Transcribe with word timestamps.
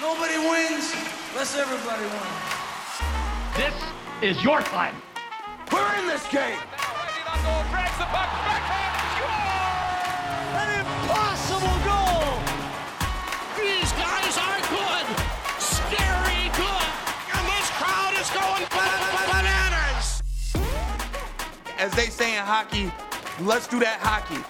Nobody 0.00 0.38
wins 0.38 0.94
unless 1.32 1.54
everybody 1.58 2.02
wins. 2.04 2.40
This 3.54 3.74
is 4.22 4.42
your 4.42 4.62
time. 4.62 4.94
We're 5.70 5.94
in 5.96 6.06
this 6.06 6.26
game. 6.28 6.58
An 10.56 10.80
impossible 10.80 11.78
goal! 11.84 12.40
These 13.60 13.92
guys 13.92 14.38
are 14.40 14.60
good! 14.72 15.06
Scary 15.60 16.48
good! 16.56 16.88
And 17.36 17.44
this 17.52 17.68
crowd 17.76 18.14
is 18.16 18.30
going 18.30 18.64
bananas! 19.28 20.22
As 21.78 21.92
they 21.92 22.06
say 22.06 22.38
in 22.38 22.42
hockey, 22.42 22.90
let's 23.42 23.68
do 23.68 23.78
that 23.80 24.00
hockey. 24.00 24.42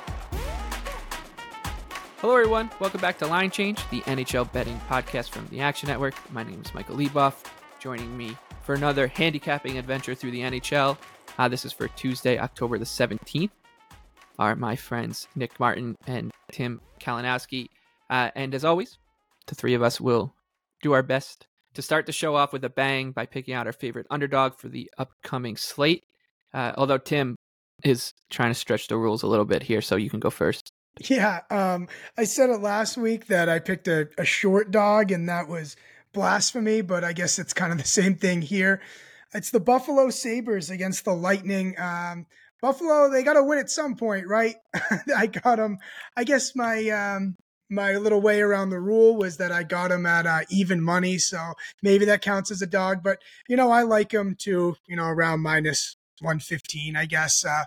Hello, 2.21 2.37
everyone. 2.37 2.71
Welcome 2.79 3.01
back 3.01 3.17
to 3.21 3.27
Line 3.27 3.51
Change, 3.51 3.79
the 3.89 4.03
NHL 4.03 4.53
betting 4.53 4.79
podcast 4.91 5.31
from 5.31 5.47
the 5.47 5.63
Action 5.63 5.89
Network. 5.89 6.13
My 6.31 6.43
name 6.43 6.61
is 6.63 6.75
Michael 6.75 6.97
Leboff. 6.97 7.47
Joining 7.79 8.15
me 8.15 8.37
for 8.63 8.75
another 8.75 9.07
handicapping 9.07 9.79
adventure 9.79 10.15
through 10.15 10.33
the 10.33 10.43
NHL. 10.43 10.99
Uh, 11.39 11.49
this 11.49 11.65
is 11.65 11.73
for 11.73 11.89
Tuesday, 11.89 12.39
October 12.39 12.77
the 12.77 12.85
17th. 12.85 13.49
Are 14.39 14.55
my 14.55 14.77
friends 14.77 15.29
Nick 15.35 15.59
Martin 15.59 15.97
and 16.07 16.31
Tim 16.53 16.83
Kalinowski. 17.01 17.69
Uh, 18.11 18.31
and 18.35 18.55
as 18.55 18.67
always, 18.67 18.99
the 19.47 19.55
three 19.55 19.73
of 19.73 19.83
us 19.83 19.99
will 19.99 20.35
do 20.83 20.93
our 20.93 21.03
best 21.03 21.47
to 21.73 21.81
start 21.81 22.05
the 22.05 22.13
show 22.13 22.37
off 22.37 22.53
with 22.53 22.67
a 22.67 22.69
bang 22.69 23.13
by 23.13 23.25
picking 23.25 23.55
out 23.55 23.67
our 23.67 23.73
favorite 23.73 24.07
underdog 24.11 24.59
for 24.59 24.69
the 24.69 24.91
upcoming 24.99 25.57
slate. 25.57 26.05
Uh, 26.53 26.73
although 26.77 26.99
Tim 26.99 27.37
is 27.83 28.13
trying 28.29 28.51
to 28.51 28.55
stretch 28.55 28.89
the 28.89 28.99
rules 28.99 29.23
a 29.23 29.27
little 29.27 29.47
bit 29.47 29.63
here, 29.63 29.81
so 29.81 29.97
you 29.97 30.11
can 30.11 30.21
go 30.21 30.29
first. 30.29 30.71
Yeah, 31.09 31.41
um, 31.51 31.89
I 32.19 32.25
said 32.25 32.51
it 32.51 32.61
last 32.61 32.99
week 32.99 33.27
that 33.29 33.49
I 33.49 33.59
picked 33.59 33.89
a, 33.89 34.09
a 34.19 34.25
short 34.25 34.71
dog, 34.71 35.11
and 35.11 35.29
that 35.29 35.49
was 35.49 35.77
blasphemy, 36.13 36.83
but 36.83 37.05
I 37.05 37.15
guess 37.15 37.39
it's 37.39 37.55
kind 37.55 37.73
of 37.73 37.79
the 37.79 37.85
same 37.85 38.17
thing 38.17 38.43
here. 38.43 38.83
It's 39.33 39.51
the 39.51 39.61
Buffalo 39.61 40.11
Sabres 40.11 40.69
against 40.69 41.05
the 41.07 41.15
Lightning. 41.15 41.75
Um, 41.79 42.27
Buffalo, 42.61 43.09
they 43.11 43.23
got 43.23 43.35
to 43.35 43.45
win 43.45 43.59
at 43.59 43.71
some 43.71 43.97
point, 43.97 44.27
right? 44.27 44.57
I 45.17 45.27
got 45.27 45.57
them. 45.57 45.79
I 46.17 46.25
guess 46.25 46.55
my 46.55 46.89
um, 46.91 47.37
my 47.71 47.95
little 47.97 48.21
way 48.21 48.43
around 48.43 48.69
the 48.69 48.81
rule 48.81 49.17
was 49.17 49.39
that 49.39 49.53
I 49.53 49.63
got 49.63 49.89
them 49.89 50.05
at 50.05 50.27
uh, 50.27 50.41
even 50.51 50.83
money, 50.83 51.17
so 51.17 51.55
maybe 51.83 52.05
that 52.07 52.21
counts 52.21 52.51
as 52.51 52.61
a 52.61 52.67
dog. 52.67 53.03
But 53.03 53.23
you 53.49 53.57
know, 53.57 53.71
I 53.71 53.85
like 53.85 54.11
them 54.11 54.35
to 54.41 54.77
you 54.87 54.97
know 54.97 55.07
around 55.07 55.41
minus 55.41 55.97
one 56.21 56.41
fifteen, 56.41 56.95
I 56.97 57.07
guess. 57.07 57.43
Uh, 57.43 57.65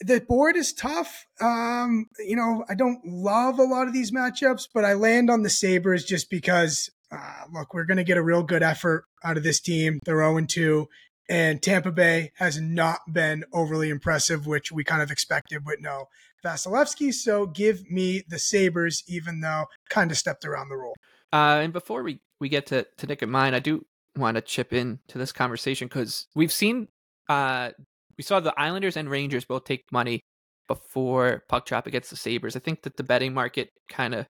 the 0.00 0.20
board 0.20 0.56
is 0.56 0.72
tough. 0.72 1.26
Um, 1.40 2.06
you 2.18 2.36
know, 2.36 2.64
I 2.68 2.74
don't 2.74 3.00
love 3.04 3.58
a 3.58 3.64
lot 3.64 3.86
of 3.86 3.92
these 3.92 4.10
matchups, 4.10 4.68
but 4.72 4.84
I 4.84 4.94
land 4.94 5.30
on 5.30 5.42
the 5.42 5.50
Sabres 5.50 6.04
just 6.04 6.30
because, 6.30 6.90
uh, 7.12 7.44
look, 7.52 7.74
we're 7.74 7.84
going 7.84 7.98
to 7.98 8.04
get 8.04 8.16
a 8.16 8.22
real 8.22 8.42
good 8.42 8.62
effort 8.62 9.04
out 9.22 9.36
of 9.36 9.42
this 9.42 9.60
team. 9.60 10.00
They're 10.04 10.18
0 10.18 10.46
2, 10.46 10.88
and 11.28 11.62
Tampa 11.62 11.92
Bay 11.92 12.32
has 12.36 12.60
not 12.60 13.00
been 13.12 13.44
overly 13.52 13.90
impressive, 13.90 14.46
which 14.46 14.72
we 14.72 14.84
kind 14.84 15.02
of 15.02 15.10
expected 15.10 15.66
with 15.66 15.80
no 15.80 16.08
Vasilevskiy. 16.44 17.12
So 17.12 17.46
give 17.46 17.90
me 17.90 18.22
the 18.26 18.38
Sabres, 18.38 19.04
even 19.06 19.40
though 19.40 19.66
kind 19.90 20.10
of 20.10 20.16
stepped 20.16 20.44
around 20.44 20.70
the 20.70 20.76
rule. 20.76 20.96
Uh, 21.32 21.60
and 21.62 21.72
before 21.72 22.02
we, 22.02 22.20
we 22.40 22.48
get 22.48 22.66
to, 22.66 22.86
to 22.96 23.06
Nick 23.06 23.22
and 23.22 23.30
mine, 23.30 23.54
I 23.54 23.60
do 23.60 23.84
want 24.16 24.36
to 24.36 24.40
chip 24.40 24.72
in 24.72 24.98
to 25.08 25.18
this 25.18 25.30
conversation 25.30 25.88
because 25.88 26.26
we've 26.34 26.50
seen 26.50 26.88
uh, 27.28 27.70
we 28.20 28.24
saw 28.24 28.38
the 28.38 28.52
Islanders 28.60 28.98
and 28.98 29.08
Rangers 29.08 29.46
both 29.46 29.64
take 29.64 29.90
money 29.90 30.20
before 30.68 31.42
puck 31.48 31.64
drop 31.64 31.86
against 31.86 32.10
the 32.10 32.16
Sabres. 32.16 32.54
I 32.54 32.58
think 32.58 32.82
that 32.82 32.98
the 32.98 33.02
betting 33.02 33.32
market 33.32 33.70
kind 33.88 34.14
of 34.14 34.26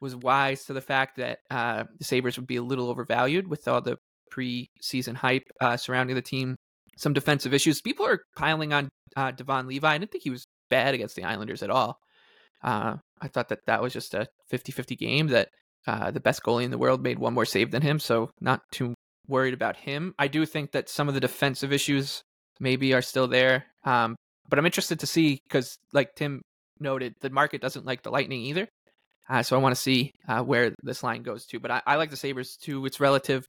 was 0.00 0.16
wise 0.16 0.64
to 0.64 0.72
the 0.72 0.80
fact 0.80 1.18
that 1.18 1.38
uh, 1.48 1.84
the 1.96 2.04
Sabres 2.04 2.36
would 2.36 2.48
be 2.48 2.56
a 2.56 2.62
little 2.62 2.90
overvalued 2.90 3.46
with 3.46 3.68
all 3.68 3.80
the 3.80 3.98
preseason 4.32 5.14
hype 5.14 5.44
uh, 5.60 5.76
surrounding 5.76 6.16
the 6.16 6.22
team. 6.22 6.56
Some 6.96 7.12
defensive 7.12 7.54
issues. 7.54 7.80
People 7.80 8.04
are 8.04 8.18
piling 8.36 8.72
on 8.72 8.88
uh, 9.14 9.30
Devon 9.30 9.68
Levi. 9.68 9.88
I 9.88 9.96
didn't 9.96 10.10
think 10.10 10.24
he 10.24 10.30
was 10.30 10.44
bad 10.68 10.94
against 10.94 11.14
the 11.14 11.22
Islanders 11.22 11.62
at 11.62 11.70
all. 11.70 11.98
Uh, 12.64 12.96
I 13.22 13.28
thought 13.28 13.50
that 13.50 13.66
that 13.68 13.80
was 13.80 13.92
just 13.92 14.12
a 14.14 14.26
50 14.50 14.72
50 14.72 14.96
game 14.96 15.28
that 15.28 15.50
uh, 15.86 16.10
the 16.10 16.18
best 16.18 16.42
goalie 16.42 16.64
in 16.64 16.72
the 16.72 16.78
world 16.78 17.00
made 17.00 17.20
one 17.20 17.34
more 17.34 17.46
save 17.46 17.70
than 17.70 17.82
him. 17.82 18.00
So, 18.00 18.30
not 18.40 18.62
too 18.72 18.92
worried 19.28 19.54
about 19.54 19.76
him. 19.76 20.14
I 20.18 20.26
do 20.26 20.44
think 20.44 20.72
that 20.72 20.88
some 20.88 21.06
of 21.06 21.14
the 21.14 21.20
defensive 21.20 21.72
issues 21.72 22.24
maybe 22.60 22.94
are 22.94 23.02
still 23.02 23.28
there. 23.28 23.64
Um, 23.84 24.16
but 24.48 24.58
I'm 24.58 24.66
interested 24.66 25.00
to 25.00 25.06
see 25.06 25.40
because, 25.48 25.78
like 25.92 26.14
Tim 26.14 26.42
noted, 26.80 27.14
the 27.20 27.30
market 27.30 27.60
doesn't 27.60 27.86
like 27.86 28.02
the 28.02 28.10
Lightning 28.10 28.42
either. 28.42 28.68
Uh, 29.28 29.42
so 29.42 29.56
I 29.56 29.60
want 29.60 29.74
to 29.74 29.80
see 29.80 30.12
uh, 30.28 30.42
where 30.42 30.74
this 30.82 31.02
line 31.02 31.22
goes 31.22 31.46
to. 31.46 31.58
But 31.58 31.70
I, 31.70 31.82
I, 31.86 31.96
like 31.96 32.10
the 32.10 32.16
Sabres 32.16 32.56
too. 32.56 32.84
It's 32.84 33.00
relative. 33.00 33.46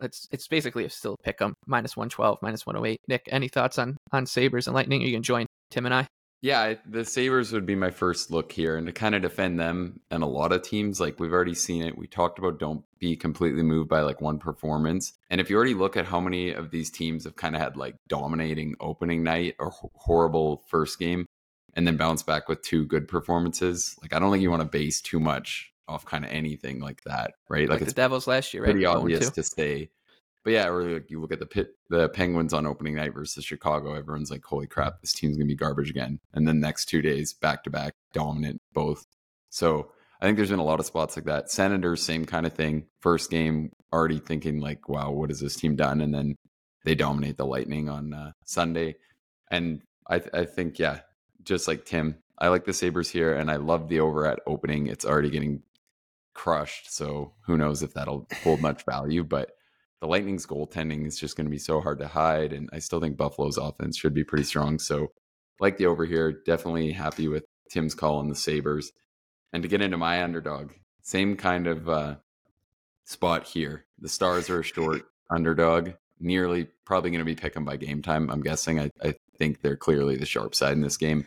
It's 0.00 0.28
it's 0.30 0.46
basically 0.46 0.84
a 0.84 0.90
still 0.90 1.16
pick 1.24 1.42
'em 1.42 1.54
minus 1.66 1.96
112, 1.96 2.38
minus 2.40 2.64
108. 2.64 3.00
Nick, 3.08 3.28
any 3.32 3.48
thoughts 3.48 3.78
on 3.78 3.96
on 4.12 4.26
Sabres 4.26 4.68
and 4.68 4.74
Lightning? 4.76 5.02
You 5.02 5.12
can 5.12 5.24
join 5.24 5.46
Tim 5.70 5.86
and 5.86 5.94
I? 5.94 6.06
Yeah, 6.40 6.74
the 6.86 7.04
Sabres 7.04 7.52
would 7.52 7.66
be 7.66 7.74
my 7.74 7.90
first 7.90 8.30
look 8.30 8.52
here. 8.52 8.76
And 8.76 8.86
to 8.86 8.92
kind 8.92 9.14
of 9.14 9.22
defend 9.22 9.58
them 9.58 10.00
and 10.10 10.22
a 10.22 10.26
lot 10.26 10.52
of 10.52 10.62
teams, 10.62 11.00
like 11.00 11.18
we've 11.18 11.32
already 11.32 11.54
seen 11.54 11.82
it. 11.82 11.98
We 11.98 12.06
talked 12.06 12.38
about 12.38 12.60
don't 12.60 12.84
be 13.00 13.16
completely 13.16 13.62
moved 13.62 13.88
by 13.88 14.00
like 14.02 14.20
one 14.20 14.38
performance. 14.38 15.14
And 15.30 15.40
if 15.40 15.50
you 15.50 15.56
already 15.56 15.74
look 15.74 15.96
at 15.96 16.06
how 16.06 16.20
many 16.20 16.52
of 16.52 16.70
these 16.70 16.90
teams 16.90 17.24
have 17.24 17.36
kind 17.36 17.56
of 17.56 17.62
had 17.62 17.76
like 17.76 17.96
dominating 18.06 18.76
opening 18.80 19.24
night 19.24 19.56
or 19.58 19.72
horrible 19.94 20.62
first 20.68 20.98
game 20.98 21.26
and 21.74 21.86
then 21.86 21.96
bounce 21.96 22.22
back 22.22 22.48
with 22.48 22.62
two 22.62 22.84
good 22.84 23.08
performances, 23.08 23.96
like 24.00 24.14
I 24.14 24.20
don't 24.20 24.30
think 24.30 24.42
you 24.42 24.50
want 24.50 24.62
to 24.62 24.68
base 24.68 25.00
too 25.00 25.18
much 25.18 25.72
off 25.88 26.04
kind 26.04 26.24
of 26.24 26.30
anything 26.30 26.80
like 26.80 27.02
that, 27.04 27.32
right? 27.48 27.68
Like, 27.68 27.80
like 27.80 27.82
it's 27.82 27.92
the 27.94 28.02
Devils 28.02 28.26
last 28.28 28.54
year, 28.54 28.62
right? 28.62 28.70
Pretty 28.70 28.86
obvious 28.86 29.30
to 29.30 29.42
say 29.42 29.90
but 30.48 30.54
yeah, 30.54 30.68
or 30.68 30.82
like 30.82 31.10
you 31.10 31.20
look 31.20 31.30
at 31.30 31.40
the 31.40 31.46
pit, 31.46 31.74
the 31.90 32.08
Penguins 32.08 32.54
on 32.54 32.64
opening 32.64 32.94
night 32.94 33.12
versus 33.12 33.44
Chicago. 33.44 33.92
Everyone's 33.92 34.30
like, 34.30 34.42
"Holy 34.42 34.66
crap, 34.66 35.02
this 35.02 35.12
team's 35.12 35.36
gonna 35.36 35.46
be 35.46 35.54
garbage 35.54 35.90
again!" 35.90 36.20
And 36.32 36.48
then 36.48 36.58
next 36.58 36.86
two 36.86 37.02
days, 37.02 37.34
back 37.34 37.64
to 37.64 37.70
back, 37.70 37.92
dominant 38.14 38.62
both. 38.72 39.04
So 39.50 39.92
I 40.22 40.24
think 40.24 40.38
there's 40.38 40.48
been 40.48 40.58
a 40.58 40.64
lot 40.64 40.80
of 40.80 40.86
spots 40.86 41.16
like 41.16 41.26
that. 41.26 41.50
Senators, 41.50 42.02
same 42.02 42.24
kind 42.24 42.46
of 42.46 42.54
thing. 42.54 42.86
First 43.00 43.30
game, 43.30 43.72
already 43.92 44.18
thinking 44.20 44.58
like, 44.58 44.88
"Wow, 44.88 45.10
what 45.10 45.28
has 45.28 45.38
this 45.38 45.54
team 45.54 45.76
done?" 45.76 46.00
And 46.00 46.14
then 46.14 46.34
they 46.82 46.94
dominate 46.94 47.36
the 47.36 47.44
Lightning 47.44 47.90
on 47.90 48.14
uh, 48.14 48.32
Sunday. 48.46 48.96
And 49.50 49.82
I, 50.06 50.18
th- 50.18 50.32
I 50.32 50.46
think, 50.46 50.78
yeah, 50.78 51.00
just 51.42 51.68
like 51.68 51.84
Tim, 51.84 52.16
I 52.38 52.48
like 52.48 52.64
the 52.64 52.72
Sabres 52.72 53.10
here, 53.10 53.34
and 53.34 53.50
I 53.50 53.56
love 53.56 53.90
the 53.90 54.00
over 54.00 54.24
at 54.24 54.40
opening. 54.46 54.86
It's 54.86 55.04
already 55.04 55.28
getting 55.28 55.62
crushed, 56.32 56.90
so 56.90 57.34
who 57.42 57.58
knows 57.58 57.82
if 57.82 57.92
that'll 57.92 58.26
hold 58.42 58.62
much 58.62 58.86
value, 58.86 59.24
but 59.24 59.57
the 60.00 60.06
Lightning's 60.06 60.46
goaltending 60.46 61.06
is 61.06 61.18
just 61.18 61.36
going 61.36 61.46
to 61.46 61.50
be 61.50 61.58
so 61.58 61.80
hard 61.80 61.98
to 61.98 62.08
hide. 62.08 62.52
And 62.52 62.68
I 62.72 62.78
still 62.78 63.00
think 63.00 63.16
Buffalo's 63.16 63.58
offense 63.58 63.96
should 63.96 64.14
be 64.14 64.24
pretty 64.24 64.44
strong. 64.44 64.78
So, 64.78 65.12
like 65.60 65.76
the 65.76 65.86
over 65.86 66.04
here, 66.04 66.32
definitely 66.32 66.92
happy 66.92 67.28
with 67.28 67.44
Tim's 67.70 67.94
call 67.94 68.18
on 68.18 68.28
the 68.28 68.36
Sabres. 68.36 68.92
And 69.52 69.62
to 69.62 69.68
get 69.68 69.82
into 69.82 69.96
my 69.96 70.22
underdog, 70.22 70.72
same 71.02 71.36
kind 71.36 71.66
of 71.66 71.88
uh, 71.88 72.16
spot 73.04 73.46
here. 73.46 73.86
The 73.98 74.08
Stars 74.08 74.50
are 74.50 74.60
a 74.60 74.64
short 74.64 75.02
underdog, 75.30 75.92
nearly 76.20 76.68
probably 76.84 77.10
going 77.10 77.20
to 77.20 77.24
be 77.24 77.34
picking 77.34 77.64
by 77.64 77.76
game 77.76 78.02
time. 78.02 78.30
I'm 78.30 78.42
guessing. 78.42 78.78
I, 78.78 78.90
I 79.02 79.14
think 79.36 79.62
they're 79.62 79.76
clearly 79.76 80.16
the 80.16 80.26
sharp 80.26 80.54
side 80.54 80.72
in 80.72 80.82
this 80.82 80.96
game. 80.96 81.26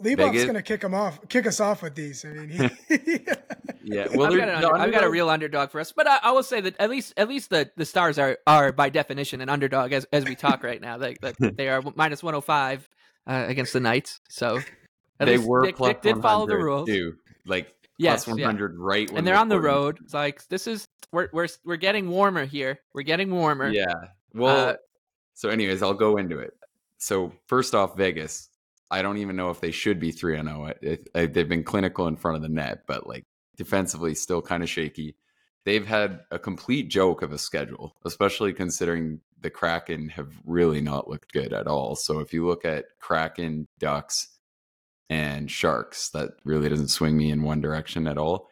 Leboff's 0.00 0.44
going 0.44 0.54
to 0.54 0.62
kick 0.62 0.82
him 0.82 0.94
off, 0.94 1.18
kick 1.28 1.46
us 1.46 1.58
off 1.58 1.82
with 1.82 1.96
these. 1.96 2.24
I 2.24 2.28
mean, 2.28 2.48
he, 2.48 2.96
yeah. 3.82 4.06
Well, 4.14 4.32
I've 4.32 4.38
got, 4.38 4.48
under, 4.48 4.76
I've 4.76 4.92
got, 4.92 5.02
a 5.02 5.10
real 5.10 5.28
underdog 5.28 5.70
for 5.70 5.80
us, 5.80 5.90
but 5.90 6.06
I, 6.06 6.20
I, 6.22 6.30
will 6.30 6.44
say 6.44 6.60
that 6.60 6.76
at 6.78 6.88
least 6.88 7.14
at 7.16 7.28
least 7.28 7.50
the, 7.50 7.70
the 7.76 7.84
stars 7.84 8.16
are 8.16 8.38
are 8.46 8.70
by 8.70 8.90
definition 8.90 9.40
an 9.40 9.48
underdog 9.48 9.92
as 9.92 10.06
as 10.12 10.24
we 10.24 10.36
talk 10.36 10.62
right 10.62 10.80
now. 10.80 10.98
They 10.98 11.16
they 11.40 11.68
are 11.68 11.82
minus 11.96 12.22
one 12.22 12.34
hundred 12.34 12.38
oh 12.38 12.40
five 12.42 12.88
uh, 13.26 13.46
against 13.48 13.72
the 13.72 13.80
Knights, 13.80 14.20
so 14.28 14.60
they 15.18 15.38
were 15.38 15.62
Nick, 15.62 15.80
Nick 15.80 16.02
did 16.02 16.22
follow 16.22 16.46
the 16.46 16.56
rules. 16.56 16.88
Too. 16.88 17.16
Like 17.44 17.74
yes, 17.98 18.24
plus 18.24 18.36
one 18.36 18.44
hundred 18.44 18.74
yeah. 18.74 18.84
right, 18.84 19.10
and 19.10 19.26
they're 19.26 19.36
on 19.36 19.48
the 19.48 19.60
road. 19.60 19.98
It's 20.04 20.14
like 20.14 20.46
this 20.46 20.68
is 20.68 20.86
we're 21.10 21.28
we're 21.32 21.48
we're 21.64 21.76
getting 21.76 22.08
warmer 22.08 22.44
here. 22.44 22.78
We're 22.94 23.02
getting 23.02 23.32
warmer. 23.32 23.68
Yeah. 23.68 23.86
Well, 24.32 24.68
uh, 24.68 24.76
so 25.34 25.48
anyways, 25.48 25.82
I'll 25.82 25.94
go 25.94 26.18
into 26.18 26.38
it. 26.38 26.54
So 26.98 27.32
first 27.46 27.74
off, 27.74 27.96
Vegas 27.96 28.48
I 28.90 29.02
don't 29.02 29.18
even 29.18 29.36
know 29.36 29.50
if 29.50 29.60
they 29.60 29.70
should 29.70 30.00
be 30.00 30.12
3 30.12 30.36
0. 30.36 30.72
They've 31.14 31.48
been 31.48 31.64
clinical 31.64 32.06
in 32.06 32.16
front 32.16 32.36
of 32.36 32.42
the 32.42 32.48
net, 32.48 32.84
but 32.86 33.06
like 33.06 33.24
defensively, 33.56 34.14
still 34.14 34.42
kind 34.42 34.62
of 34.62 34.70
shaky. 34.70 35.16
They've 35.64 35.86
had 35.86 36.20
a 36.30 36.38
complete 36.38 36.88
joke 36.88 37.20
of 37.20 37.32
a 37.32 37.38
schedule, 37.38 37.94
especially 38.04 38.54
considering 38.54 39.20
the 39.40 39.50
Kraken 39.50 40.08
have 40.10 40.32
really 40.44 40.80
not 40.80 41.08
looked 41.08 41.32
good 41.32 41.52
at 41.52 41.66
all. 41.66 41.94
So 41.94 42.20
if 42.20 42.32
you 42.32 42.46
look 42.46 42.64
at 42.64 42.86
Kraken, 42.98 43.68
Ducks, 43.78 44.28
and 45.10 45.50
Sharks, 45.50 46.10
that 46.10 46.30
really 46.44 46.68
doesn't 46.68 46.88
swing 46.88 47.16
me 47.16 47.30
in 47.30 47.42
one 47.42 47.60
direction 47.60 48.06
at 48.06 48.18
all. 48.18 48.48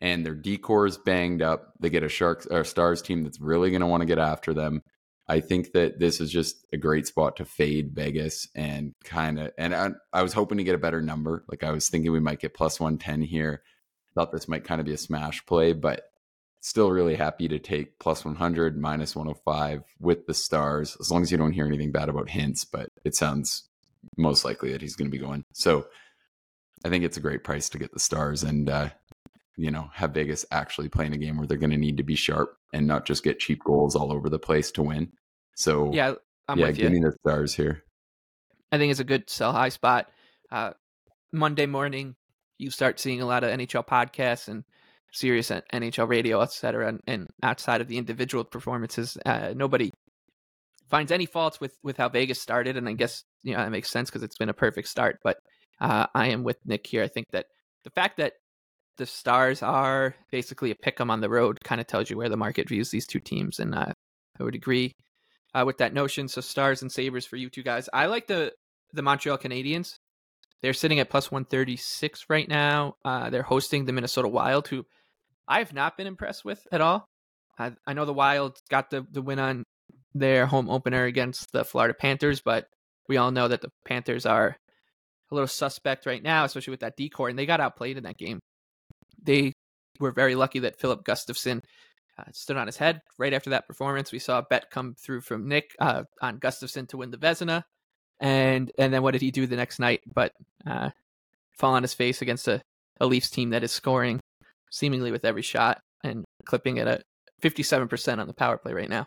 And 0.00 0.26
their 0.26 0.34
D-corps 0.34 0.86
is 0.86 0.98
banged 0.98 1.42
up. 1.42 1.72
They 1.80 1.90
get 1.90 2.02
a 2.02 2.08
Sharks 2.08 2.46
or 2.46 2.64
Stars 2.64 3.00
team 3.00 3.22
that's 3.22 3.40
really 3.40 3.70
going 3.70 3.80
to 3.80 3.86
want 3.86 4.02
to 4.02 4.06
get 4.06 4.18
after 4.18 4.52
them. 4.52 4.82
I 5.28 5.40
think 5.40 5.72
that 5.72 5.98
this 5.98 6.20
is 6.20 6.30
just 6.30 6.64
a 6.72 6.76
great 6.76 7.06
spot 7.06 7.36
to 7.36 7.44
fade 7.44 7.92
Vegas 7.92 8.48
and 8.54 8.94
kind 9.04 9.40
of. 9.40 9.50
And 9.58 9.74
I, 9.74 9.90
I, 10.12 10.22
was 10.22 10.32
hoping 10.32 10.58
to 10.58 10.64
get 10.64 10.76
a 10.76 10.78
better 10.78 11.02
number. 11.02 11.44
Like 11.48 11.64
I 11.64 11.72
was 11.72 11.88
thinking 11.88 12.12
we 12.12 12.20
might 12.20 12.38
get 12.38 12.54
plus 12.54 12.78
110 12.78 13.22
here. 13.22 13.62
Thought 14.14 14.30
this 14.32 14.48
might 14.48 14.64
kind 14.64 14.80
of 14.80 14.86
be 14.86 14.92
a 14.92 14.98
smash 14.98 15.44
play, 15.44 15.72
but 15.72 16.04
still 16.60 16.90
really 16.90 17.16
happy 17.16 17.48
to 17.48 17.58
take 17.58 17.98
plus 17.98 18.24
100, 18.24 18.78
minus 18.78 19.14
105 19.14 19.82
with 20.00 20.26
the 20.26 20.34
stars, 20.34 20.96
as 21.00 21.10
long 21.10 21.22
as 21.22 21.30
you 21.30 21.38
don't 21.38 21.52
hear 21.52 21.66
anything 21.66 21.92
bad 21.92 22.08
about 22.08 22.28
Hintz, 22.28 22.64
but 22.70 22.90
it 23.04 23.14
sounds 23.14 23.68
most 24.16 24.44
likely 24.44 24.72
that 24.72 24.80
he's 24.80 24.96
going 24.96 25.10
to 25.10 25.16
be 25.16 25.22
going. 25.24 25.44
So 25.52 25.86
I 26.84 26.88
think 26.88 27.04
it's 27.04 27.16
a 27.16 27.20
great 27.20 27.44
price 27.44 27.68
to 27.70 27.78
get 27.78 27.92
the 27.92 28.00
stars 28.00 28.42
and, 28.42 28.70
uh, 28.70 28.90
you 29.56 29.70
know, 29.70 29.90
have 29.94 30.12
Vegas 30.12 30.44
actually 30.50 30.88
playing 30.88 31.14
a 31.14 31.18
game 31.18 31.36
where 31.36 31.46
they're 31.46 31.56
going 31.56 31.70
to 31.70 31.76
need 31.76 31.96
to 31.96 32.02
be 32.02 32.14
sharp 32.14 32.56
and 32.72 32.86
not 32.86 33.06
just 33.06 33.24
get 33.24 33.38
cheap 33.38 33.62
goals 33.64 33.96
all 33.96 34.12
over 34.12 34.28
the 34.28 34.38
place 34.38 34.70
to 34.72 34.82
win. 34.82 35.12
So 35.54 35.92
Yeah, 35.92 36.14
I'm 36.48 36.58
yeah, 36.58 36.66
with 36.66 36.76
give 36.76 36.92
me 36.92 37.00
the 37.00 37.12
stars 37.20 37.54
here. 37.54 37.82
I 38.70 38.78
think 38.78 38.90
it's 38.90 39.00
a 39.00 39.04
good 39.04 39.30
sell 39.30 39.52
high 39.52 39.70
spot. 39.70 40.10
Uh, 40.50 40.72
Monday 41.32 41.66
morning, 41.66 42.16
you 42.58 42.70
start 42.70 43.00
seeing 43.00 43.20
a 43.20 43.26
lot 43.26 43.44
of 43.44 43.50
NHL 43.50 43.86
podcasts 43.86 44.48
and 44.48 44.64
Sirius 45.12 45.50
NHL 45.50 46.08
radio, 46.08 46.40
et 46.40 46.52
cetera. 46.52 46.88
And, 46.88 47.00
and 47.06 47.28
outside 47.42 47.80
of 47.80 47.88
the 47.88 47.98
individual 47.98 48.44
performances, 48.44 49.16
uh, 49.24 49.54
nobody 49.56 49.90
finds 50.90 51.10
any 51.10 51.26
faults 51.26 51.60
with, 51.60 51.76
with 51.82 51.96
how 51.96 52.08
Vegas 52.08 52.40
started. 52.40 52.76
And 52.76 52.88
I 52.88 52.92
guess, 52.92 53.24
you 53.42 53.52
know, 53.54 53.58
that 53.58 53.70
makes 53.70 53.90
sense 53.90 54.10
because 54.10 54.22
it's 54.22 54.36
been 54.36 54.48
a 54.48 54.54
perfect 54.54 54.88
start. 54.88 55.18
But 55.24 55.38
uh, 55.80 56.06
I 56.14 56.28
am 56.28 56.44
with 56.44 56.58
Nick 56.64 56.86
here. 56.86 57.02
I 57.02 57.08
think 57.08 57.26
that 57.32 57.46
the 57.84 57.90
fact 57.90 58.18
that 58.18 58.34
the 58.96 59.06
Stars 59.06 59.62
are 59.62 60.14
basically 60.30 60.70
a 60.70 60.74
pick 60.74 61.00
'em 61.00 61.10
on 61.10 61.20
the 61.20 61.28
road 61.28 61.58
kind 61.64 61.80
of 61.80 61.86
tells 61.86 62.10
you 62.10 62.16
where 62.16 62.28
the 62.28 62.36
market 62.36 62.68
views 62.68 62.90
these 62.90 63.06
two 63.06 63.20
teams. 63.20 63.58
And 63.58 63.74
uh, 63.74 63.92
I 64.38 64.42
would 64.42 64.54
agree 64.54 64.92
uh, 65.54 65.64
with 65.64 65.78
that 65.78 65.94
notion. 65.94 66.28
So 66.28 66.40
Stars 66.40 66.82
and 66.82 66.90
Sabres 66.90 67.26
for 67.26 67.36
you 67.36 67.50
two 67.50 67.62
guys. 67.62 67.88
I 67.92 68.06
like 68.06 68.26
the 68.26 68.52
the 68.92 69.02
Montreal 69.02 69.38
Canadiens. 69.38 69.98
They're 70.62 70.72
sitting 70.72 71.00
at 71.00 71.10
plus 71.10 71.30
136 71.30 72.26
right 72.28 72.48
now. 72.48 72.94
Uh, 73.04 73.30
they're 73.30 73.42
hosting 73.42 73.84
the 73.84 73.92
Minnesota 73.92 74.28
Wild, 74.28 74.68
who 74.68 74.84
I 75.46 75.58
have 75.58 75.72
not 75.72 75.96
been 75.96 76.06
impressed 76.06 76.44
with 76.44 76.66
at 76.72 76.80
all. 76.80 77.04
I, 77.58 77.72
I 77.86 77.92
know 77.92 78.04
the 78.04 78.12
Wild 78.14 78.58
got 78.70 78.90
the, 78.90 79.06
the 79.10 79.22
win 79.22 79.38
on 79.38 79.64
their 80.14 80.46
home 80.46 80.70
opener 80.70 81.04
against 81.04 81.52
the 81.52 81.64
Florida 81.64 81.94
Panthers, 81.94 82.40
but 82.40 82.66
we 83.08 83.16
all 83.16 83.30
know 83.30 83.48
that 83.48 83.60
the 83.60 83.70
Panthers 83.84 84.26
are 84.26 84.56
a 85.30 85.34
little 85.34 85.46
suspect 85.46 86.06
right 86.06 86.22
now, 86.22 86.44
especially 86.44 86.72
with 86.72 86.80
that 86.80 86.96
D-corps, 86.96 87.28
and 87.28 87.38
they 87.38 87.46
got 87.46 87.60
outplayed 87.60 87.96
in 87.96 88.04
that 88.04 88.18
game. 88.18 88.40
They 89.26 89.52
were 90.00 90.12
very 90.12 90.34
lucky 90.34 90.60
that 90.60 90.78
Filip 90.78 91.04
Gustavsson 91.04 91.62
uh, 92.18 92.24
stood 92.32 92.56
on 92.56 92.66
his 92.66 92.76
head 92.76 93.02
right 93.18 93.34
after 93.34 93.50
that 93.50 93.66
performance. 93.66 94.12
We 94.12 94.18
saw 94.18 94.38
a 94.38 94.46
bet 94.48 94.70
come 94.70 94.94
through 94.94 95.20
from 95.22 95.48
Nick 95.48 95.74
uh, 95.78 96.04
on 96.22 96.38
Gustavsson 96.38 96.88
to 96.88 96.96
win 96.96 97.10
the 97.10 97.18
Vezina, 97.18 97.64
and 98.20 98.70
and 98.78 98.92
then 98.92 99.02
what 99.02 99.12
did 99.12 99.22
he 99.22 99.30
do 99.30 99.46
the 99.46 99.56
next 99.56 99.78
night? 99.78 100.00
But 100.06 100.32
uh, 100.66 100.90
fall 101.58 101.74
on 101.74 101.82
his 101.82 101.94
face 101.94 102.22
against 102.22 102.48
a, 102.48 102.62
a 103.00 103.06
Leafs 103.06 103.30
team 103.30 103.50
that 103.50 103.64
is 103.64 103.72
scoring 103.72 104.20
seemingly 104.70 105.10
with 105.10 105.24
every 105.24 105.42
shot 105.42 105.80
and 106.02 106.24
clipping 106.44 106.78
at 106.78 106.88
a 106.88 107.00
57% 107.42 108.18
on 108.18 108.26
the 108.26 108.34
power 108.34 108.58
play 108.58 108.72
right 108.72 108.88
now. 108.88 109.06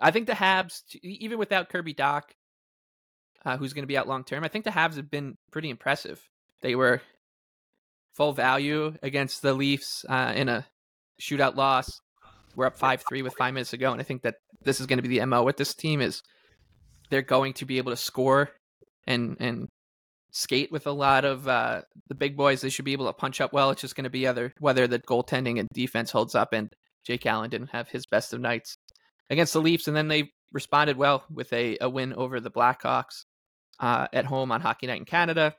I 0.00 0.10
think 0.10 0.26
the 0.26 0.32
Habs, 0.32 0.82
even 1.02 1.38
without 1.38 1.68
Kirby 1.68 1.94
Dach, 1.94 2.22
uh, 3.44 3.56
who's 3.56 3.72
going 3.72 3.82
to 3.84 3.88
be 3.88 3.96
out 3.96 4.08
long 4.08 4.24
term, 4.24 4.44
I 4.44 4.48
think 4.48 4.64
the 4.64 4.70
Habs 4.70 4.96
have 4.96 5.10
been 5.10 5.36
pretty 5.52 5.70
impressive. 5.70 6.20
They 6.62 6.74
were 6.74 7.00
full 8.14 8.32
value 8.32 8.94
against 9.02 9.42
the 9.42 9.54
Leafs 9.54 10.04
uh, 10.08 10.32
in 10.34 10.48
a 10.48 10.66
shootout 11.20 11.56
loss. 11.56 12.00
We're 12.56 12.66
up 12.66 12.76
five 12.76 13.02
three 13.08 13.22
with 13.22 13.34
five 13.36 13.54
minutes 13.54 13.70
to 13.70 13.78
go, 13.78 13.92
and 13.92 14.00
I 14.00 14.04
think 14.04 14.22
that 14.22 14.36
this 14.62 14.80
is 14.80 14.86
going 14.86 14.98
to 14.98 15.08
be 15.08 15.18
the 15.18 15.26
mo 15.26 15.42
with 15.42 15.56
this 15.56 15.74
team 15.74 16.00
is 16.00 16.22
they're 17.10 17.22
going 17.22 17.52
to 17.54 17.66
be 17.66 17.78
able 17.78 17.92
to 17.92 17.96
score 17.96 18.50
and 19.06 19.36
and 19.40 19.68
skate 20.30 20.72
with 20.72 20.86
a 20.86 20.92
lot 20.92 21.24
of 21.24 21.46
uh, 21.46 21.82
the 22.08 22.14
big 22.14 22.36
boys. 22.36 22.60
They 22.60 22.70
should 22.70 22.84
be 22.84 22.92
able 22.92 23.06
to 23.06 23.12
punch 23.12 23.40
up 23.40 23.52
well. 23.52 23.70
It's 23.70 23.80
just 23.80 23.96
going 23.96 24.04
to 24.04 24.10
be 24.10 24.26
other 24.26 24.52
whether 24.58 24.86
the 24.86 24.98
goaltending 24.98 25.58
and 25.58 25.68
defense 25.72 26.10
holds 26.10 26.34
up. 26.34 26.52
And 26.52 26.72
Jake 27.04 27.26
Allen 27.26 27.50
didn't 27.50 27.70
have 27.70 27.88
his 27.88 28.06
best 28.06 28.32
of 28.32 28.40
nights 28.40 28.76
against 29.30 29.52
the 29.52 29.60
Leafs, 29.60 29.88
and 29.88 29.96
then 29.96 30.08
they 30.08 30.30
responded 30.52 30.96
well 30.96 31.24
with 31.30 31.52
a, 31.52 31.76
a 31.80 31.88
win 31.88 32.12
over 32.14 32.40
the 32.40 32.50
Blackhawks 32.50 33.24
uh, 33.80 34.06
at 34.12 34.24
home 34.24 34.52
on 34.52 34.60
Hockey 34.60 34.86
Night 34.86 34.98
in 34.98 35.04
Canada. 35.04 35.54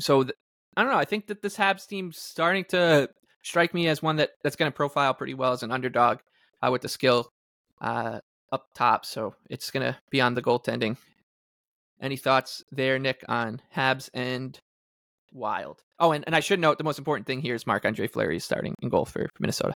So 0.00 0.24
th- 0.24 0.34
I 0.76 0.82
don't 0.82 0.90
know. 0.92 0.98
I 0.98 1.04
think 1.04 1.28
that 1.28 1.42
this 1.42 1.56
Habs 1.56 1.86
team's 1.86 2.18
starting 2.18 2.64
to 2.70 3.08
strike 3.42 3.74
me 3.74 3.88
as 3.88 4.02
one 4.02 4.16
that, 4.16 4.30
that's 4.42 4.56
going 4.56 4.70
to 4.70 4.74
profile 4.74 5.14
pretty 5.14 5.34
well 5.34 5.52
as 5.52 5.62
an 5.62 5.70
underdog 5.70 6.18
uh, 6.62 6.70
with 6.70 6.82
the 6.82 6.88
skill 6.88 7.28
uh, 7.80 8.20
up 8.52 8.66
top. 8.74 9.06
So 9.06 9.34
it's 9.48 9.70
going 9.70 9.84
to 9.84 9.96
be 10.10 10.20
on 10.20 10.34
the 10.34 10.42
goaltending. 10.42 10.96
Any 12.00 12.16
thoughts 12.16 12.62
there, 12.72 12.98
Nick, 12.98 13.24
on 13.28 13.62
Habs 13.74 14.10
and 14.12 14.58
Wild? 15.32 15.80
Oh, 15.98 16.12
and, 16.12 16.24
and 16.26 16.34
I 16.34 16.40
should 16.40 16.58
note 16.58 16.78
the 16.78 16.84
most 16.84 16.98
important 16.98 17.26
thing 17.26 17.40
here 17.40 17.54
is 17.54 17.66
Marc-Andre 17.66 18.08
Fleury 18.08 18.36
is 18.36 18.44
starting 18.44 18.74
in 18.82 18.88
goal 18.88 19.04
for 19.04 19.28
Minnesota. 19.38 19.74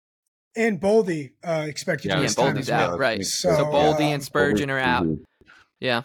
And 0.56 0.80
Boldy 0.80 1.32
uh, 1.42 1.64
expected 1.66 2.08
Yeah, 2.08 2.14
to 2.14 2.20
Yeah, 2.20 2.22
miss 2.24 2.34
time 2.36 2.54
Boldy's 2.54 2.68
as 2.68 2.70
well. 2.70 2.92
out, 2.94 2.98
right. 3.00 3.24
So, 3.24 3.56
So, 3.56 3.64
Boldy 3.64 4.10
uh, 4.10 4.14
and 4.14 4.22
Spurgeon 4.22 4.70
are 4.70 4.78
out. 4.78 5.06
Yeah. 5.80 6.02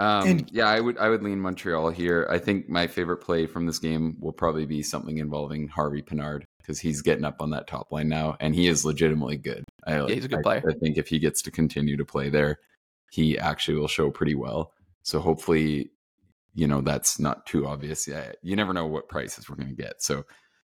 Um, 0.00 0.28
And- 0.28 0.50
yeah, 0.52 0.68
I 0.68 0.80
would 0.80 0.96
I 0.98 1.08
would 1.08 1.22
lean 1.22 1.40
Montreal 1.40 1.90
here. 1.90 2.26
I 2.30 2.38
think 2.38 2.68
my 2.68 2.86
favorite 2.86 3.18
play 3.18 3.46
from 3.46 3.66
this 3.66 3.78
game 3.78 4.16
will 4.20 4.32
probably 4.32 4.64
be 4.66 4.82
something 4.82 5.18
involving 5.18 5.68
Harvey 5.68 6.02
Pinard 6.02 6.44
because 6.58 6.78
he's 6.78 7.02
getting 7.02 7.24
up 7.24 7.40
on 7.40 7.50
that 7.50 7.66
top 7.66 7.90
line 7.90 8.08
now, 8.08 8.36
and 8.40 8.54
he 8.54 8.68
is 8.68 8.84
legitimately 8.84 9.38
good. 9.38 9.64
I, 9.86 10.04
he's 10.06 10.24
a 10.24 10.28
good 10.28 10.40
I- 10.40 10.42
player. 10.42 10.62
I 10.70 10.74
think 10.74 10.98
if 10.98 11.08
he 11.08 11.18
gets 11.18 11.42
to 11.42 11.50
continue 11.50 11.96
to 11.96 12.04
play 12.04 12.30
there, 12.30 12.58
he 13.10 13.38
actually 13.38 13.78
will 13.78 13.88
show 13.88 14.10
pretty 14.10 14.34
well. 14.34 14.72
So 15.02 15.18
hopefully, 15.18 15.90
you 16.54 16.68
know, 16.68 16.80
that's 16.80 17.18
not 17.18 17.46
too 17.46 17.66
obvious. 17.66 18.06
Yeah, 18.06 18.32
you 18.42 18.54
never 18.54 18.72
know 18.72 18.86
what 18.86 19.08
prices 19.08 19.48
we're 19.48 19.56
going 19.56 19.74
to 19.74 19.82
get. 19.82 20.02
So 20.02 20.24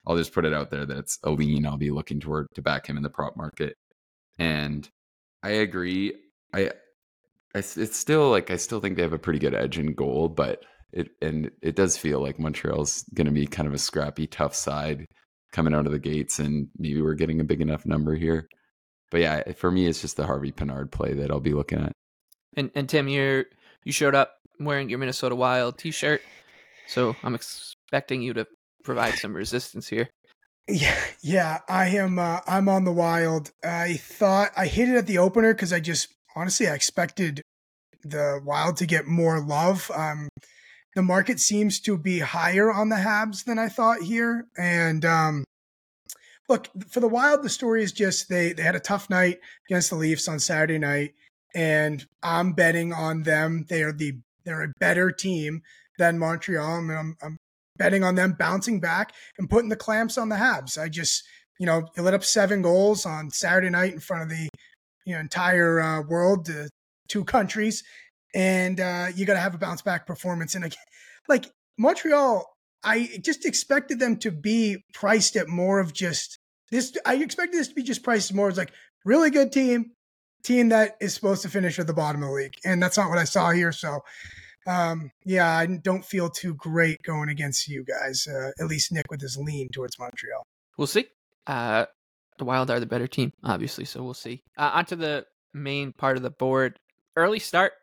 I'll 0.05 0.17
just 0.17 0.33
put 0.33 0.45
it 0.45 0.53
out 0.53 0.69
there 0.69 0.85
that 0.85 0.97
it's 0.97 1.17
a 1.23 1.31
lean. 1.31 1.65
I'll 1.65 1.77
be 1.77 1.89
looking 1.91 2.19
toward 2.19 2.47
to 2.53 2.61
back 2.61 2.85
him 2.87 2.97
in 2.97 3.03
the 3.03 3.09
prop 3.09 3.35
market, 3.37 3.75
and 4.37 4.87
I 5.41 5.49
agree. 5.51 6.13
I 6.53 6.71
I 7.55 7.59
s- 7.59 7.77
it's 7.77 7.97
still 7.97 8.29
like 8.29 8.51
I 8.51 8.57
still 8.57 8.79
think 8.81 8.95
they 8.97 9.01
have 9.01 9.13
a 9.13 9.17
pretty 9.19 9.39
good 9.39 9.55
edge 9.55 9.79
in 9.79 9.93
goal, 9.93 10.27
but 10.29 10.63
it 10.91 11.09
and 11.21 11.49
it 11.61 11.75
does 11.75 11.97
feel 11.97 12.21
like 12.21 12.37
Montreal's 12.39 13.03
going 13.15 13.25
to 13.27 13.33
be 13.33 13.47
kind 13.47 13.67
of 13.67 13.73
a 13.73 13.77
scrappy, 13.79 14.27
tough 14.27 14.53
side 14.53 15.05
coming 15.53 15.73
out 15.73 15.85
of 15.85 15.91
the 15.93 15.99
gates, 15.99 16.37
and 16.37 16.67
maybe 16.77 17.01
we're 17.01 17.13
getting 17.15 17.39
a 17.39 17.45
big 17.45 17.61
enough 17.61 17.85
number 17.85 18.13
here. 18.15 18.47
But 19.09 19.21
yeah, 19.21 19.51
for 19.53 19.71
me, 19.71 19.87
it's 19.87 20.01
just 20.01 20.17
the 20.17 20.25
Harvey 20.25 20.51
Pinard 20.51 20.91
play 20.91 21.13
that 21.13 21.31
I'll 21.31 21.39
be 21.39 21.53
looking 21.53 21.79
at. 21.79 21.93
And 22.57 22.71
and 22.75 22.89
Tim, 22.89 23.07
you 23.07 23.45
you 23.83 23.91
showed 23.91 24.15
up 24.15 24.33
wearing 24.59 24.89
your 24.89 24.99
Minnesota 24.99 25.35
Wild 25.35 25.77
T-shirt, 25.77 26.21
so 26.87 27.15
I'm 27.23 27.35
expecting 27.35 28.21
you 28.21 28.33
to 28.33 28.47
provide 28.83 29.15
some 29.15 29.33
resistance 29.33 29.87
here. 29.87 30.09
Yeah, 30.67 30.97
yeah, 31.21 31.59
I 31.69 31.87
am. 31.89 32.17
Uh, 32.17 32.39
I'm 32.47 32.67
on 32.69 32.85
the 32.85 32.91
wild. 32.91 33.51
I 33.63 33.97
thought 33.97 34.51
I 34.57 34.65
hit 34.65 34.89
it 34.89 34.95
at 34.97 35.05
the 35.05 35.19
opener 35.19 35.53
because 35.53 35.71
I 35.71 35.79
just 35.79 36.14
honestly 36.35 36.67
I 36.67 36.73
expected 36.75 37.41
the 38.03 38.39
wild 38.43 38.77
to 38.77 38.85
get 38.85 39.07
more 39.07 39.39
love. 39.39 39.89
Um, 39.93 40.29
the 40.95 41.01
market 41.01 41.39
seems 41.39 41.79
to 41.81 41.97
be 41.97 42.19
higher 42.19 42.71
on 42.71 42.89
the 42.89 42.95
Habs 42.95 43.43
than 43.43 43.59
I 43.59 43.67
thought 43.67 44.01
here, 44.01 44.47
and 44.57 45.03
um, 45.03 45.43
look 46.47 46.69
for 46.89 47.01
the 47.01 47.07
wild. 47.07 47.43
The 47.43 47.49
story 47.49 47.83
is 47.83 47.91
just 47.91 48.29
they 48.29 48.53
they 48.53 48.63
had 48.63 48.75
a 48.75 48.79
tough 48.79 49.09
night 49.09 49.39
against 49.69 49.89
the 49.89 49.97
Leafs 49.97 50.27
on 50.27 50.39
Saturday 50.39 50.77
night, 50.77 51.13
and 51.53 52.05
I'm 52.23 52.53
betting 52.53 52.93
on 52.93 53.23
them. 53.23 53.65
They 53.67 53.83
are 53.83 53.91
the 53.91 54.19
they're 54.45 54.63
a 54.63 54.73
better 54.79 55.11
team 55.11 55.63
than 55.97 56.19
Montreal. 56.19 56.89
I'm, 56.89 57.17
I'm 57.21 57.37
betting 57.77 58.03
on 58.03 58.15
them 58.15 58.35
bouncing 58.37 58.79
back 58.79 59.13
and 59.37 59.49
putting 59.49 59.69
the 59.69 59.75
clamps 59.75 60.17
on 60.17 60.29
the 60.29 60.35
Habs. 60.35 60.77
I 60.77 60.87
just, 60.87 61.23
you 61.59 61.65
know, 61.65 61.87
you 61.97 62.03
lit 62.03 62.13
up 62.13 62.23
seven 62.23 62.61
goals 62.61 63.05
on 63.05 63.31
Saturday 63.31 63.69
night 63.69 63.93
in 63.93 63.99
front 63.99 64.23
of 64.23 64.29
the 64.29 64.47
you 65.05 65.13
know 65.13 65.19
entire 65.19 65.79
uh, 65.79 66.01
world, 66.01 66.47
the 66.47 66.69
two 67.07 67.23
countries, 67.23 67.83
and 68.33 68.79
uh, 68.79 69.07
you 69.15 69.25
got 69.25 69.33
to 69.33 69.39
have 69.39 69.55
a 69.55 69.59
bounce 69.59 69.81
back 69.81 70.05
performance. 70.05 70.55
And 70.55 70.65
again, 70.65 70.77
like 71.27 71.45
Montreal, 71.77 72.45
I 72.83 73.09
just 73.21 73.45
expected 73.45 73.99
them 73.99 74.17
to 74.17 74.31
be 74.31 74.83
priced 74.93 75.35
at 75.35 75.47
more 75.47 75.79
of 75.79 75.93
just 75.93 76.39
this. 76.71 76.95
I 77.05 77.15
expected 77.15 77.57
this 77.57 77.69
to 77.69 77.75
be 77.75 77.83
just 77.83 78.03
priced 78.03 78.33
more 78.33 78.49
as 78.49 78.57
like 78.57 78.71
really 79.05 79.29
good 79.29 79.51
team, 79.51 79.91
team 80.43 80.69
that 80.69 80.97
is 80.99 81.13
supposed 81.13 81.43
to 81.43 81.49
finish 81.49 81.79
at 81.79 81.87
the 81.87 81.93
bottom 81.93 82.23
of 82.23 82.29
the 82.29 82.35
league, 82.35 82.55
and 82.65 82.81
that's 82.81 82.97
not 82.97 83.09
what 83.09 83.19
I 83.19 83.25
saw 83.25 83.51
here. 83.51 83.71
So. 83.71 84.01
Um, 84.67 85.11
yeah, 85.23 85.55
I 85.55 85.67
don't 85.67 86.03
feel 86.03 86.27
too 86.27 86.55
great 86.55 87.03
going 87.03 87.29
against 87.29 87.67
you 87.67 87.83
guys. 87.83 88.27
Uh, 88.27 88.49
at 88.59 88.65
least 88.65 88.91
Nick 88.91 89.05
with 89.11 89.21
his 89.21 89.37
lean 89.37 89.69
towards 89.69 89.99
Montreal. 89.99 90.41
We'll 90.75 90.87
see. 90.87 91.05
Uh, 91.45 91.85
the 92.37 92.45
Wild 92.45 92.69
are 92.69 92.79
the 92.79 92.85
better 92.85 93.07
team, 93.07 93.31
obviously, 93.43 93.85
so 93.85 94.03
we'll 94.03 94.13
see. 94.13 94.41
Uh, 94.57 94.71
onto 94.73 94.95
the 94.95 95.25
main 95.53 95.93
part 95.93 96.17
of 96.17 96.23
the 96.23 96.29
board. 96.29 96.79
Early 97.15 97.39
start 97.39 97.73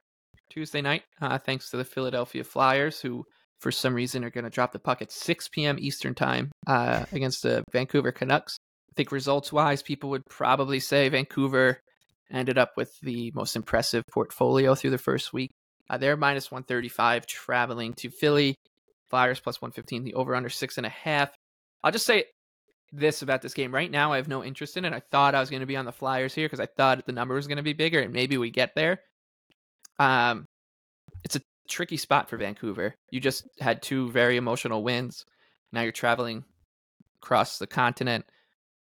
Tuesday 0.50 0.82
night, 0.82 1.02
uh, 1.20 1.38
thanks 1.38 1.70
to 1.70 1.76
the 1.76 1.84
Philadelphia 1.84 2.44
Flyers, 2.44 3.00
who 3.00 3.24
for 3.60 3.72
some 3.72 3.94
reason 3.94 4.24
are 4.24 4.30
going 4.30 4.44
to 4.44 4.50
drop 4.50 4.72
the 4.72 4.78
puck 4.78 5.00
at 5.00 5.12
6 5.12 5.48
p.m. 5.48 5.76
Eastern 5.78 6.14
time 6.14 6.50
uh, 6.66 7.04
against 7.12 7.42
the 7.42 7.64
Vancouver 7.72 8.12
Canucks. 8.12 8.58
I 8.90 8.92
think 8.96 9.12
results 9.12 9.52
wise, 9.52 9.82
people 9.82 10.10
would 10.10 10.26
probably 10.26 10.80
say 10.80 11.08
Vancouver 11.08 11.80
ended 12.30 12.58
up 12.58 12.72
with 12.76 12.98
the 13.00 13.30
most 13.34 13.56
impressive 13.56 14.04
portfolio 14.10 14.74
through 14.74 14.90
the 14.90 14.98
first 14.98 15.32
week. 15.32 15.50
Uh, 15.88 15.96
they're 15.96 16.16
minus 16.16 16.50
135 16.50 17.26
traveling 17.26 17.94
to 17.94 18.10
Philly. 18.10 18.56
Flyers 19.08 19.40
plus 19.40 19.60
115, 19.60 20.04
the 20.04 20.14
over 20.14 20.34
under 20.34 20.48
six 20.48 20.78
and 20.78 20.86
a 20.86 20.90
half. 20.90 21.30
I'll 21.84 21.92
just 21.92 22.06
say 22.06 22.24
this 22.92 23.22
about 23.22 23.42
this 23.42 23.54
game. 23.54 23.74
Right 23.74 23.90
now, 23.90 24.12
I 24.12 24.16
have 24.16 24.28
no 24.28 24.44
interest 24.44 24.76
in 24.76 24.84
it. 24.84 24.92
I 24.92 25.00
thought 25.10 25.34
I 25.34 25.40
was 25.40 25.50
going 25.50 25.60
to 25.60 25.66
be 25.66 25.76
on 25.76 25.86
the 25.86 25.92
Flyers 25.92 26.34
here 26.34 26.46
because 26.46 26.60
I 26.60 26.66
thought 26.66 27.04
the 27.06 27.12
number 27.12 27.34
was 27.34 27.46
going 27.46 27.56
to 27.56 27.62
be 27.62 27.72
bigger, 27.72 28.00
and 28.00 28.12
maybe 28.12 28.36
we 28.36 28.50
get 28.50 28.74
there. 28.74 29.00
Um, 29.98 30.46
it's 31.24 31.36
a 31.36 31.40
tricky 31.68 31.96
spot 31.96 32.28
for 32.28 32.36
Vancouver. 32.36 32.94
You 33.10 33.20
just 33.20 33.48
had 33.60 33.82
two 33.82 34.10
very 34.10 34.36
emotional 34.36 34.82
wins. 34.82 35.24
Now 35.72 35.82
you're 35.82 35.92
traveling 35.92 36.44
across 37.22 37.58
the 37.58 37.66
continent, 37.66 38.26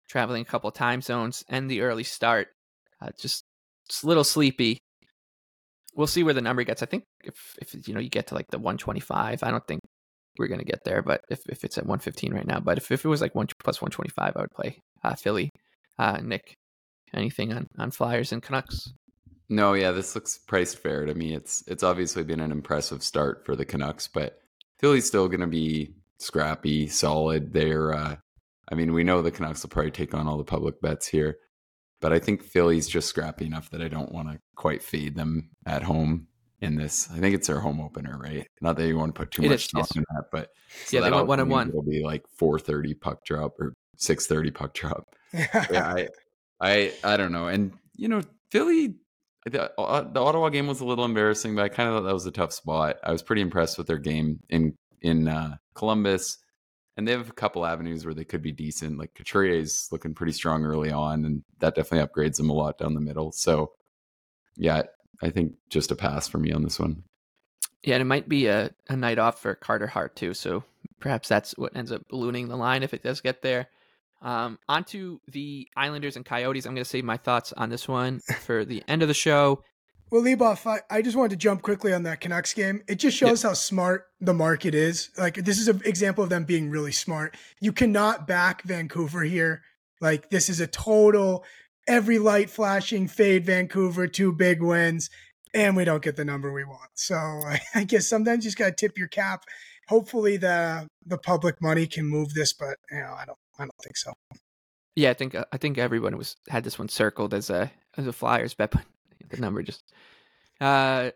traveling 0.08 0.44
a 0.44 0.46
couple 0.46 0.70
time 0.72 1.02
zones, 1.02 1.44
and 1.50 1.70
the 1.70 1.82
early 1.82 2.04
start. 2.04 2.50
Uh, 3.02 3.10
just, 3.20 3.44
just 3.90 4.04
a 4.04 4.08
little 4.08 4.24
sleepy. 4.24 4.78
We'll 5.96 6.08
see 6.08 6.24
where 6.24 6.34
the 6.34 6.42
number 6.42 6.64
gets. 6.64 6.84
I 6.84 6.88
think 6.88 7.06
if 7.24 7.56
if 7.62 7.88
you 7.88 7.94
know 7.94 8.02
you 8.02 8.10
get 8.10 8.28
to 8.28 8.36
like 8.36 8.48
the 8.52 8.60
125, 8.60 9.44
I 9.44 9.52
don't 9.52 9.66
think 9.66 9.80
we're 10.38 10.48
gonna 10.48 10.64
get 10.64 10.84
there. 10.84 11.02
But 11.02 11.22
if, 11.30 11.40
if 11.48 11.64
it's 11.64 11.78
at 11.78 11.86
115 11.86 12.34
right 12.34 12.48
now, 12.48 12.60
but 12.60 12.78
if, 12.78 12.92
if 12.92 13.06
it 13.06 13.10
was 13.10 13.22
like 13.22 13.36
one 13.36 13.48
plus 13.60 13.82
125, 13.82 14.34
I 14.36 14.40
would 14.40 14.52
play 14.52 14.82
uh, 15.04 15.16
Philly. 15.16 15.52
Uh, 15.98 16.20
Nick, 16.22 16.58
anything 17.14 17.54
on 17.54 17.68
on 17.78 17.92
Flyers 17.92 18.32
and 18.32 18.44
Canucks? 18.44 18.92
No, 19.48 19.74
yeah, 19.74 19.92
this 19.92 20.16
looks 20.16 20.40
priced 20.40 20.80
fair 20.80 21.06
to 21.06 21.14
me. 21.14 21.34
It's 21.36 21.64
it's 21.68 21.84
obviously 21.84 22.24
been 22.24 22.40
an 22.40 22.52
impressive 22.52 23.04
start 23.04 23.46
for 23.46 23.56
the 23.56 23.66
Canucks, 23.66 24.08
but 24.08 24.40
Philly's 24.80 25.06
still 25.06 25.28
going 25.28 25.42
to 25.42 25.48
be 25.48 25.94
scrappy, 26.20 26.88
solid. 26.88 27.54
They're, 27.54 27.94
uh, 27.94 28.16
I 28.72 28.76
mean, 28.76 28.94
we 28.94 29.04
know 29.04 29.22
the 29.22 29.32
Canucks 29.32 29.64
will 29.64 29.70
probably 29.70 29.92
take 29.92 30.14
on 30.14 30.28
all 30.28 30.38
the 30.38 30.44
public 30.44 30.82
bets 30.82 31.08
here, 31.08 31.38
but 32.02 32.12
I 32.12 32.20
think 32.20 32.44
Philly's 32.44 32.88
just 32.88 33.08
scrappy 33.08 33.46
enough 33.46 33.70
that 33.70 33.82
I 33.82 33.88
don't 33.88 34.12
want 34.12 34.32
to 34.32 34.40
quite 34.56 34.82
fade 34.82 35.16
them 35.16 35.50
at 35.66 35.84
home 35.84 36.28
in 36.62 36.76
this. 36.76 37.10
I 37.12 37.20
think 37.20 37.36
it's 37.36 37.48
their 37.48 37.60
home 37.60 37.82
opener, 37.82 38.18
right? 38.18 38.48
Not 38.62 38.78
that 38.78 38.88
you 38.88 38.98
want 38.98 39.14
to 39.14 39.20
put 39.20 39.32
too 39.32 39.44
It 39.44 39.50
much 39.50 39.66
stock 39.66 39.88
yes. 39.90 39.96
in 39.98 40.06
that, 40.16 40.26
but 40.32 40.52
so 40.86 40.98
Yeah, 40.98 41.04
they 41.04 41.10
that 41.10 41.16
went 41.16 41.28
one 41.28 41.40
and 41.40 41.50
one. 41.50 41.70
It'll 41.70 41.82
be 41.82 42.04
like 42.04 42.24
four 42.28 42.60
thirty 42.60 42.94
puck 42.94 43.26
drop 43.26 43.60
or 43.60 43.74
six 43.98 44.28
thirty 44.28 44.52
puck 44.52 44.74
drop 44.74 45.16
Yeah. 45.34 45.66
yeah, 45.72 45.94
I, 45.94 46.10
I, 46.62 46.94
I 47.04 47.18
don't 47.18 47.32
know. 47.32 47.48
And 47.48 47.74
you 47.96 48.08
know, 48.08 48.22
Philly, 48.50 48.96
the, 49.46 49.72
uh, 49.80 50.02
the 50.02 50.22
Ottawa 50.22 50.50
game 50.50 50.68
was 50.68 50.82
a 50.82 50.86
little 50.86 51.06
embarrassing, 51.06 51.56
but 51.56 51.64
I 51.64 51.70
kind 51.70 51.90
of 51.90 51.96
thought 51.96 52.08
that 52.08 52.14
was 52.14 52.26
a 52.26 52.32
tough 52.32 52.54
spot. 52.54 52.98
I 53.04 53.12
was 53.12 53.22
pretty 53.22 53.42
impressed 53.42 53.78
with 53.78 53.88
their 53.88 54.00
game 54.00 54.40
in 54.50 54.76
in 55.02 55.28
uh, 55.28 55.58
Columbus, 55.76 56.40
and 56.98 57.08
they 57.08 57.12
have 57.12 57.30
a 57.30 57.34
couple 57.34 57.66
avenues 57.66 58.06
where 58.06 58.14
they 58.14 58.24
could 58.26 58.42
be 58.42 58.52
decent. 58.52 58.98
Like 58.98 59.14
Couturier's 59.14 59.90
looking 59.92 60.16
pretty 60.16 60.32
strong 60.32 60.64
early 60.64 60.92
on, 60.92 61.26
and 61.26 61.44
that 61.60 61.76
definitely 61.76 62.08
upgrades 62.08 62.38
them 62.38 62.50
a 62.50 62.54
lot 62.54 62.78
down 62.78 62.94
the 62.96 63.02
middle. 63.02 63.32
So, 63.32 63.74
yeah, 64.56 64.84
I 65.22 65.30
think 65.30 65.54
just 65.70 65.92
a 65.92 65.96
pass 65.96 66.28
for 66.28 66.38
me 66.38 66.52
on 66.52 66.64
this 66.64 66.80
one. 66.80 67.04
Yeah, 67.84 67.96
and 67.96 68.02
it 68.02 68.06
might 68.06 68.28
be 68.28 68.48
a, 68.48 68.72
a 68.90 68.96
night 68.96 69.20
off 69.20 69.42
for 69.42 69.56
Carter 69.56 69.88
Hart 69.88 70.16
too. 70.16 70.34
So 70.34 70.64
perhaps 71.00 71.28
that's 71.28 71.58
what 71.58 71.76
ends 71.76 71.92
up 71.92 72.08
ballooning 72.10 72.48
the 72.48 72.58
line 72.58 72.84
if 72.84 72.94
it 72.94 73.04
does 73.04 73.22
get 73.22 73.42
there. 73.42 73.68
Um, 74.22 74.58
on 74.68 74.84
to 74.86 75.22
the 75.28 75.68
Islanders 75.76 76.16
and 76.16 76.26
Coyotes. 76.26 76.66
I'm 76.66 76.74
going 76.74 76.84
to 76.84 76.90
save 76.90 77.06
my 77.06 77.18
thoughts 77.18 77.54
on 77.54 77.70
this 77.70 77.88
one 77.88 78.20
for 78.42 78.66
the 78.66 78.84
end 78.88 79.02
of 79.02 79.08
the 79.08 79.14
show. 79.14 79.64
Well, 80.12 80.22
Leboff, 80.22 80.66
I, 80.68 80.82
I 80.90 81.02
just 81.02 81.18
wanted 81.18 81.32
to 81.32 81.36
jump 81.36 81.62
quickly 81.62 81.92
on 81.92 82.04
that 82.04 82.22
Canucks 82.22 82.54
game. 82.54 82.84
It 82.88 82.96
just 82.96 83.18
shows 83.18 83.42
how 83.42 83.54
smart 83.54 84.08
the 84.22 84.34
market 84.34 84.76
is. 84.76 85.10
Like, 85.18 85.36
this 85.36 85.60
is 85.60 85.68
an 85.68 85.82
example 85.84 86.24
of 86.24 86.30
them 86.30 86.46
being 86.46 86.70
really 86.70 86.92
smart. 86.92 87.36
You 87.60 87.72
cannot 87.72 88.28
back 88.28 88.62
Vancouver 88.64 89.24
here. 89.24 89.64
Like, 90.02 90.30
this 90.30 90.48
is 90.48 90.60
a 90.60 90.68
total 90.68 91.44
every 91.88 92.20
light 92.20 92.50
flashing 92.50 93.08
fade 93.08 93.46
Vancouver, 93.46 94.08
two 94.08 94.32
big 94.32 94.62
wins, 94.62 95.10
and 95.54 95.76
we 95.76 95.86
don't 95.86 96.04
get 96.04 96.16
the 96.16 96.26
number 96.26 96.52
we 96.52 96.64
want. 96.64 96.90
So 96.96 97.16
I, 97.76 97.84
guess 97.84 98.08
sometimes 98.08 98.44
you 98.44 98.50
just 98.50 98.58
got 98.58 98.66
to 98.66 98.72
tip 98.88 98.98
your 98.98 99.08
cap. 99.08 99.44
Hopefully, 99.88 100.38
the 100.38 100.88
the 101.06 101.18
public 101.18 101.62
money 101.62 101.86
can 101.86 102.06
move 102.06 102.34
this, 102.34 102.54
but 102.54 102.78
you 102.92 103.00
know, 103.00 103.14
I 103.18 103.26
don't 103.26 103.38
I 103.60 103.64
don't 103.64 103.84
think 103.84 103.98
so. 103.98 104.14
Yeah, 104.96 105.12
I 105.12 105.14
think 105.14 105.36
uh, 105.36 105.46
I 105.52 105.58
think 105.58 105.78
everyone 105.78 106.18
was 106.18 106.36
had 106.50 106.64
this 106.64 106.80
one 106.80 106.90
circled 106.90 107.34
as 107.34 107.50
a 107.50 107.72
as 107.98 108.08
a 108.08 108.14
Flyers 108.14 108.54
bet, 108.54 108.72
but 108.72 108.84
the 109.30 109.38
number 109.38 109.62
just 109.62 109.84
uh 110.60 111.12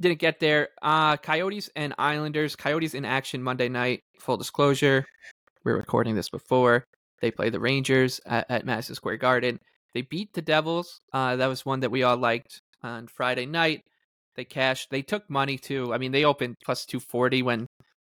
didn't 0.00 0.20
get 0.20 0.38
there. 0.38 0.68
Uh 0.82 1.16
Coyotes 1.16 1.68
and 1.74 1.94
Islanders. 1.98 2.54
Coyotes 2.54 2.94
in 2.94 3.04
action 3.04 3.42
Monday 3.42 3.68
night. 3.68 4.02
Full 4.20 4.36
disclosure, 4.36 5.04
we're 5.64 5.76
recording 5.76 6.14
this 6.14 6.28
before 6.28 6.84
they 7.20 7.30
play 7.30 7.50
the 7.50 7.58
Rangers 7.58 8.20
at, 8.24 8.46
at 8.48 8.64
Madison 8.64 8.94
Square 8.94 9.16
Garden. 9.16 9.58
They 9.96 10.02
beat 10.02 10.34
the 10.34 10.42
Devils. 10.42 11.00
Uh, 11.10 11.36
that 11.36 11.46
was 11.46 11.64
one 11.64 11.80
that 11.80 11.90
we 11.90 12.02
all 12.02 12.18
liked 12.18 12.60
on 12.82 13.06
Friday 13.06 13.46
night. 13.46 13.80
They 14.34 14.44
cashed. 14.44 14.90
They 14.90 15.00
took 15.00 15.30
money 15.30 15.56
too. 15.56 15.94
I 15.94 15.96
mean, 15.96 16.12
they 16.12 16.26
opened 16.26 16.56
plus 16.62 16.84
two 16.84 17.00
forty 17.00 17.42
when 17.42 17.66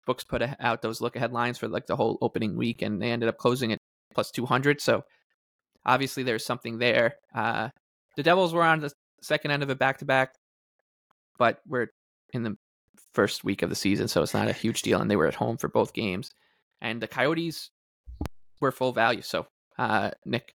books 0.08 0.24
put 0.24 0.42
out 0.60 0.82
those 0.82 1.00
look 1.00 1.16
ahead 1.16 1.32
lines 1.32 1.60
for 1.60 1.68
like 1.68 1.86
the 1.86 1.96
whole 1.96 2.18
opening 2.24 2.58
week, 2.58 2.82
and 2.82 3.00
they 3.00 3.12
ended 3.12 3.30
up 3.30 3.38
closing 3.38 3.70
it 3.70 3.78
plus 4.16 4.32
200. 4.32 4.82
So 4.82 5.04
obviously 5.86 6.24
there's 6.24 6.44
something 6.44 6.80
there. 6.80 7.18
Uh, 7.36 7.70
the 8.18 8.24
Devils 8.24 8.52
were 8.52 8.64
on 8.64 8.80
the 8.80 8.92
second 9.22 9.52
end 9.52 9.62
of 9.62 9.70
a 9.70 9.76
back 9.76 10.00
to 10.00 10.06
back, 10.06 10.34
but 11.38 11.60
we're 11.68 11.90
in 12.34 12.42
the 12.42 12.56
first 13.14 13.44
week 13.44 13.62
of 13.62 13.70
the 13.70 13.76
season, 13.76 14.08
so 14.08 14.24
it's 14.24 14.34
not 14.34 14.48
a 14.48 14.54
huge 14.54 14.82
deal. 14.82 15.02
And 15.02 15.12
they 15.12 15.18
were 15.18 15.28
at 15.28 15.36
home 15.36 15.58
for 15.58 15.68
both 15.68 15.94
games. 15.94 16.32
And 16.82 17.00
the 17.00 17.08
Coyotes 17.08 17.70
were 18.60 18.72
full 18.72 18.92
value. 18.92 19.22
So, 19.22 19.46
uh, 19.78 20.10
Nick, 20.26 20.56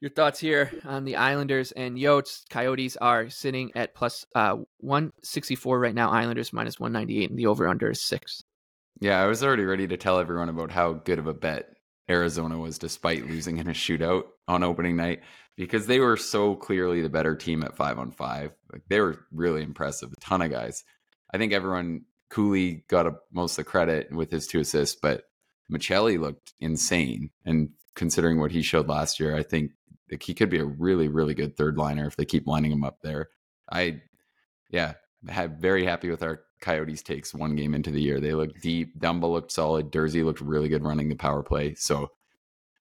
your 0.00 0.10
thoughts 0.10 0.38
here 0.38 0.70
on 0.84 1.04
the 1.04 1.16
Islanders 1.16 1.72
and 1.72 1.96
Yotes. 1.96 2.48
Coyotes 2.50 2.96
are 2.96 3.30
sitting 3.30 3.72
at 3.74 3.94
plus 3.94 4.26
uh, 4.34 4.56
164 4.78 5.78
right 5.78 5.94
now. 5.94 6.10
Islanders 6.10 6.52
minus 6.52 6.78
198, 6.78 7.30
and 7.30 7.38
the 7.38 7.46
over 7.46 7.66
under 7.68 7.90
is 7.90 8.02
six. 8.02 8.42
Yeah, 9.00 9.22
I 9.22 9.26
was 9.26 9.42
already 9.42 9.64
ready 9.64 9.86
to 9.88 9.96
tell 9.96 10.18
everyone 10.18 10.48
about 10.48 10.70
how 10.70 10.94
good 10.94 11.18
of 11.18 11.26
a 11.26 11.34
bet 11.34 11.76
Arizona 12.08 12.58
was 12.58 12.78
despite 12.78 13.28
losing 13.28 13.58
in 13.58 13.68
a 13.68 13.72
shootout 13.72 14.24
on 14.48 14.62
opening 14.62 14.96
night 14.96 15.22
because 15.56 15.86
they 15.86 16.00
were 16.00 16.16
so 16.16 16.54
clearly 16.54 17.02
the 17.02 17.08
better 17.08 17.34
team 17.34 17.62
at 17.62 17.76
five 17.76 17.98
on 17.98 18.10
five. 18.10 18.52
Like 18.72 18.82
they 18.88 19.00
were 19.00 19.24
really 19.32 19.62
impressive. 19.62 20.12
A 20.12 20.20
ton 20.20 20.42
of 20.42 20.50
guys. 20.50 20.84
I 21.32 21.38
think 21.38 21.52
everyone 21.52 22.02
Cooley 22.30 22.84
got 22.88 23.06
a, 23.06 23.16
most 23.32 23.58
of 23.58 23.64
the 23.64 23.70
credit 23.70 24.12
with 24.12 24.30
his 24.30 24.46
two 24.46 24.60
assists, 24.60 24.98
but 25.00 25.24
Maccelli 25.70 26.18
looked 26.18 26.54
insane. 26.60 27.30
And 27.44 27.70
considering 27.94 28.38
what 28.40 28.52
he 28.52 28.62
showed 28.62 28.88
last 28.88 29.18
year, 29.18 29.36
I 29.36 29.42
think 29.42 29.72
like, 30.10 30.22
he 30.22 30.34
could 30.34 30.50
be 30.50 30.58
a 30.58 30.64
really, 30.64 31.08
really 31.08 31.34
good 31.34 31.56
third 31.56 31.76
liner 31.76 32.06
if 32.06 32.16
they 32.16 32.24
keep 32.24 32.46
lining 32.46 32.72
him 32.72 32.84
up 32.84 32.98
there. 33.02 33.28
I, 33.70 34.00
yeah, 34.70 34.94
had 35.28 35.60
very 35.60 35.84
happy 35.84 36.10
with 36.10 36.22
our 36.22 36.42
Coyotes 36.60 37.02
takes 37.02 37.34
one 37.34 37.54
game 37.54 37.74
into 37.74 37.90
the 37.90 38.00
year. 38.00 38.20
They 38.20 38.32
looked 38.32 38.62
deep. 38.62 38.98
Dumba 38.98 39.30
looked 39.30 39.52
solid. 39.52 39.90
Durzi 39.90 40.24
looked 40.24 40.40
really 40.40 40.68
good 40.68 40.84
running 40.84 41.08
the 41.08 41.14
power 41.14 41.42
play. 41.42 41.74
So 41.74 42.10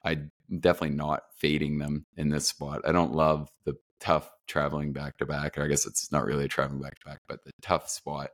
I 0.03 0.19
definitely 0.59 0.95
not 0.95 1.23
fading 1.37 1.77
them 1.77 2.05
in 2.17 2.29
this 2.29 2.47
spot. 2.47 2.81
I 2.85 2.91
don't 2.91 3.13
love 3.13 3.49
the 3.65 3.75
tough 3.99 4.29
traveling 4.47 4.93
back 4.93 5.17
to 5.17 5.25
back. 5.25 5.57
I 5.57 5.67
guess 5.67 5.85
it's 5.85 6.11
not 6.11 6.25
really 6.25 6.45
a 6.45 6.47
traveling 6.47 6.81
back 6.81 6.99
to 6.99 7.05
back, 7.05 7.19
but 7.27 7.43
the 7.43 7.51
tough 7.61 7.89
spot. 7.89 8.29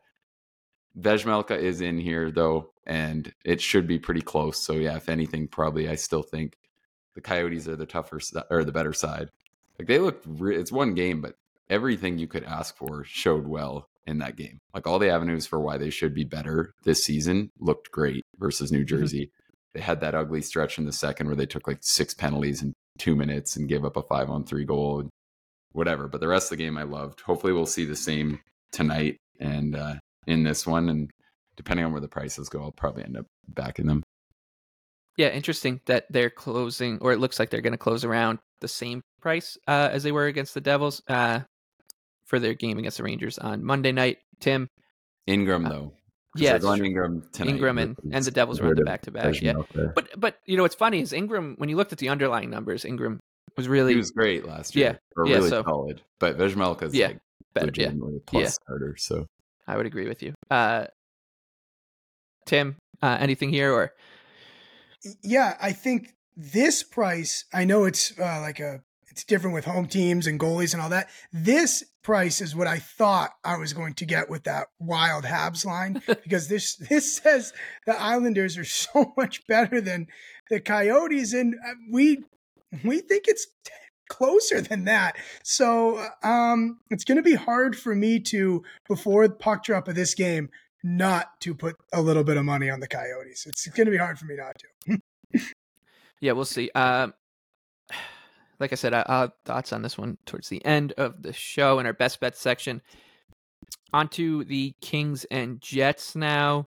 Vejmelka 1.00 1.58
is 1.58 1.82
in 1.82 1.98
here 1.98 2.32
though, 2.32 2.74
and 2.86 3.34
it 3.46 3.62
should 3.62 3.88
be 3.88 3.98
pretty 3.98 4.22
close. 4.22 4.58
So 4.58 4.74
yeah, 4.74 4.98
if 4.98 5.08
anything, 5.08 5.48
probably 5.48 5.88
I 5.88 5.96
still 5.96 6.24
think 6.24 6.58
the 7.16 7.22
Coyotes 7.22 7.68
are 7.68 7.76
the 7.76 7.86
tougher 7.86 8.20
or 8.50 8.64
the 8.64 8.72
better 8.72 8.94
side. 8.94 9.30
Like 9.78 9.88
they 9.88 10.00
looked, 10.00 10.26
re- 10.28 10.56
it's 10.56 10.72
one 10.72 10.94
game, 10.94 11.22
but 11.22 11.36
everything 11.70 12.18
you 12.18 12.28
could 12.28 12.44
ask 12.44 12.76
for 12.76 13.04
showed 13.06 13.48
well 13.48 13.88
in 14.08 14.20
that 14.20 14.36
game. 14.36 14.60
Like 14.74 14.88
all 14.88 15.00
the 15.00 15.10
avenues 15.10 15.46
for 15.46 15.60
why 15.60 15.78
they 15.78 15.90
should 15.90 16.14
be 16.14 16.24
better 16.24 16.74
this 16.84 17.04
season 17.04 17.50
looked 17.60 17.92
great 17.92 18.24
versus 18.38 18.72
New 18.72 18.86
Jersey. 18.86 19.32
They 19.74 19.82
had 19.82 20.02
that 20.02 20.16
ugly 20.16 20.42
stretch 20.42 20.78
in 20.78 20.86
the 20.86 20.92
second 20.92 21.28
where 21.28 21.36
they 21.36 21.46
took 21.46 21.68
like 21.68 21.80
six 21.82 22.14
penalties 22.14 22.62
in 22.62 22.74
two 22.98 23.16
minutes 23.16 23.56
and 23.56 23.70
gave 23.70 23.86
up 23.86 23.96
a 23.98 24.02
five 24.02 24.30
on 24.30 24.44
three 24.44 24.66
goal 24.66 25.10
whatever. 25.74 26.08
But 26.08 26.22
the 26.22 26.28
rest 26.28 26.52
of 26.52 26.58
the 26.58 26.64
game 26.64 26.78
I 26.78 26.84
loved. 26.84 27.22
Hopefully 27.22 27.54
we'll 27.54 27.66
see 27.66 27.86
the 27.86 27.96
same 27.96 28.40
tonight 28.72 29.18
and 29.40 29.76
uh, 29.76 29.96
in 30.28 30.44
this 30.44 30.68
one. 30.68 30.90
And 30.90 31.10
depending 31.56 31.86
on 31.86 31.92
where 31.92 32.02
the 32.02 32.08
prices 32.08 32.50
go, 32.50 32.62
I'll 32.62 32.72
probably 32.72 33.04
end 33.04 33.18
up 33.18 33.26
backing 33.48 33.88
them. 33.88 34.04
Yeah, 35.18 35.30
interesting 35.30 35.82
that 35.86 36.06
they're 36.10 36.30
closing, 36.30 36.98
or 37.00 37.12
it 37.12 37.20
looks 37.20 37.38
like 37.40 37.50
they're 37.50 37.62
going 37.62 37.74
to 37.74 37.78
close 37.78 38.04
around 38.06 38.40
the 38.62 38.68
same 38.68 39.02
price 39.22 39.58
uh, 39.68 39.90
as 39.92 40.04
they 40.04 40.12
were 40.12 40.26
against 40.26 40.54
the 40.54 40.62
Devils 40.62 41.02
uh, 41.08 41.42
for 42.26 42.40
their 42.40 42.54
game 42.54 42.78
against 42.78 42.98
the 42.98 43.04
Rangers 43.04 43.38
on 43.38 43.64
Monday 43.64 43.92
night. 43.92 44.20
Tim, 44.40 44.68
Ingram 45.28 45.66
Uh, 45.66 45.70
though. 45.70 45.94
yeah, 46.36 46.58
going. 46.58 46.84
Ingram 46.86 47.28
tonight. 47.34 47.50
Ingram 47.52 47.78
and, 47.78 47.98
and 48.12 48.24
the 48.26 48.32
Devils 48.32 48.62
were 48.62 48.74
the 48.74 48.84
back 48.84 49.02
to 49.04 49.12
back. 49.12 49.40
Yeah, 49.42 49.54
but 49.94 50.10
but 50.18 50.38
you 50.46 50.56
know 50.58 50.64
what's 50.64 50.76
funny 50.76 51.02
is 51.02 51.12
Ingram. 51.14 51.56
When 51.58 51.70
you 51.70 51.76
looked 51.76 51.92
at 51.92 52.00
the 52.00 52.10
underlying 52.10 52.50
numbers, 52.50 52.86
Ingram 52.86 53.20
was 53.58 53.68
really 53.68 53.92
He 53.94 53.98
was 53.98 54.12
great 54.12 54.46
last 54.46 54.76
year. 54.76 54.92
Yeah, 54.92 54.98
or 55.18 55.28
yeah, 55.28 55.36
really 55.36 55.50
so- 55.50 55.64
solid. 55.64 56.02
But 56.20 56.38
Vejmelka's 56.38 56.96
Yeah, 56.96 57.08
like 57.08 57.20
better. 57.54 57.72
Yeah, 57.76 57.92
plus 58.26 58.42
Yeah. 58.44 58.48
starter. 58.50 58.96
So 58.98 59.26
I 59.68 59.76
would 59.76 59.86
agree 59.86 60.08
with 60.08 60.24
you. 60.24 60.34
Uh, 60.50 60.86
Tim, 62.46 62.78
uh, 63.02 63.18
anything 63.20 63.50
here 63.50 63.72
or 63.74 63.92
Yeah, 65.22 65.58
I 65.62 65.72
think 65.72 66.16
this 66.36 66.84
price, 66.84 67.46
I 67.54 67.66
know 67.66 67.86
it's 67.86 68.18
uh, 68.20 68.40
like 68.42 68.60
a 68.60 68.82
it's 69.12 69.26
different 69.26 69.54
with 69.54 69.66
home 69.66 69.88
teams 69.88 70.26
and 70.26 70.40
goalies 70.40 70.74
and 70.74 70.82
all 70.82 70.90
that. 70.90 71.10
This 71.34 71.84
price 72.02 72.40
is 72.40 72.56
what 72.56 72.68
I 72.68 72.80
thought 72.80 73.32
I 73.44 73.58
was 73.58 73.74
going 73.74 73.94
to 73.96 74.06
get 74.06 74.30
with 74.30 74.46
that 74.46 74.68
wild 74.80 75.26
Habs 75.26 75.66
line 75.66 76.02
because 76.08 76.48
this 76.48 76.76
this 76.76 77.18
says 77.18 77.54
the 77.86 78.00
Islanders 78.00 78.58
are 78.58 78.66
so 78.66 79.14
much 79.18 79.46
better 79.48 79.82
than 79.82 80.08
the 80.50 80.60
Coyotes, 80.60 81.34
and 81.34 81.56
uh, 81.56 81.74
we 81.92 82.24
we 82.84 83.00
think 83.00 83.26
it's 83.28 83.48
closer 84.10 84.62
than 84.62 84.86
that. 84.86 85.16
So 85.44 86.06
um, 86.24 86.80
it's 86.90 87.06
going 87.06 87.18
to 87.18 87.22
be 87.22 87.36
hard 87.36 87.78
for 87.78 87.96
me 87.96 88.20
to 88.20 88.64
before 88.88 89.28
the 89.28 89.36
puck 89.36 89.64
drop 89.64 89.88
of 89.88 89.96
this 89.96 90.14
game 90.14 90.50
not 90.84 91.40
to 91.42 91.54
put 91.54 91.78
a 91.94 92.02
little 92.02 92.24
bit 92.24 92.38
of 92.38 92.46
money 92.46 92.70
on 92.70 92.80
the 92.80 92.88
Coyotes. 92.88 93.46
It's 93.46 93.68
going 93.68 93.86
to 93.86 93.92
be 93.92 93.98
hard 93.98 94.18
for 94.18 94.26
me 94.26 94.36
not 94.36 94.58
to. 94.60 95.00
yeah, 96.22 96.32
we'll 96.32 96.46
see. 96.46 96.70
Um, 96.76 97.14
like 98.60 98.72
I 98.72 98.76
said, 98.76 98.94
I, 98.94 99.04
I'll 99.08 99.34
thoughts 99.46 99.74
on 99.74 99.82
this 99.82 99.98
one 99.98 100.18
towards 100.26 100.50
the 100.50 100.64
end 100.66 100.94
of 100.94 101.22
the 101.22 101.34
show 101.34 101.80
in 101.80 101.86
our 101.86 101.94
best 101.94 102.20
bet 102.20 102.38
section. 102.38 102.82
On 103.94 104.08
to 104.10 104.44
the 104.46 104.74
Kings 104.82 105.26
and 105.26 105.62
Jets 105.62 106.16
now. 106.16 106.68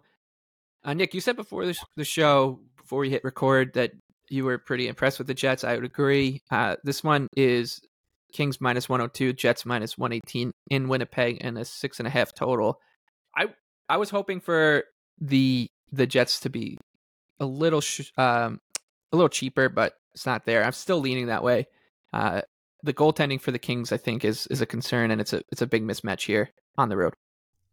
Uh, 0.84 0.94
Nick, 0.94 1.14
you 1.14 1.20
said 1.20 1.36
before 1.36 1.64
the, 1.64 1.78
the 1.96 2.04
show, 2.04 2.60
before 2.76 3.00
we 3.00 3.10
hit 3.10 3.24
record, 3.24 3.72
that 3.74 3.92
you 4.28 4.44
were 4.44 4.58
pretty 4.58 4.88
impressed 4.88 5.18
with 5.18 5.26
the 5.26 5.34
Jets. 5.34 5.62
I 5.62 5.74
would 5.74 5.84
agree. 5.84 6.42
Uh, 6.50 6.76
this 6.82 7.04
one 7.04 7.28
is 7.36 7.80
Kings 8.32 8.60
minus 8.60 8.88
102, 8.88 9.34
Jets 9.34 9.64
minus 9.64 9.96
118 9.96 10.50
in 10.70 10.88
Winnipeg, 10.88 11.38
and 11.40 11.58
a 11.58 11.64
six 11.64 12.00
and 12.00 12.06
a 12.06 12.10
half 12.10 12.34
total. 12.34 12.80
I 13.36 13.46
I 13.88 13.96
was 13.96 14.10
hoping 14.10 14.40
for 14.40 14.84
the 15.20 15.68
the 15.90 16.06
Jets 16.06 16.40
to 16.40 16.50
be 16.50 16.78
a 17.40 17.46
little 17.46 17.80
sh- 17.80 18.12
um, 18.16 18.60
a 19.12 19.16
little 19.16 19.28
cheaper, 19.28 19.68
but 19.68 19.94
it's 20.14 20.26
not 20.26 20.44
there. 20.44 20.64
I'm 20.64 20.72
still 20.72 21.00
leaning 21.00 21.26
that 21.26 21.42
way. 21.42 21.66
Uh, 22.12 22.42
the 22.82 22.92
goaltending 22.92 23.40
for 23.40 23.52
the 23.52 23.58
Kings, 23.58 23.92
I 23.92 23.96
think, 23.96 24.24
is 24.24 24.46
is 24.48 24.60
a 24.60 24.66
concern, 24.66 25.10
and 25.10 25.20
it's 25.20 25.32
a 25.32 25.42
it's 25.50 25.62
a 25.62 25.66
big 25.66 25.82
mismatch 25.82 26.26
here 26.26 26.50
on 26.76 26.88
the 26.88 26.96
road. 26.96 27.14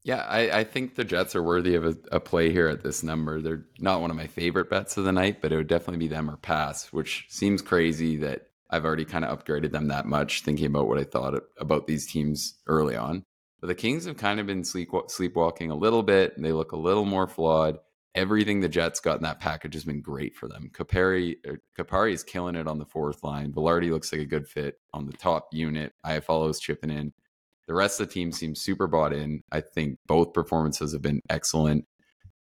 Yeah, 0.04 0.26
I, 0.28 0.60
I 0.60 0.64
think 0.64 0.96
the 0.96 1.04
Jets 1.04 1.36
are 1.36 1.44
worthy 1.44 1.76
of 1.76 1.84
a, 1.84 1.98
a, 2.14 2.20
play 2.22 2.54
here 2.54 2.70
at 2.70 2.84
this 2.84 3.04
number. 3.04 3.42
They're 3.42 3.66
not 3.80 4.00
one 4.00 4.10
of 4.10 4.16
my 4.16 4.28
favorite 4.28 4.70
bets 4.70 4.96
of 4.96 5.04
the 5.04 5.12
night, 5.12 5.42
but 5.42 5.52
it 5.52 5.58
would 5.58 5.68
definitely 5.68 5.98
be 5.98 6.08
them 6.08 6.30
or 6.30 6.38
pass, 6.38 6.86
which 6.94 7.26
seems 7.28 7.62
crazy 7.62 8.16
that 8.18 8.48
I've 8.70 8.86
already 8.86 9.04
kind 9.04 9.26
of 9.26 9.38
upgraded 9.38 9.72
them 9.72 9.90
that 9.90 10.06
much, 10.06 10.42
thinking 10.42 10.68
about 10.68 10.88
what 10.88 11.00
I 11.00 11.04
thought 11.04 11.44
about 11.60 11.88
these 11.88 12.08
teams 12.08 12.56
early 12.66 12.96
on. 12.96 13.26
But 13.60 13.68
the 13.68 13.76
Kings 13.76 14.06
have 14.06 14.18
kind 14.18 14.40
of 14.40 14.48
been 14.48 14.64
sleep, 14.64 14.90
sleepwalking 15.08 15.72
a 15.72 15.76
little 15.76 16.04
bit, 16.04 16.36
and 16.36 16.46
they 16.46 16.54
look 16.54 16.72
a 16.72 16.78
little 16.78 17.06
more 17.06 17.28
flawed 17.28 17.80
everything 18.16 18.60
the 18.60 18.70
Jets 18.70 19.00
got 19.00 19.18
in 19.18 19.24
that 19.24 19.40
package 19.40 19.74
has 19.74 19.86
been 19.86 20.02
great 20.02 20.36
for 20.36 20.48
them. 20.48 20.70
Kupari, 20.74 21.36
Kupari 21.78 22.08
er, 22.12 22.14
is 22.14 22.24
killing 22.24 22.56
it 22.56 22.68
on 22.68 22.80
the 22.80 22.86
fourth 22.86 23.24
line. 23.24 23.54
Vilardi 23.54 23.92
looks 23.92 24.12
like 24.12 24.22
a 24.22 24.26
good 24.26 24.48
fit 24.48 24.80
on 24.94 25.06
the 25.06 25.14
top 25.14 25.48
unit. 25.52 25.94
Iafallo 26.06 26.60
chipping 26.60 26.90
in. 26.90 27.14
The 27.68 27.74
rest 27.74 28.00
of 28.00 28.08
the 28.08 28.14
team 28.14 28.32
seems 28.32 28.62
super 28.62 28.88
bought 28.88 29.14
in. 29.14 29.44
I 29.52 29.62
think 29.62 30.00
both 30.08 30.34
performances 30.34 30.92
have 30.94 31.04
been 31.04 31.22
excellent, 31.30 31.86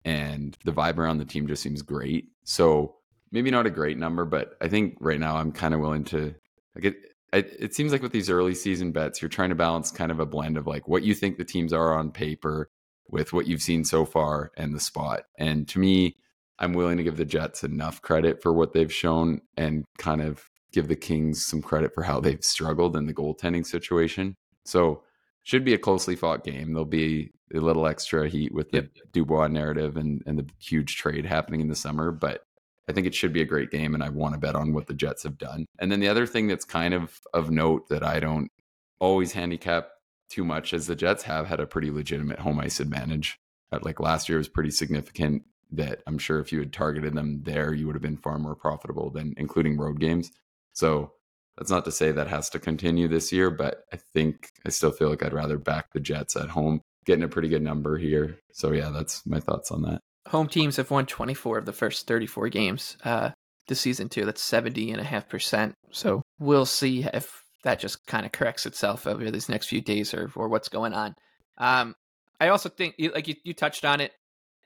and 0.03 0.55
the 0.65 0.71
vibe 0.71 0.97
around 0.97 1.17
the 1.17 1.25
team 1.25 1.47
just 1.47 1.63
seems 1.63 1.81
great. 1.81 2.27
So 2.43 2.97
maybe 3.31 3.49
not 3.49 3.65
a 3.65 3.71
great 3.71 3.97
number, 3.97 4.23
but 4.23 4.55
I 4.61 4.67
think 4.67 4.97
right 4.99 5.19
now 5.19 5.35
I'm 5.35 5.51
kind 5.51 5.73
of 5.73 5.79
willing 5.79 6.03
to 6.05 6.35
like 6.75 6.85
it. 6.85 7.14
It, 7.35 7.55
it 7.59 7.75
seems 7.75 7.91
like 7.91 8.01
with 8.01 8.11
these 8.11 8.29
early 8.29 8.55
season 8.55 8.91
bets, 8.91 9.21
you're 9.21 9.29
trying 9.29 9.49
to 9.49 9.55
balance 9.55 9.91
kind 9.91 10.11
of 10.11 10.19
a 10.19 10.25
blend 10.25 10.57
of 10.57 10.67
like 10.67 10.87
what 10.87 11.03
you 11.03 11.13
think 11.13 11.37
the 11.37 11.45
teams 11.45 11.73
are 11.73 11.93
on 11.93 12.11
paper 12.11 12.69
with 13.09 13.33
what 13.33 13.47
you've 13.47 13.61
seen 13.61 13.83
so 13.83 14.05
far 14.05 14.51
and 14.57 14.73
the 14.73 14.79
spot. 14.79 15.23
And 15.37 15.67
to 15.69 15.79
me, 15.79 16.15
I'm 16.57 16.73
willing 16.73 16.97
to 16.97 17.03
give 17.03 17.17
the 17.17 17.25
Jets 17.25 17.63
enough 17.63 18.01
credit 18.01 18.41
for 18.41 18.53
what 18.53 18.73
they've 18.73 18.93
shown 18.93 19.41
and 19.57 19.85
kind 19.97 20.21
of 20.21 20.49
give 20.71 20.87
the 20.87 20.95
Kings 20.95 21.45
some 21.45 21.61
credit 21.61 21.93
for 21.93 22.03
how 22.03 22.19
they've 22.19 22.43
struggled 22.43 22.95
in 22.95 23.05
the 23.05 23.13
goaltending 23.13 23.65
situation. 23.65 24.35
So, 24.65 25.03
should 25.43 25.63
be 25.63 25.75
a 25.75 25.77
closely 25.77 26.15
fought 26.15 26.43
game. 26.43 26.73
There'll 26.73 26.85
be 26.85 27.29
a 27.53 27.59
little 27.59 27.85
extra 27.85 28.27
heat 28.27 28.51
with 28.51 28.71
the 28.71 28.77
yep. 28.77 28.89
Dubois 29.11 29.47
narrative 29.47 29.95
and, 29.95 30.23
and 30.25 30.39
the 30.39 30.47
huge 30.59 30.95
trade 30.95 31.25
happening 31.25 31.61
in 31.61 31.67
the 31.67 31.75
summer, 31.75 32.11
but 32.11 32.45
I 32.87 32.93
think 32.93 33.07
it 33.07 33.15
should 33.15 33.33
be 33.33 33.41
a 33.41 33.45
great 33.45 33.71
game, 33.71 33.93
and 33.93 34.03
I 34.03 34.09
want 34.09 34.33
to 34.33 34.39
bet 34.39 34.55
on 34.55 34.73
what 34.73 34.87
the 34.87 34.93
Jets 34.93 35.23
have 35.23 35.37
done. 35.37 35.65
And 35.79 35.91
then 35.91 35.99
the 35.99 36.07
other 36.07 36.27
thing 36.27 36.47
that's 36.47 36.65
kind 36.65 36.93
of 36.93 37.19
of 37.33 37.49
note 37.49 37.89
that 37.89 38.03
I 38.03 38.19
don't 38.19 38.51
always 38.99 39.33
handicap 39.33 39.89
too 40.29 40.43
much 40.43 40.73
as 40.73 40.87
the 40.87 40.95
Jets 40.95 41.23
have 41.23 41.47
had 41.47 41.59
a 41.59 41.67
pretty 41.67 41.91
legitimate 41.91 42.39
home 42.39 42.59
ice 42.59 42.79
advantage. 42.79 43.37
Uh, 43.71 43.79
like 43.81 43.99
last 43.99 44.29
year 44.29 44.37
was 44.37 44.47
pretty 44.47 44.71
significant 44.71 45.43
that 45.71 46.01
I'm 46.07 46.17
sure 46.17 46.39
if 46.39 46.51
you 46.51 46.59
had 46.59 46.73
targeted 46.73 47.13
them 47.15 47.41
there, 47.43 47.73
you 47.73 47.85
would 47.87 47.95
have 47.95 48.01
been 48.01 48.17
far 48.17 48.37
more 48.37 48.55
profitable 48.55 49.09
than 49.09 49.33
including 49.37 49.77
road 49.77 49.99
games. 49.99 50.31
So 50.73 51.13
that's 51.57 51.71
not 51.71 51.85
to 51.85 51.91
say 51.91 52.11
that 52.11 52.27
has 52.27 52.49
to 52.51 52.59
continue 52.59 53.07
this 53.07 53.31
year, 53.31 53.49
but 53.49 53.83
I 53.91 53.97
think 53.97 54.49
I 54.65 54.69
still 54.69 54.91
feel 54.91 55.09
like 55.09 55.23
I'd 55.23 55.33
rather 55.33 55.57
back 55.57 55.91
the 55.93 55.99
Jets 55.99 56.35
at 56.35 56.49
home, 56.49 56.81
getting 57.05 57.23
a 57.23 57.29
pretty 57.29 57.49
good 57.49 57.61
number 57.61 57.97
here. 57.97 58.39
So 58.51 58.71
yeah, 58.71 58.89
that's 58.89 59.25
my 59.25 59.39
thoughts 59.39 59.71
on 59.71 59.81
that. 59.83 60.01
Home 60.29 60.47
teams 60.47 60.77
have 60.77 60.91
won 60.91 61.05
24 61.05 61.59
of 61.59 61.65
the 61.65 61.73
first 61.73 62.07
34 62.07 62.49
games 62.49 62.97
uh, 63.03 63.31
this 63.67 63.79
season 63.79 64.09
too. 64.09 64.25
That's 64.25 64.41
70 64.41 64.91
and 64.91 65.01
a 65.01 65.03
half 65.03 65.29
percent. 65.29 65.73
So 65.91 66.21
we'll 66.39 66.65
see 66.65 67.03
if 67.03 67.43
that 67.63 67.79
just 67.79 68.05
kind 68.07 68.25
of 68.25 68.31
corrects 68.31 68.65
itself 68.65 69.07
over 69.07 69.29
these 69.29 69.49
next 69.49 69.67
few 69.67 69.81
days 69.81 70.13
or, 70.13 70.31
or 70.35 70.47
what's 70.47 70.69
going 70.69 70.93
on. 70.93 71.15
Um, 71.57 71.95
I 72.39 72.49
also 72.49 72.69
think, 72.69 72.95
like 73.13 73.27
you, 73.27 73.35
you 73.43 73.53
touched 73.53 73.85
on 73.85 74.01
it, 74.01 74.11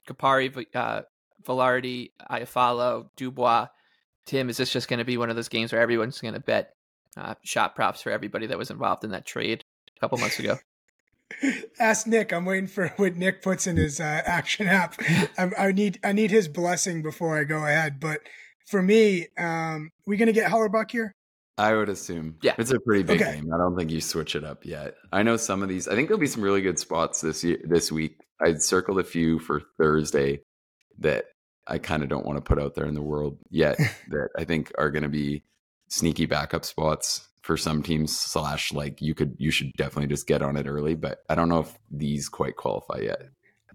Kupari, 0.08 0.66
uh, 0.76 1.02
Iafallo, 1.48 3.10
Dubois. 3.16 3.68
Tim, 4.26 4.50
is 4.50 4.58
this 4.58 4.72
just 4.72 4.88
going 4.88 5.00
to 5.00 5.06
be 5.06 5.18
one 5.18 5.30
of 5.30 5.36
those 5.36 5.50
games 5.50 5.72
where 5.72 5.82
everyone's 5.82 6.20
going 6.20 6.34
to 6.34 6.40
bet 6.40 6.74
uh, 7.18 7.36
shot 7.44 7.76
props 7.76 8.02
for 8.02 8.12
everybody 8.12 8.48
that 8.48 8.58
was 8.58 8.70
involved 8.70 9.04
in 9.04 9.12
that 9.12 9.26
trade 9.26 9.64
a 9.96 10.00
couple 10.00 10.18
months 10.18 10.40
ago? 10.40 10.58
Ask 11.80 12.08
Nick. 12.08 12.34
I'm 12.34 12.46
waiting 12.46 12.68
for 12.68 12.90
what 12.98 13.16
Nick 13.16 13.42
puts 13.42 13.68
in 13.68 13.78
his 13.78 14.00
uh, 14.00 14.22
action 14.26 14.68
app. 14.68 14.96
I, 15.38 15.50
I, 15.58 15.72
need 15.72 16.00
I 16.04 16.12
need 16.12 16.32
his 16.32 16.48
blessing 16.48 17.02
before 17.02 17.38
I 17.38 17.44
go 17.44 17.66
ahead. 17.66 18.00
But 18.00 18.22
for 18.66 18.82
me, 18.82 19.28
um, 19.38 19.92
we 20.06 20.18
going 20.18 20.28
to 20.28 20.34
get 20.34 20.52
Hellebuyck 20.52 20.92
here? 20.92 21.16
I 21.58 21.76
would 21.76 21.90
assume. 21.90 22.38
Yeah. 22.42 22.56
It's 22.58 22.72
a 22.72 22.80
pretty 22.80 23.04
big 23.04 23.22
okay. 23.22 23.36
game. 23.36 23.54
I 23.54 23.58
don't 23.58 23.76
think 23.76 23.92
you 23.92 24.00
switch 24.00 24.36
it 24.36 24.46
up 24.46 24.66
yet. 24.66 24.96
I 25.12 25.24
know 25.24 25.36
some 25.36 25.62
of 25.62 25.70
these. 25.70 25.88
I 25.88 25.96
think 25.96 26.08
there'll 26.08 26.20
be 26.20 26.28
some 26.28 26.44
really 26.44 26.62
good 26.62 26.80
spots 26.80 27.22
this 27.22 27.44
year, 27.44 27.58
this 27.66 27.92
week. 27.92 28.16
I'd 28.42 28.62
circled 28.62 29.00
a 29.00 29.04
few 29.04 29.40
for 29.40 29.62
Thursday 29.78 30.42
that 31.00 31.26
I 31.68 31.78
kind 31.78 32.02
of 32.02 32.10
don't 32.10 32.26
want 32.26 32.38
to 32.38 32.42
put 32.42 32.62
out 32.62 32.76
there 32.76 32.86
in 32.86 32.94
the 32.94 33.02
world 33.02 33.38
yet 33.50 33.78
that 34.10 34.30
I 34.38 34.46
think 34.46 34.72
are 34.78 34.90
going 34.90 35.04
to 35.04 35.10
be 35.10 35.44
sneaky 35.90 36.26
backup 36.26 36.64
spots 36.64 37.28
for 37.42 37.58
some 37.58 37.82
teams 37.82 38.16
slash 38.18 38.74
like 38.74 39.02
you 39.02 39.14
could 39.14 39.36
you 39.38 39.52
should 39.52 39.72
definitely 39.74 40.08
just 40.08 40.28
get 40.28 40.42
on 40.42 40.58
it 40.58 40.68
early 40.68 40.96
but 40.96 41.20
i 41.30 41.36
don't 41.36 41.50
know 41.50 41.60
if 41.60 41.78
these 41.90 42.30
quite 42.30 42.56
qualify 42.56 43.00
yet 43.00 43.22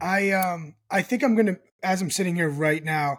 i 0.01 0.31
um 0.31 0.75
i 0.91 1.01
think 1.03 1.23
i'm 1.23 1.35
gonna 1.35 1.57
as 1.83 2.03
i'm 2.03 2.11
sitting 2.11 2.37
here 2.37 2.49
right 2.49 2.85
now 2.85 3.19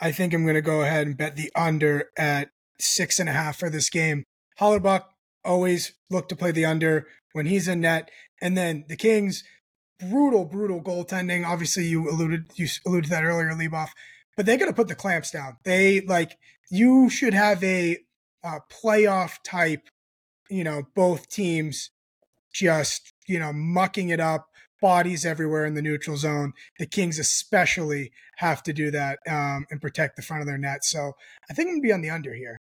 i 0.00 0.10
think 0.10 0.32
i'm 0.32 0.46
gonna 0.46 0.62
go 0.62 0.82
ahead 0.82 1.06
and 1.06 1.16
bet 1.16 1.36
the 1.36 1.50
under 1.54 2.10
at 2.16 2.50
six 2.82 3.18
and 3.18 3.28
a 3.28 3.32
half 3.32 3.58
for 3.58 3.70
this 3.70 3.88
game. 3.88 4.24
Hellebuyck 4.60 5.04
always 5.44 5.92
look 6.10 6.28
to 6.28 6.36
play 6.36 6.50
the 6.50 6.64
under 6.64 7.06
when 7.32 7.46
he's 7.46 7.68
in 7.68 7.80
net. 7.80 8.10
And 8.40 8.56
then 8.56 8.84
the 8.88 8.96
Kings, 8.96 9.44
brutal, 9.98 10.44
brutal 10.44 10.82
goaltending. 10.82 11.46
Obviously, 11.46 11.86
you 11.86 12.10
alluded 12.10 12.50
you 12.56 12.66
alluded 12.86 13.04
to 13.04 13.10
that 13.10 13.24
earlier, 13.24 13.50
Leboff. 13.50 13.90
But 14.36 14.46
they 14.46 14.56
got 14.56 14.66
to 14.66 14.72
put 14.72 14.88
the 14.88 14.94
clamps 14.94 15.30
down. 15.30 15.58
They 15.64 16.00
like 16.00 16.36
you 16.70 17.08
should 17.08 17.34
have 17.34 17.62
a, 17.62 17.98
a 18.44 18.60
playoff 18.70 19.36
type. 19.44 19.88
You 20.50 20.64
know, 20.64 20.82
both 20.94 21.28
teams 21.28 21.90
just 22.52 23.12
you 23.26 23.38
know 23.38 23.52
mucking 23.52 24.10
it 24.10 24.20
up, 24.20 24.48
bodies 24.80 25.24
everywhere 25.24 25.64
in 25.64 25.74
the 25.74 25.82
neutral 25.82 26.16
zone. 26.16 26.52
The 26.78 26.86
Kings 26.86 27.18
especially 27.18 28.12
have 28.36 28.62
to 28.64 28.72
do 28.72 28.90
that 28.90 29.20
um, 29.28 29.66
and 29.70 29.80
protect 29.80 30.16
the 30.16 30.22
front 30.22 30.42
of 30.42 30.46
their 30.46 30.58
net. 30.58 30.84
So 30.84 31.12
I 31.50 31.54
think 31.54 31.68
I'm 31.68 31.74
gonna 31.76 31.82
be 31.82 31.92
on 31.92 32.02
the 32.02 32.10
under 32.10 32.34
here. 32.34 32.58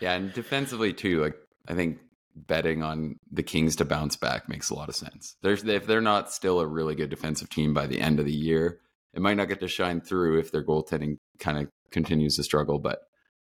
Yeah, 0.00 0.14
and 0.14 0.32
defensively 0.32 0.92
too. 0.92 1.22
Like 1.22 1.36
I 1.68 1.74
think 1.74 1.98
betting 2.36 2.82
on 2.82 3.18
the 3.32 3.42
Kings 3.42 3.76
to 3.76 3.84
bounce 3.84 4.16
back 4.16 4.48
makes 4.48 4.70
a 4.70 4.74
lot 4.74 4.88
of 4.88 4.96
sense. 4.96 5.36
There's 5.42 5.64
if 5.64 5.86
they're 5.86 6.00
not 6.00 6.32
still 6.32 6.60
a 6.60 6.66
really 6.66 6.94
good 6.94 7.10
defensive 7.10 7.48
team 7.48 7.72
by 7.72 7.86
the 7.86 8.00
end 8.00 8.20
of 8.20 8.26
the 8.26 8.32
year, 8.32 8.80
it 9.14 9.22
might 9.22 9.36
not 9.36 9.48
get 9.48 9.60
to 9.60 9.68
shine 9.68 10.00
through 10.00 10.38
if 10.38 10.52
their 10.52 10.64
goaltending 10.64 11.16
kind 11.38 11.58
of 11.58 11.68
continues 11.90 12.36
to 12.36 12.44
struggle. 12.44 12.78
But 12.78 13.00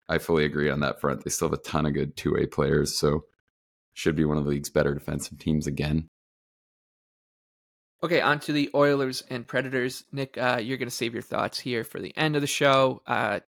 I 0.08 0.20
fully 0.20 0.46
agree 0.46 0.70
on 0.70 0.82
that 0.82 1.02
front. 1.02 1.24
They 1.24 1.30
still 1.30 1.50
have 1.50 1.60
a 1.60 1.62
ton 1.62 1.86
of 1.86 1.94
good 1.94 2.16
two 2.16 2.34
way 2.34 2.46
players, 2.46 2.98
so 2.98 3.26
should 3.94 4.16
be 4.16 4.26
one 4.26 4.38
of 4.38 4.44
the 4.44 4.50
league's 4.50 4.70
better 4.70 4.94
defensive 4.94 5.40
teams 5.40 5.68
again. 5.68 6.10
Okay, 8.04 8.22
on 8.22 8.40
to 8.42 8.52
the 8.52 8.70
Oilers 8.76 9.24
and 9.30 9.48
Predators. 9.48 10.04
Nick, 10.12 10.38
uh, 10.38 10.60
you're 10.62 10.78
going 10.78 10.90
to 10.90 10.96
save 10.96 11.14
your 11.14 11.24
thoughts 11.24 11.58
here 11.58 11.84
for 11.84 12.00
the 12.00 12.16
end 12.16 12.36
of 12.36 12.42
the 12.42 12.48
show. 12.48 13.02
Uh, 13.08 13.40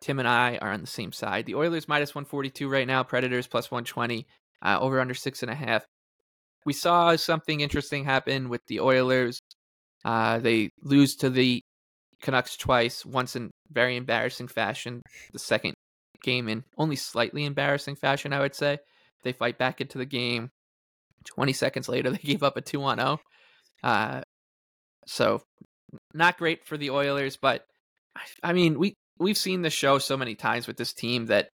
Tim 0.00 0.18
and 0.18 0.26
I 0.26 0.58
are 0.60 0.72
on 0.72 0.80
the 0.80 0.86
same 0.86 1.12
side. 1.12 1.46
The 1.46 1.54
Oilers 1.54 1.86
minus 1.86 2.14
142 2.14 2.68
right 2.68 2.86
now, 2.86 3.04
Predators 3.04 3.46
plus 3.46 3.70
120, 3.70 4.26
uh, 4.62 4.78
over 4.80 4.98
under 4.98 5.14
six 5.14 5.42
and 5.42 5.52
a 5.52 5.54
half. 5.54 5.86
We 6.64 6.72
saw 6.72 7.14
something 7.14 7.60
interesting 7.60 8.04
happen 8.04 8.48
with 8.48 8.66
the 8.66 8.80
Oilers. 8.80 9.40
Uh, 10.04 10.38
they 10.38 10.70
lose 10.82 11.14
to 11.16 11.30
the 11.30 11.62
Canucks 12.22 12.56
twice, 12.56 13.06
once 13.06 13.36
in 13.36 13.50
very 13.70 13.96
embarrassing 13.96 14.48
fashion, 14.48 15.02
the 15.32 15.38
second 15.38 15.74
game 16.26 16.48
in 16.48 16.64
only 16.76 16.96
slightly 16.96 17.44
embarrassing 17.44 17.96
fashion, 17.96 18.34
I 18.34 18.40
would 18.40 18.54
say. 18.54 18.78
They 19.22 19.32
fight 19.32 19.56
back 19.56 19.80
into 19.80 19.96
the 19.96 20.04
game. 20.04 20.50
20 21.24 21.54
seconds 21.54 21.88
later, 21.88 22.10
they 22.12 22.18
gave 22.18 22.42
up 22.42 22.58
a 22.58 22.60
2 22.60 22.82
on 22.82 22.98
0. 22.98 23.20
Uh, 23.82 24.20
so, 25.06 25.42
not 26.12 26.36
great 26.36 26.66
for 26.66 26.76
the 26.76 26.90
Oilers, 26.90 27.36
but 27.36 27.64
I 28.42 28.52
mean, 28.52 28.78
we, 28.78 28.94
we've 29.18 29.38
seen 29.38 29.62
the 29.62 29.70
show 29.70 29.98
so 29.98 30.16
many 30.16 30.34
times 30.34 30.66
with 30.66 30.76
this 30.76 30.92
team 30.92 31.26
that 31.26 31.48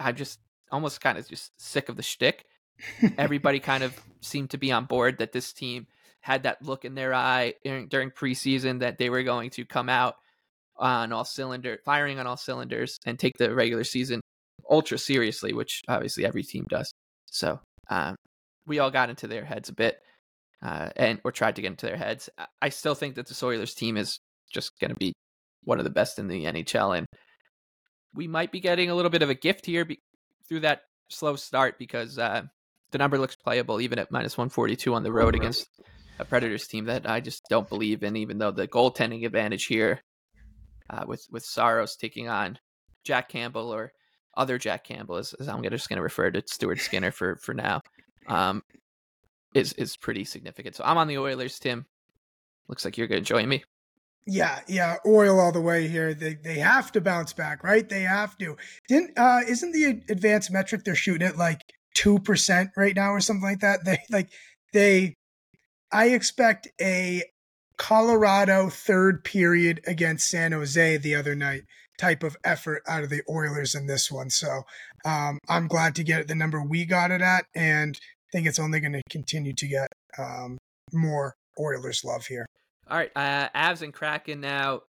I'm 0.00 0.16
just 0.16 0.40
almost 0.72 1.00
kind 1.00 1.18
of 1.18 1.28
just 1.28 1.52
sick 1.60 1.88
of 1.88 1.96
the 1.96 2.02
shtick. 2.02 2.44
Everybody 3.18 3.60
kind 3.60 3.84
of 3.84 4.00
seemed 4.20 4.50
to 4.50 4.58
be 4.58 4.72
on 4.72 4.86
board 4.86 5.18
that 5.18 5.32
this 5.32 5.52
team 5.52 5.86
had 6.20 6.44
that 6.44 6.62
look 6.62 6.84
in 6.84 6.94
their 6.94 7.12
eye 7.12 7.54
during, 7.62 7.88
during 7.88 8.10
preseason 8.10 8.80
that 8.80 8.98
they 8.98 9.10
were 9.10 9.22
going 9.22 9.50
to 9.50 9.64
come 9.64 9.88
out 9.88 10.16
on 10.78 11.12
all 11.12 11.24
cylinder, 11.24 11.78
firing 11.84 12.18
on 12.18 12.26
all 12.26 12.36
cylinders, 12.36 12.98
and 13.06 13.18
take 13.18 13.36
the 13.38 13.54
regular 13.54 13.84
season 13.84 14.20
ultra 14.70 14.98
seriously, 14.98 15.52
which 15.52 15.82
obviously 15.88 16.24
every 16.24 16.42
team 16.42 16.64
does. 16.68 16.92
So 17.26 17.60
um, 17.90 18.16
we 18.66 18.78
all 18.78 18.90
got 18.90 19.10
into 19.10 19.26
their 19.26 19.44
heads 19.44 19.68
a 19.68 19.74
bit, 19.74 19.98
uh, 20.62 20.90
and 20.96 21.20
or 21.24 21.32
tried 21.32 21.56
to 21.56 21.62
get 21.62 21.68
into 21.68 21.86
their 21.86 21.96
heads. 21.96 22.28
I 22.60 22.68
still 22.68 22.94
think 22.94 23.16
that 23.16 23.26
the 23.26 23.46
Oilers 23.46 23.74
team 23.74 23.96
is 23.96 24.18
just 24.52 24.78
going 24.80 24.90
to 24.90 24.96
be 24.96 25.12
one 25.64 25.78
of 25.78 25.84
the 25.84 25.90
best 25.90 26.18
in 26.18 26.28
the 26.28 26.44
NHL, 26.44 26.96
and 26.96 27.06
we 28.14 28.26
might 28.26 28.52
be 28.52 28.60
getting 28.60 28.90
a 28.90 28.94
little 28.94 29.10
bit 29.10 29.22
of 29.22 29.30
a 29.30 29.34
gift 29.34 29.66
here 29.66 29.84
be- 29.84 30.00
through 30.48 30.60
that 30.60 30.82
slow 31.10 31.36
start 31.36 31.78
because 31.78 32.18
uh, 32.18 32.42
the 32.90 32.98
number 32.98 33.18
looks 33.18 33.36
playable 33.36 33.80
even 33.80 33.98
at 33.98 34.10
minus 34.10 34.36
142 34.36 34.94
on 34.94 35.02
the 35.02 35.12
road 35.12 35.34
against 35.34 35.66
a 36.18 36.24
Predators 36.24 36.66
team 36.66 36.86
that 36.86 37.08
I 37.08 37.20
just 37.20 37.44
don't 37.48 37.68
believe 37.68 38.02
in. 38.02 38.16
Even 38.16 38.38
though 38.38 38.50
the 38.50 38.66
goaltending 38.66 39.24
advantage 39.24 39.66
here 39.66 40.00
uh, 40.90 41.04
with 41.06 41.26
with 41.30 41.44
Saros 41.44 41.96
taking 41.96 42.28
on 42.28 42.58
Jack 43.04 43.28
Campbell 43.28 43.72
or 43.72 43.92
other 44.36 44.58
Jack 44.58 44.84
Campbell, 44.84 45.16
as, 45.16 45.34
as 45.34 45.48
I'm 45.48 45.62
just 45.62 45.88
going 45.88 45.96
to 45.96 46.02
refer 46.02 46.30
to 46.30 46.42
Stuart 46.46 46.80
Skinner 46.80 47.10
for 47.10 47.36
for 47.36 47.54
now, 47.54 47.80
um, 48.28 48.62
is 49.54 49.72
is 49.74 49.96
pretty 49.96 50.24
significant. 50.24 50.76
So 50.76 50.84
I'm 50.84 50.98
on 50.98 51.08
the 51.08 51.18
Oilers, 51.18 51.58
Tim. 51.58 51.86
Looks 52.68 52.84
like 52.84 52.98
you're 52.98 53.08
going 53.08 53.22
to 53.22 53.28
join 53.28 53.48
me. 53.48 53.64
Yeah, 54.30 54.60
yeah, 54.68 54.96
oil 55.06 55.40
all 55.40 55.52
the 55.52 55.60
way 55.60 55.88
here. 55.88 56.12
They 56.12 56.34
they 56.34 56.58
have 56.58 56.92
to 56.92 57.00
bounce 57.00 57.32
back, 57.32 57.64
right? 57.64 57.88
They 57.88 58.02
have 58.02 58.36
to. 58.38 58.56
Didn't 58.86 59.18
uh 59.18 59.40
isn't 59.48 59.72
the 59.72 60.02
advanced 60.10 60.50
metric 60.50 60.82
they're 60.84 60.94
shooting 60.94 61.26
at 61.26 61.38
like 61.38 61.62
two 61.94 62.18
percent 62.18 62.70
right 62.76 62.94
now 62.94 63.12
or 63.12 63.20
something 63.20 63.42
like 63.42 63.60
that? 63.60 63.86
They 63.86 63.98
like 64.10 64.28
they 64.74 65.14
I 65.90 66.08
expect 66.08 66.68
a 66.80 67.22
Colorado 67.78 68.68
third 68.68 69.24
period 69.24 69.80
against 69.86 70.28
San 70.28 70.52
Jose 70.52 70.96
the 70.98 71.14
other 71.14 71.34
night 71.34 71.62
type 71.98 72.22
of 72.22 72.36
effort 72.44 72.82
out 72.86 73.02
of 73.02 73.10
the 73.10 73.22
Oilers 73.28 73.74
in 73.74 73.86
this 73.86 74.10
one. 74.10 74.30
So 74.30 74.62
um, 75.04 75.38
I'm 75.48 75.66
glad 75.66 75.94
to 75.96 76.04
get 76.04 76.28
the 76.28 76.34
number 76.34 76.62
we 76.62 76.84
got 76.84 77.10
it 77.10 77.22
at, 77.22 77.44
and 77.54 77.98
I 78.00 78.28
think 78.32 78.46
it's 78.46 78.58
only 78.58 78.80
going 78.80 78.92
to 78.92 79.02
continue 79.10 79.54
to 79.54 79.66
get 79.66 79.88
um, 80.18 80.58
more 80.92 81.34
Oilers 81.58 82.04
love 82.04 82.26
here. 82.26 82.46
All 82.88 82.96
right, 82.96 83.10
uh, 83.14 83.48
Avs 83.54 83.82
and 83.82 83.92
Kraken 83.92 84.40
now. 84.40 84.82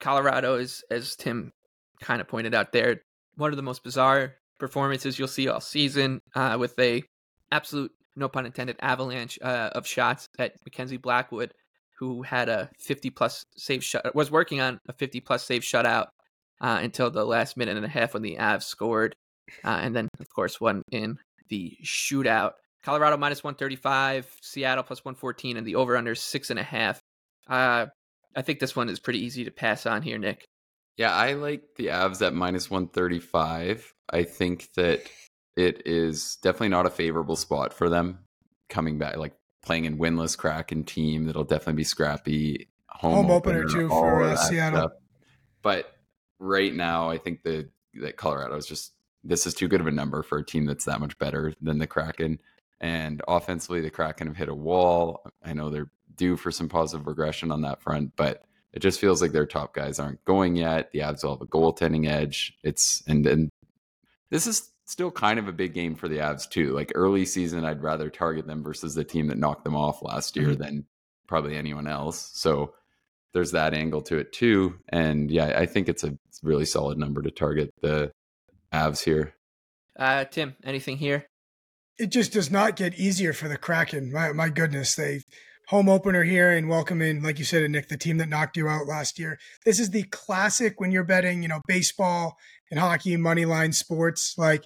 Colorado 0.00 0.56
is, 0.56 0.82
as 0.90 1.14
Tim 1.16 1.52
kind 2.00 2.20
of 2.20 2.28
pointed 2.28 2.54
out 2.54 2.72
there, 2.72 3.00
one 3.36 3.50
of 3.50 3.56
the 3.56 3.62
most 3.62 3.84
bizarre 3.84 4.34
performances 4.58 5.18
you'll 5.18 5.28
see 5.28 5.48
all 5.48 5.60
season, 5.60 6.20
uh, 6.34 6.56
with 6.58 6.78
a 6.78 7.02
absolute 7.52 7.92
no 8.16 8.28
pun 8.28 8.46
intended 8.46 8.76
avalanche 8.80 9.38
uh, 9.40 9.70
of 9.72 9.86
shots 9.86 10.28
at 10.38 10.54
Mackenzie 10.64 10.96
Blackwood, 10.96 11.52
who 12.04 12.22
had 12.22 12.48
a 12.48 12.70
50 12.78 13.10
plus 13.10 13.44
save 13.56 13.82
shut 13.82 14.14
was 14.14 14.30
working 14.30 14.60
on 14.60 14.78
a 14.88 14.92
50 14.92 15.20
plus 15.20 15.42
save 15.44 15.62
shutout 15.62 16.08
uh, 16.60 16.78
until 16.82 17.10
the 17.10 17.24
last 17.24 17.56
minute 17.56 17.76
and 17.76 17.86
a 17.86 17.88
half 17.88 18.14
when 18.14 18.22
the 18.22 18.36
Avs 18.36 18.64
scored, 18.64 19.14
uh, 19.64 19.80
and 19.82 19.96
then 19.96 20.08
of 20.20 20.28
course 20.28 20.60
won 20.60 20.82
in 20.90 21.18
the 21.48 21.76
shootout. 21.82 22.52
Colorado 22.82 23.16
minus 23.16 23.42
135, 23.42 24.30
Seattle 24.42 24.84
plus 24.84 25.04
114, 25.04 25.56
and 25.56 25.66
the 25.66 25.76
over 25.76 25.96
under 25.96 26.14
six 26.14 26.50
and 26.50 26.58
a 26.58 26.62
half. 26.62 27.00
Uh, 27.48 27.86
I 28.36 28.42
think 28.42 28.58
this 28.58 28.76
one 28.76 28.90
is 28.90 29.00
pretty 29.00 29.24
easy 29.24 29.44
to 29.44 29.50
pass 29.50 29.86
on 29.86 30.02
here, 30.02 30.18
Nick. 30.18 30.44
Yeah, 30.98 31.14
I 31.14 31.32
like 31.32 31.62
the 31.76 31.86
Avs 31.86 32.24
at 32.24 32.34
minus 32.34 32.70
135. 32.70 33.92
I 34.10 34.22
think 34.24 34.68
that 34.74 35.02
it 35.56 35.82
is 35.86 36.36
definitely 36.42 36.68
not 36.68 36.86
a 36.86 36.90
favorable 36.90 37.36
spot 37.36 37.72
for 37.72 37.88
them 37.88 38.18
coming 38.68 38.98
back, 38.98 39.16
like 39.16 39.32
playing 39.64 39.84
in 39.84 39.98
winless 39.98 40.36
Kraken 40.36 40.84
team. 40.84 41.24
That'll 41.24 41.44
definitely 41.44 41.74
be 41.74 41.84
scrappy. 41.84 42.68
Home, 42.88 43.14
Home 43.14 43.30
opener, 43.30 43.64
opener, 43.64 43.80
too 43.80 43.88
for 43.88 44.22
uh, 44.22 44.36
Seattle. 44.36 44.80
Stuff. 44.80 44.92
But 45.62 45.96
right 46.38 46.74
now, 46.74 47.10
I 47.10 47.18
think 47.18 47.42
the 47.42 47.68
that 47.94 48.16
Colorado 48.16 48.56
is 48.56 48.66
just 48.66 48.92
this 49.22 49.46
is 49.46 49.54
too 49.54 49.68
good 49.68 49.80
of 49.80 49.86
a 49.86 49.92
number 49.92 50.22
for 50.22 50.38
a 50.38 50.44
team 50.44 50.66
that's 50.66 50.84
that 50.84 51.00
much 51.00 51.18
better 51.18 51.54
than 51.60 51.78
the 51.78 51.86
Kraken. 51.86 52.38
And 52.80 53.22
offensively, 53.26 53.80
the 53.80 53.90
Kraken 53.90 54.26
have 54.26 54.36
hit 54.36 54.48
a 54.48 54.54
wall. 54.54 55.26
I 55.42 55.54
know 55.54 55.70
they're 55.70 55.90
due 56.16 56.36
for 56.36 56.50
some 56.50 56.68
positive 56.68 57.06
regression 57.06 57.50
on 57.50 57.62
that 57.62 57.82
front, 57.82 58.12
but 58.16 58.44
it 58.72 58.80
just 58.80 59.00
feels 59.00 59.22
like 59.22 59.32
their 59.32 59.46
top 59.46 59.74
guys 59.74 59.98
aren't 59.98 60.24
going 60.24 60.56
yet. 60.56 60.90
The 60.92 60.98
Avs 61.00 61.22
will 61.22 61.32
have 61.32 61.40
a 61.40 61.46
goaltending 61.46 62.08
edge. 62.08 62.58
It's 62.62 63.02
and 63.06 63.26
and 63.26 63.50
this 64.30 64.46
is 64.46 64.70
still 64.84 65.10
kind 65.10 65.38
of 65.38 65.48
a 65.48 65.52
big 65.52 65.74
game 65.74 65.94
for 65.94 66.08
the 66.08 66.18
Avs 66.18 66.48
too. 66.48 66.72
Like 66.72 66.92
early 66.94 67.24
season, 67.24 67.64
I'd 67.64 67.82
rather 67.82 68.10
target 68.10 68.46
them 68.46 68.62
versus 68.62 68.94
the 68.94 69.04
team 69.04 69.28
that 69.28 69.38
knocked 69.38 69.64
them 69.64 69.76
off 69.76 70.02
last 70.02 70.36
year 70.36 70.48
mm-hmm. 70.48 70.62
than 70.62 70.86
probably 71.26 71.56
anyone 71.56 71.86
else. 71.86 72.30
So 72.34 72.74
there's 73.32 73.52
that 73.52 73.74
angle 73.74 74.02
to 74.02 74.18
it 74.18 74.32
too. 74.32 74.74
And 74.88 75.30
yeah, 75.30 75.54
I 75.58 75.66
think 75.66 75.88
it's 75.88 76.04
a 76.04 76.16
really 76.42 76.66
solid 76.66 76.98
number 76.98 77.22
to 77.22 77.30
target 77.30 77.70
the 77.80 78.12
Avs 78.72 79.02
here. 79.02 79.34
Uh, 79.98 80.24
Tim, 80.24 80.56
anything 80.64 80.98
here? 80.98 81.26
It 81.98 82.10
just 82.10 82.32
does 82.32 82.50
not 82.50 82.76
get 82.76 82.98
easier 82.98 83.32
for 83.32 83.48
the 83.48 83.56
Kraken. 83.56 84.12
My, 84.12 84.32
my 84.32 84.48
goodness, 84.48 84.96
they 84.96 85.20
home 85.68 85.88
opener 85.88 86.24
here 86.24 86.50
and 86.50 86.68
welcome 86.68 87.00
in, 87.00 87.22
like 87.22 87.38
you 87.38 87.44
said, 87.44 87.68
Nick, 87.70 87.88
the 87.88 87.96
team 87.96 88.18
that 88.18 88.28
knocked 88.28 88.56
you 88.56 88.68
out 88.68 88.86
last 88.86 89.18
year. 89.18 89.38
This 89.64 89.80
is 89.80 89.90
the 89.90 90.02
classic 90.04 90.80
when 90.80 90.90
you're 90.90 91.04
betting, 91.04 91.42
you 91.42 91.48
know, 91.48 91.60
baseball 91.66 92.36
hockey, 92.78 93.16
money 93.16 93.44
line 93.44 93.72
sports. 93.72 94.36
Like, 94.38 94.64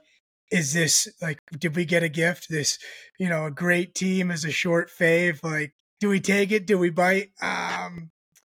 is 0.50 0.72
this 0.72 1.08
like, 1.20 1.40
did 1.58 1.76
we 1.76 1.84
get 1.84 2.02
a 2.02 2.08
gift? 2.08 2.48
This, 2.48 2.78
you 3.18 3.28
know, 3.28 3.46
a 3.46 3.50
great 3.50 3.94
team 3.94 4.30
is 4.30 4.44
a 4.44 4.50
short 4.50 4.90
fave. 4.90 5.42
Like, 5.42 5.74
do 6.00 6.08
we 6.08 6.20
take 6.20 6.52
it? 6.52 6.66
Do 6.66 6.78
we 6.78 6.90
bite? 6.90 7.30
Um, 7.42 8.10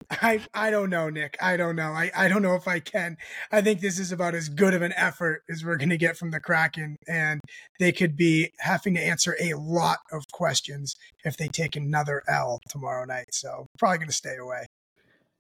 I 0.10 0.41
I 0.54 0.72
don't 0.72 0.89
know, 0.89 1.10
Nick. 1.10 1.38
I 1.41 1.58
don't 1.58 1.76
know. 1.76 1.91
I, 1.91 2.12
I 2.15 2.28
don't 2.28 2.41
know 2.41 2.56
if 2.56 2.67
I 2.67 2.80
can. 2.80 3.17
I 3.52 3.62
think 3.62 3.82
this 3.82 4.00
is 4.00 4.12
about 4.12 4.36
as 4.36 4.48
good 4.48 4.74
of 4.74 4.82
an 4.82 4.93
effort 4.96 5.43
as 5.50 5.65
we're 5.65 5.76
going 5.78 5.89
to 5.89 5.98
get 5.98 6.17
from 6.17 6.32
the 6.32 6.39
Kraken, 6.39 6.96
and 7.08 7.41
they 7.80 7.91
could 7.91 8.15
be 8.15 8.52
having 8.60 8.93
to 8.96 9.02
answer 9.02 9.36
a 9.39 9.56
lot 9.56 10.00
of 10.12 10.24
questions 10.32 10.96
if 11.26 11.36
they 11.36 11.48
take 11.48 11.76
another 11.76 12.24
L 12.28 12.62
tomorrow 12.70 13.06
night. 13.06 13.34
So 13.34 13.67
probably 13.78 13.98
going 13.98 14.10
to 14.10 14.13
stay 14.13 14.38
away. 14.38 14.67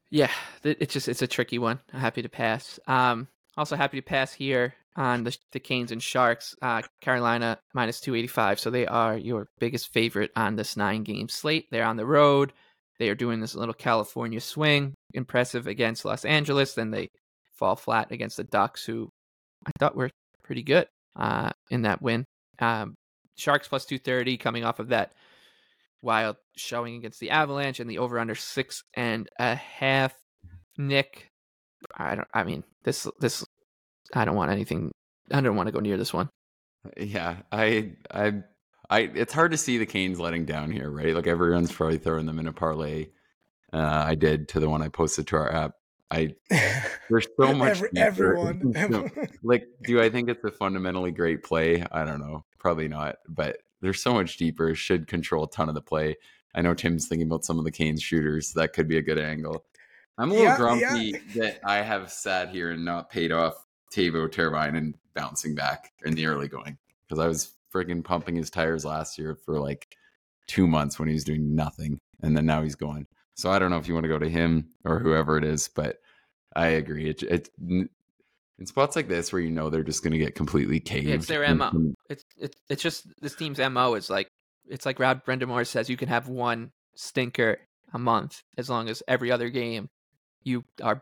Yeah, 0.09 0.31
it's 0.63 0.93
just 0.93 1.07
it's 1.07 1.21
a 1.21 1.27
tricky 1.27 1.59
one. 1.59 1.79
I'm 1.93 1.99
happy 1.99 2.21
to 2.21 2.29
pass. 2.29 2.79
Um, 2.87 3.27
also 3.57 3.75
happy 3.75 3.97
to 3.97 4.05
pass 4.05 4.33
here 4.33 4.75
on 4.95 5.23
the 5.23 5.37
the 5.51 5.59
Canes 5.59 5.91
and 5.91 6.01
Sharks. 6.01 6.55
Uh, 6.61 6.81
Carolina 7.01 7.59
minus 7.73 7.99
two 7.99 8.15
eighty 8.15 8.27
five, 8.27 8.59
so 8.59 8.69
they 8.69 8.87
are 8.87 9.17
your 9.17 9.47
biggest 9.59 9.93
favorite 9.93 10.31
on 10.35 10.55
this 10.55 10.77
nine 10.77 11.03
game 11.03 11.29
slate. 11.29 11.67
They're 11.71 11.85
on 11.85 11.97
the 11.97 12.05
road. 12.05 12.53
They 12.99 13.09
are 13.09 13.15
doing 13.15 13.39
this 13.39 13.55
little 13.55 13.73
California 13.73 14.41
swing, 14.41 14.95
impressive 15.13 15.67
against 15.67 16.05
Los 16.05 16.25
Angeles. 16.25 16.73
Then 16.73 16.91
they 16.91 17.09
fall 17.53 17.75
flat 17.75 18.11
against 18.11 18.37
the 18.37 18.43
Ducks, 18.43 18.85
who 18.85 19.09
I 19.65 19.71
thought 19.79 19.95
were 19.95 20.09
pretty 20.43 20.63
good 20.63 20.87
uh, 21.15 21.51
in 21.69 21.83
that 21.83 22.01
win. 22.01 22.25
Um, 22.59 22.95
Sharks 23.37 23.67
plus 23.67 23.85
230 23.85 24.37
coming 24.37 24.63
off 24.63 24.79
of 24.79 24.89
that 24.89 25.11
wild 26.01 26.37
showing 26.55 26.95
against 26.95 27.19
the 27.19 27.31
Avalanche 27.31 27.79
and 27.79 27.89
the 27.89 27.99
over 27.99 28.19
under 28.19 28.35
six 28.35 28.83
and 28.95 29.27
a 29.39 29.55
half. 29.55 30.15
Nick, 30.77 31.29
I 31.95 32.15
don't. 32.15 32.27
I 32.33 32.43
mean, 32.43 32.63
this 32.83 33.07
this. 33.19 33.45
I 34.13 34.25
don't 34.25 34.35
want 34.35 34.51
anything. 34.51 34.91
I 35.31 35.41
don't 35.41 35.55
want 35.55 35.67
to 35.67 35.73
go 35.73 35.79
near 35.79 35.97
this 35.97 36.13
one. 36.13 36.29
Yeah, 36.95 37.37
I 37.51 37.93
I 38.11 38.43
I 38.89 38.99
it's 39.01 39.33
hard 39.33 39.51
to 39.51 39.57
see 39.57 39.77
the 39.77 39.85
Canes 39.85 40.19
letting 40.19 40.45
down 40.45 40.71
here, 40.71 40.89
right? 40.89 41.13
Like 41.13 41.27
everyone's 41.27 41.71
probably 41.71 41.97
throwing 41.97 42.25
them 42.25 42.39
in 42.39 42.47
a 42.47 42.53
parlay. 42.53 43.07
Uh, 43.73 44.03
I 44.07 44.15
did 44.15 44.47
to 44.49 44.59
the 44.59 44.69
one 44.69 44.81
I 44.81 44.87
posted 44.87 45.27
to 45.27 45.35
our 45.35 45.51
app. 45.51 45.71
I 46.09 46.35
there's 47.09 47.27
so 47.37 47.53
much 47.53 47.81
Every, 47.81 47.89
everyone 47.97 48.73
like 49.43 49.67
do 49.83 50.01
I 50.01 50.09
think 50.09 50.29
it's 50.29 50.43
a 50.43 50.51
fundamentally 50.51 51.11
great 51.11 51.43
play? 51.43 51.85
I 51.91 52.05
don't 52.05 52.19
know. 52.19 52.45
Probably 52.59 52.87
not, 52.87 53.17
but 53.27 53.57
there's 53.81 54.01
so 54.01 54.13
much 54.13 54.37
deeper. 54.37 54.73
Should 54.73 55.07
control 55.07 55.43
a 55.43 55.49
ton 55.49 55.69
of 55.69 55.75
the 55.75 55.81
play. 55.81 56.15
I 56.55 56.61
know 56.61 56.73
Tim's 56.73 57.07
thinking 57.07 57.27
about 57.27 57.45
some 57.45 57.59
of 57.59 57.65
the 57.65 57.71
Canes 57.71 58.01
shooters. 58.01 58.53
That 58.53 58.73
could 58.73 58.87
be 58.87 58.97
a 58.97 59.01
good 59.01 59.19
angle. 59.19 59.65
I'm 60.17 60.31
a 60.31 60.33
little 60.33 60.47
yeah, 60.47 60.57
grumpy 60.57 60.83
yeah. 60.83 61.19
that 61.35 61.59
I 61.63 61.77
have 61.77 62.11
sat 62.11 62.49
here 62.49 62.71
and 62.71 62.83
not 62.83 63.09
paid 63.09 63.31
off 63.31 63.65
Teuvo 63.93 64.75
and 64.75 64.95
bouncing 65.13 65.55
back 65.55 65.91
in 66.05 66.15
the 66.15 66.25
early 66.25 66.47
going 66.47 66.77
because 67.07 67.23
I 67.23 67.27
was 67.27 67.53
friggin' 67.73 68.03
pumping 68.03 68.35
his 68.35 68.49
tires 68.49 68.85
last 68.85 69.17
year 69.17 69.35
for 69.45 69.59
like 69.59 69.95
two 70.47 70.67
months 70.67 70.97
when 70.97 71.07
he 71.07 71.13
was 71.13 71.23
doing 71.23 71.55
nothing, 71.55 71.99
and 72.21 72.35
then 72.35 72.45
now 72.45 72.63
he's 72.63 72.75
going. 72.75 73.07
So 73.35 73.51
I 73.51 73.59
don't 73.59 73.69
know 73.69 73.77
if 73.77 73.87
you 73.87 73.93
want 73.93 74.05
to 74.05 74.09
go 74.09 74.19
to 74.19 74.29
him 74.29 74.69
or 74.83 74.99
whoever 74.99 75.37
it 75.37 75.43
is, 75.43 75.67
but 75.67 75.99
I 76.55 76.67
agree. 76.69 77.09
It, 77.09 77.21
it 77.23 77.49
in 77.59 78.65
spots 78.65 78.95
like 78.95 79.07
this 79.07 79.31
where 79.31 79.41
you 79.41 79.51
know 79.51 79.69
they're 79.69 79.83
just 79.83 80.01
going 80.01 80.13
to 80.13 80.17
get 80.17 80.33
completely 80.33 80.79
caved. 80.79 81.07
it's 81.09 81.27
their 81.27 81.43
and- 81.43 81.59
MO. 81.59 81.69
and- 81.69 81.95
It's 82.09 82.25
it's 82.37 82.57
it's 82.69 82.81
just 82.81 83.05
this 83.21 83.35
team's 83.35 83.59
mo 83.59 83.93
is 83.93 84.09
like 84.09 84.29
it's 84.67 84.85
like 84.85 84.99
Rob 84.99 85.21
Rod 85.27 85.39
Brind'Amour 85.39 85.67
says 85.67 85.89
you 85.89 85.97
can 85.97 86.09
have 86.09 86.27
one 86.27 86.71
stinker 86.95 87.59
a 87.93 87.99
month 87.99 88.41
as 88.57 88.69
long 88.69 88.89
as 88.89 89.03
every 89.07 89.31
other 89.31 89.49
game 89.49 89.87
you 90.43 90.63
are 90.81 91.01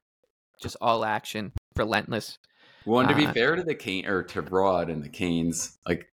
just 0.61 0.77
all 0.81 1.05
action, 1.05 1.51
relentless. 1.75 2.37
Well, 2.85 3.01
and 3.01 3.09
to 3.09 3.15
be 3.15 3.25
Uh, 3.25 3.33
fair 3.33 3.55
to 3.55 3.63
the 3.63 3.75
Cane 3.75 4.05
or 4.05 4.23
to 4.23 4.41
Rod 4.41 4.89
and 4.89 5.03
the 5.03 5.09
Canes, 5.09 5.77
like 5.87 6.07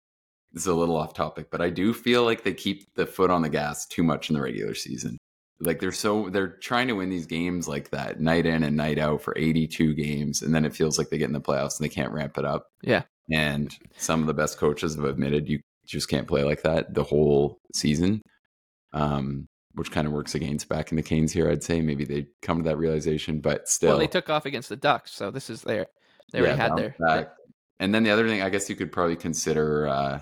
this 0.54 0.64
is 0.64 0.68
a 0.68 0.74
little 0.74 0.96
off 0.98 1.14
topic, 1.14 1.50
but 1.52 1.62
I 1.62 1.70
do 1.70 1.94
feel 1.94 2.24
like 2.24 2.44
they 2.44 2.54
keep 2.54 2.94
the 2.96 3.06
foot 3.06 3.30
on 3.30 3.42
the 3.42 3.50
gas 3.50 3.86
too 3.86 4.04
much 4.04 4.30
in 4.30 4.36
the 4.36 4.42
regular 4.42 4.74
season. 4.74 5.18
Like 5.60 5.80
they're 5.80 5.92
so 5.92 6.30
they're 6.30 6.58
trying 6.58 6.88
to 6.88 6.96
win 6.96 7.10
these 7.10 7.28
games 7.28 7.68
like 7.68 7.92
that 7.92 8.20
night 8.20 8.46
in 8.46 8.64
and 8.64 8.76
night 8.76 8.98
out 8.98 9.22
for 9.22 9.38
82 9.38 9.94
games, 9.94 10.42
and 10.42 10.56
then 10.56 10.66
it 10.66 10.74
feels 10.76 10.98
like 10.98 11.10
they 11.10 11.18
get 11.18 11.28
in 11.28 11.34
the 11.34 11.42
playoffs 11.42 11.80
and 11.80 11.86
they 11.86 11.94
can't 11.94 12.12
ramp 12.14 12.38
it 12.38 12.46
up. 12.46 12.66
Yeah. 12.82 13.04
And 13.32 13.76
some 13.98 14.22
of 14.22 14.28
the 14.28 14.34
best 14.34 14.58
coaches 14.58 14.96
have 14.96 15.06
admitted 15.06 15.48
you 15.48 15.60
just 15.86 16.10
can't 16.10 16.28
play 16.28 16.44
like 16.44 16.64
that 16.64 16.94
the 16.94 17.04
whole 17.04 17.60
season. 17.74 18.22
Um, 18.94 19.48
which 19.76 19.92
kind 19.92 20.06
of 20.08 20.14
works 20.14 20.36
against 20.36 20.68
back 20.70 20.92
in 20.92 20.96
the 20.98 21.04
Canes 21.04 21.32
here, 21.32 21.50
I'd 21.50 21.64
say. 21.64 21.82
Maybe 21.82 22.06
they 22.06 22.28
come 22.42 22.58
to 22.64 22.70
that 22.70 22.78
realization, 22.78 23.40
but 23.42 23.68
still 23.68 23.90
Well, 23.92 24.00
they 24.00 24.08
took 24.08 24.30
off 24.30 24.46
against 24.46 24.70
the 24.70 24.76
Ducks, 24.76 25.12
so 25.12 25.32
this 25.32 25.50
is 25.50 25.62
their 25.62 25.88
they 26.32 26.40
already 26.40 26.58
had 26.58 26.70
bounce 26.70 26.80
their, 26.82 26.96
back. 27.00 27.30
And 27.80 27.94
then 27.94 28.04
the 28.04 28.12
other 28.12 28.28
thing, 28.28 28.42
I 28.42 28.50
guess 28.50 28.70
you 28.70 28.76
could 28.76 28.92
probably 28.92 29.16
consider. 29.16 29.88
uh 29.88 30.20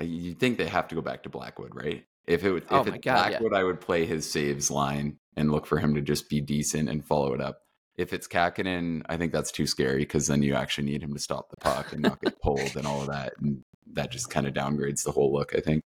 You 0.00 0.34
think 0.34 0.58
they 0.58 0.68
have 0.68 0.88
to 0.88 0.94
go 0.94 1.00
back 1.00 1.22
to 1.24 1.28
Blackwood, 1.28 1.72
right? 1.74 2.04
If 2.26 2.44
it 2.44 2.52
would- 2.52 2.64
if 2.64 2.72
Oh 2.72 2.84
my 2.84 2.94
it's 2.96 3.04
God, 3.04 3.32
yeah. 3.32 3.38
Blackwood, 3.38 3.54
I 3.54 3.64
would 3.64 3.80
play 3.80 4.04
his 4.06 4.30
saves 4.30 4.70
line 4.70 5.18
and 5.36 5.50
look 5.50 5.66
for 5.66 5.78
him 5.78 5.94
to 5.94 6.00
just 6.00 6.28
be 6.28 6.40
decent 6.40 6.88
and 6.88 7.04
follow 7.04 7.32
it 7.34 7.40
up. 7.40 7.60
If 7.96 8.12
it's 8.12 8.28
Kahkonen, 8.28 9.02
I 9.08 9.16
think 9.16 9.32
that's 9.32 9.50
too 9.50 9.66
scary 9.66 9.98
because 9.98 10.28
then 10.28 10.42
you 10.42 10.54
actually 10.54 10.84
need 10.88 11.02
him 11.02 11.14
to 11.14 11.18
stop 11.20 11.50
the 11.50 11.56
puck 11.56 11.92
and 11.92 12.02
not 12.02 12.20
get 12.20 12.40
pulled 12.40 12.76
and 12.76 12.86
all 12.86 13.00
of 13.00 13.08
that, 13.08 13.32
and 13.40 13.62
that 13.92 14.12
just 14.12 14.30
kind 14.30 14.46
of 14.46 14.54
downgrades 14.54 15.02
the 15.04 15.10
whole 15.10 15.32
look. 15.32 15.52
I 15.56 15.60
think. 15.60 15.82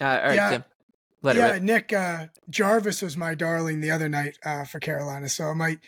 Uh, 0.00 0.04
all 0.04 0.28
right, 0.28 0.34
Yeah. 0.34 0.50
Tim. 0.50 0.64
Let 1.24 1.36
yeah, 1.36 1.54
it. 1.54 1.62
Nick 1.62 1.90
uh, 1.90 2.26
Jarvis 2.50 3.00
was 3.00 3.16
my 3.16 3.34
darling 3.34 3.80
the 3.80 3.90
other 3.90 4.10
night 4.10 4.36
uh, 4.44 4.64
for 4.64 4.78
Carolina, 4.78 5.30
so 5.30 5.46
I 5.46 5.54
might. 5.54 5.78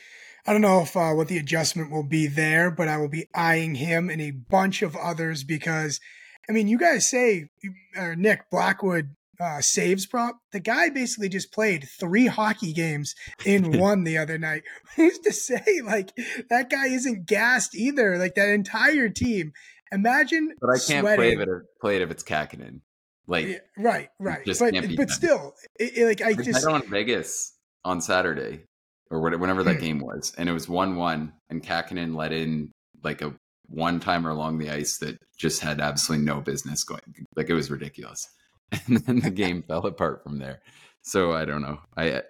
I 0.46 0.53
don't 0.53 0.62
know 0.62 0.81
if 0.81 0.96
uh, 0.96 1.12
what 1.12 1.29
the 1.29 1.37
adjustment 1.37 1.90
will 1.90 2.05
be 2.05 2.27
there, 2.27 2.70
but 2.70 2.88
I 2.88 2.96
will 2.96 3.09
be 3.09 3.29
eyeing 3.35 3.75
him 3.75 4.09
and 4.09 4.22
a 4.22 4.31
bunch 4.31 4.81
of 4.81 4.96
others 4.96 5.44
because, 5.44 6.01
I 6.49 6.53
mean, 6.53 6.68
you 6.68 6.79
guys 6.79 7.07
say 7.07 7.51
uh, 7.99 8.14
Nick 8.16 8.49
Blackwood 8.51 9.14
uh, 9.38 9.61
saves 9.61 10.07
prop. 10.07 10.38
The 10.53 10.61
guy 10.61 10.88
basically 10.88 11.29
just 11.29 11.53
played 11.53 11.87
three 11.87 12.29
hockey 12.29 12.72
games 12.72 13.14
in 13.44 13.79
one 13.79 14.05
the 14.05 14.16
other 14.16 14.38
night. 14.38 14.62
Who's 14.96 15.18
to 15.18 15.33
say 15.33 15.83
like 15.85 16.12
that 16.49 16.70
guy 16.70 16.87
isn't 16.87 17.27
gassed 17.27 17.75
either? 17.75 18.16
Like 18.16 18.37
that 18.37 18.49
entire 18.49 19.11
team. 19.11 19.53
Imagine, 19.92 20.55
But 20.61 20.70
I 20.70 20.79
can't 20.79 21.05
play 21.05 21.16
sweating- 21.16 21.40
if 21.40 21.49
it 21.49 21.62
play 21.81 21.96
it 21.96 22.03
if 22.03 22.11
it's 22.11 22.25
Kahkonen. 22.25 22.81
Like 23.28 23.46
Yeah, 23.46 23.58
right, 23.76 24.08
right. 24.20 24.44
just 24.44 24.60
But 24.60 24.72
but 24.74 24.96
done. 24.96 25.08
still, 25.08 25.54
it, 25.80 25.98
it- 25.98 26.06
like 26.06 26.22
I 26.22 26.28
I 26.28 26.32
just 26.34 26.64
bet 26.64 26.72
on 26.72 26.88
Vegas 26.88 27.54
on 27.84 28.00
Saturday 28.00 28.62
or 29.10 29.20
what- 29.20 29.38
whenever 29.40 29.62
that 29.64 29.76
Hmm. 29.76 29.82
game 29.82 29.98
was, 29.98 30.32
and 30.38 30.48
it 30.48 30.52
was 30.52 30.68
one-one, 30.68 31.32
and 31.50 31.62
Kahkonen 31.62 32.14
let 32.16 32.32
in 32.32 32.70
like 33.02 33.22
a 33.22 33.34
one-timer 33.68 34.30
along 34.30 34.58
the 34.58 34.70
ice 34.70 34.98
that 34.98 35.18
just 35.36 35.60
had 35.60 35.80
absolutely 35.80 36.24
no 36.24 36.40
business 36.40 36.84
going. 36.84 37.00
Like 37.34 37.48
it 37.50 37.54
was 37.54 37.70
ridiculous, 37.70 38.28
and 38.86 38.98
then 38.98 39.20
the 39.20 39.30
game 39.30 39.62
fell 39.62 39.84
apart 39.86 40.22
from 40.22 40.38
there. 40.38 40.60
So 41.02 41.32
I 41.32 41.44
don't 41.44 41.62
know. 41.62 41.78
I 41.96 42.22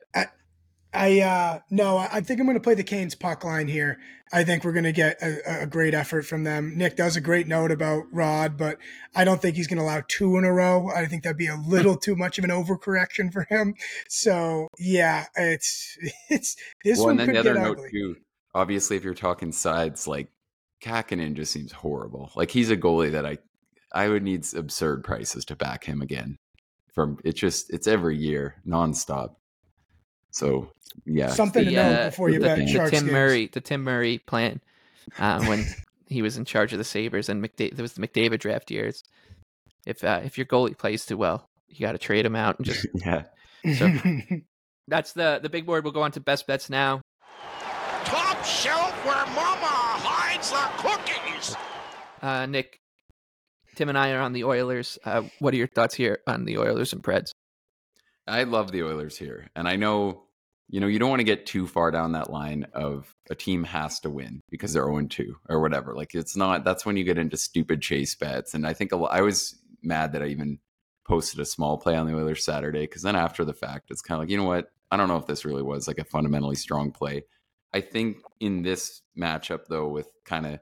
I 0.95 1.21
uh 1.21 1.59
no, 1.71 1.99
I 1.99 2.09
I 2.15 2.21
think 2.23 2.41
I'm 2.41 2.47
going 2.47 2.57
to 2.57 2.63
play 2.63 2.75
the 2.75 2.83
Canes 2.85 3.15
puck 3.15 3.45
line 3.45 3.69
here. 3.69 3.99
I 4.33 4.43
think 4.43 4.65
we're 4.65 4.73
going 4.73 4.85
to 4.85 4.93
get 4.93 5.23
a, 5.23 5.63
a 5.63 5.67
great 5.67 5.95
effort 5.95 6.27
from 6.27 6.45
them. 6.45 6.77
Nick 6.77 6.97
does 6.97 7.17
a 7.17 7.21
great 7.21 7.47
note 7.47 7.71
about 7.71 8.05
Rod, 8.11 8.57
but 8.57 8.79
I 9.15 9.25
don't 9.25 9.41
think 9.41 9.57
he's 9.57 9.69
going 9.69 9.79
to 9.79 9.85
allow 9.85 10.03
two 10.09 10.37
in 10.37 10.45
a 10.45 10.53
row. 10.53 10.89
I 10.95 11.07
think 11.07 11.23
that'd 11.23 11.37
be 11.37 11.47
a 11.47 11.57
little 11.67 11.97
too 11.97 12.17
much 12.17 12.39
of 12.39 12.45
an 12.45 12.51
overcorrection 12.51 13.33
for 13.33 13.47
him. 13.49 13.75
So 14.09 14.69
yeah, 14.79 15.27
it's 15.37 15.97
it's 16.29 16.57
this 16.85 16.99
well, 16.99 17.07
one 17.07 17.21
and 17.21 17.21
then 17.21 17.27
could 17.29 17.37
the 17.37 17.43
get 17.43 17.51
other 17.57 17.61
note 17.61 17.79
ugly. 17.79 17.91
too. 17.91 18.17
Obviously, 18.55 18.97
if 18.97 19.05
you're 19.05 19.15
talking 19.15 19.53
sides, 19.53 20.09
like 20.09 20.29
Kahkonen 20.83 21.35
just 21.35 21.53
seems 21.53 21.73
horrible. 21.73 22.33
Like 22.35 22.51
he's 22.51 22.71
a 22.71 22.77
goalie 22.77 23.13
that 23.13 23.27
I 23.27 23.39
I 23.93 24.09
would 24.09 24.23
need 24.23 24.45
absurd 24.55 25.05
prices 25.05 25.45
to 25.47 25.57
back 25.57 25.85
him 25.85 26.03
again. 26.03 26.37
From 26.95 27.19
it's 27.25 27.39
just 27.39 27.73
it's 27.73 27.87
every 27.87 28.17
year 28.17 28.57
nonstop. 28.67 29.37
So 30.37 30.71
yeah, 31.07 31.29
Something 31.29 31.65
to 31.65 31.71
know 31.71 31.83
uh, 31.83 32.05
before 32.11 32.29
you 32.31 32.39
the- 32.39 32.47
bet 32.47 32.59
the 32.59 32.67
Sharks 32.67 32.91
the 32.91 32.97
Tim 32.99 33.05
games. 33.07 33.13
Murray, 33.13 33.47
the 33.53 33.61
Tim 33.61 33.83
Murray 33.85 34.19
plan 34.19 34.61
uh, 35.19 35.45
when 35.47 35.65
he 36.09 36.21
was 36.23 36.37
in 36.37 36.45
charge 36.45 36.73
of 36.73 36.79
the 36.79 36.85
Sabres 36.85 37.29
and 37.29 37.43
McDavid, 37.43 37.77
there 37.77 37.83
was 37.83 37.95
the 37.95 38.07
McDavid 38.07 38.39
draft 38.41 38.71
years. 38.71 39.03
If 39.87 40.05
uh, 40.05 40.21
if 40.25 40.37
your 40.37 40.47
goalie 40.47 40.77
plays 40.77 41.07
too 41.07 41.17
well, 41.17 41.49
you 41.69 41.81
got 41.81 41.93
to 41.93 41.99
trade 41.99 42.27
him 42.27 42.37
out 42.37 42.59
and 42.59 42.67
just. 42.67 42.87
yeah. 42.95 43.23
So- 43.77 43.93
That's 44.89 45.15
the 45.15 45.41
the 45.43 45.49
big 45.49 45.67
board. 45.67 45.83
We'll 45.83 45.93
go 45.93 46.03
on 46.03 46.13
to 46.13 46.21
best 46.21 46.47
bets 46.47 46.71
now. 46.71 47.01
Top 48.05 48.45
shelf 48.45 48.93
where 49.05 49.17
mama 49.35 49.67
hides 49.67 50.51
the 50.51 50.69
cookies. 50.79 51.57
Uh, 52.23 52.47
Nick, 52.47 52.79
Tim 53.75 53.89
and 53.89 53.99
I 53.99 54.13
are 54.13 54.21
on 54.21 54.33
the 54.33 54.45
Oilers. 54.45 54.97
Uh, 55.05 55.23
what 55.41 55.53
are 55.55 55.57
your 55.57 55.67
thoughts 55.67 55.95
here 55.97 56.19
on 56.29 56.45
the 56.45 56.59
Oilers 56.59 56.93
and 56.93 57.03
Preds? 57.03 57.31
I 58.29 58.45
love 58.45 58.71
the 58.71 58.85
Oilers 58.85 59.19
here. 59.19 59.49
And 59.57 59.67
I 59.67 59.75
know, 59.75 60.23
you 60.69 60.81
know, 60.81 60.87
you 60.87 60.99
don't 60.99 61.11
want 61.11 61.21
to 61.21 61.25
get 61.25 61.47
too 61.47 61.67
far 61.67 61.91
down 61.91 62.13
that 62.13 62.31
line 62.31 62.67
of 62.73 63.15
a 63.31 63.35
team 63.35 63.63
has 63.65 64.01
to 64.01 64.11
win 64.11 64.43
because 64.51 64.73
they're 64.73 64.85
0 64.85 65.07
2 65.07 65.37
or 65.49 65.61
whatever. 65.61 65.95
Like 65.95 66.15
it's 66.15 66.37
not, 66.37 66.65
that's 66.65 66.85
when 66.85 66.97
you 66.97 67.05
get 67.05 67.19
into 67.19 67.37
stupid 67.37 67.81
chase 67.81 68.15
bets. 68.15 68.55
And 68.55 68.67
I 68.67 68.73
think 68.73 68.93
a 68.93 68.97
I 68.97 69.21
was 69.21 69.57
mad 69.83 70.13
that 70.13 70.23
I 70.23 70.27
even 70.27 70.59
posted 71.07 71.39
a 71.39 71.45
small 71.45 71.79
play 71.79 71.95
on 71.95 72.07
the 72.07 72.17
Oilers 72.17 72.45
Saturday 72.45 72.81
because 72.81 73.03
then 73.03 73.15
after 73.15 73.45
the 73.45 73.55
fact, 73.55 73.91
it's 73.91 74.03
kind 74.03 74.17
of 74.17 74.23
like, 74.23 74.31
you 74.31 74.37
know 74.37 74.45
what? 74.45 74.73
I 74.91 74.97
don't 74.97 75.09
know 75.09 75.17
if 75.17 75.27
this 75.27 75.45
really 75.45 75.63
was 75.63 75.87
like 75.87 75.99
a 75.99 76.05
fundamentally 76.05 76.57
strong 76.57 76.91
play. 76.91 77.25
I 77.73 77.81
think 77.81 78.19
in 78.41 78.63
this 78.63 79.03
matchup, 79.19 79.67
though, 79.69 79.89
with 79.89 80.11
kind 80.25 80.47
of 80.47 80.61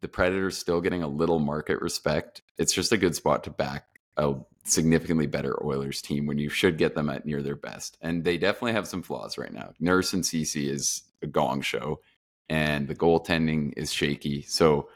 the 0.00 0.08
Predators 0.08 0.58
still 0.58 0.80
getting 0.80 1.02
a 1.02 1.08
little 1.08 1.38
market 1.38 1.80
respect, 1.80 2.42
it's 2.58 2.72
just 2.72 2.92
a 2.92 2.98
good 2.98 3.14
spot 3.14 3.44
to 3.44 3.50
back 3.50 3.84
a 4.16 4.34
significantly 4.64 5.26
better 5.26 5.62
Oilers 5.64 6.02
team 6.02 6.26
when 6.26 6.38
you 6.38 6.48
should 6.48 6.78
get 6.78 6.94
them 6.94 7.10
at 7.10 7.26
near 7.26 7.42
their 7.42 7.56
best. 7.56 7.96
And 8.00 8.24
they 8.24 8.38
definitely 8.38 8.72
have 8.72 8.86
some 8.86 9.02
flaws 9.02 9.38
right 9.38 9.52
now. 9.52 9.72
Nurse 9.80 10.12
and 10.12 10.24
Ceci 10.24 10.68
is 10.68 11.02
a 11.22 11.26
gong 11.26 11.62
show, 11.62 12.00
and 12.48 12.88
the 12.88 12.94
goaltending 12.94 13.72
is 13.76 13.92
shaky. 13.92 14.42
So 14.42 14.88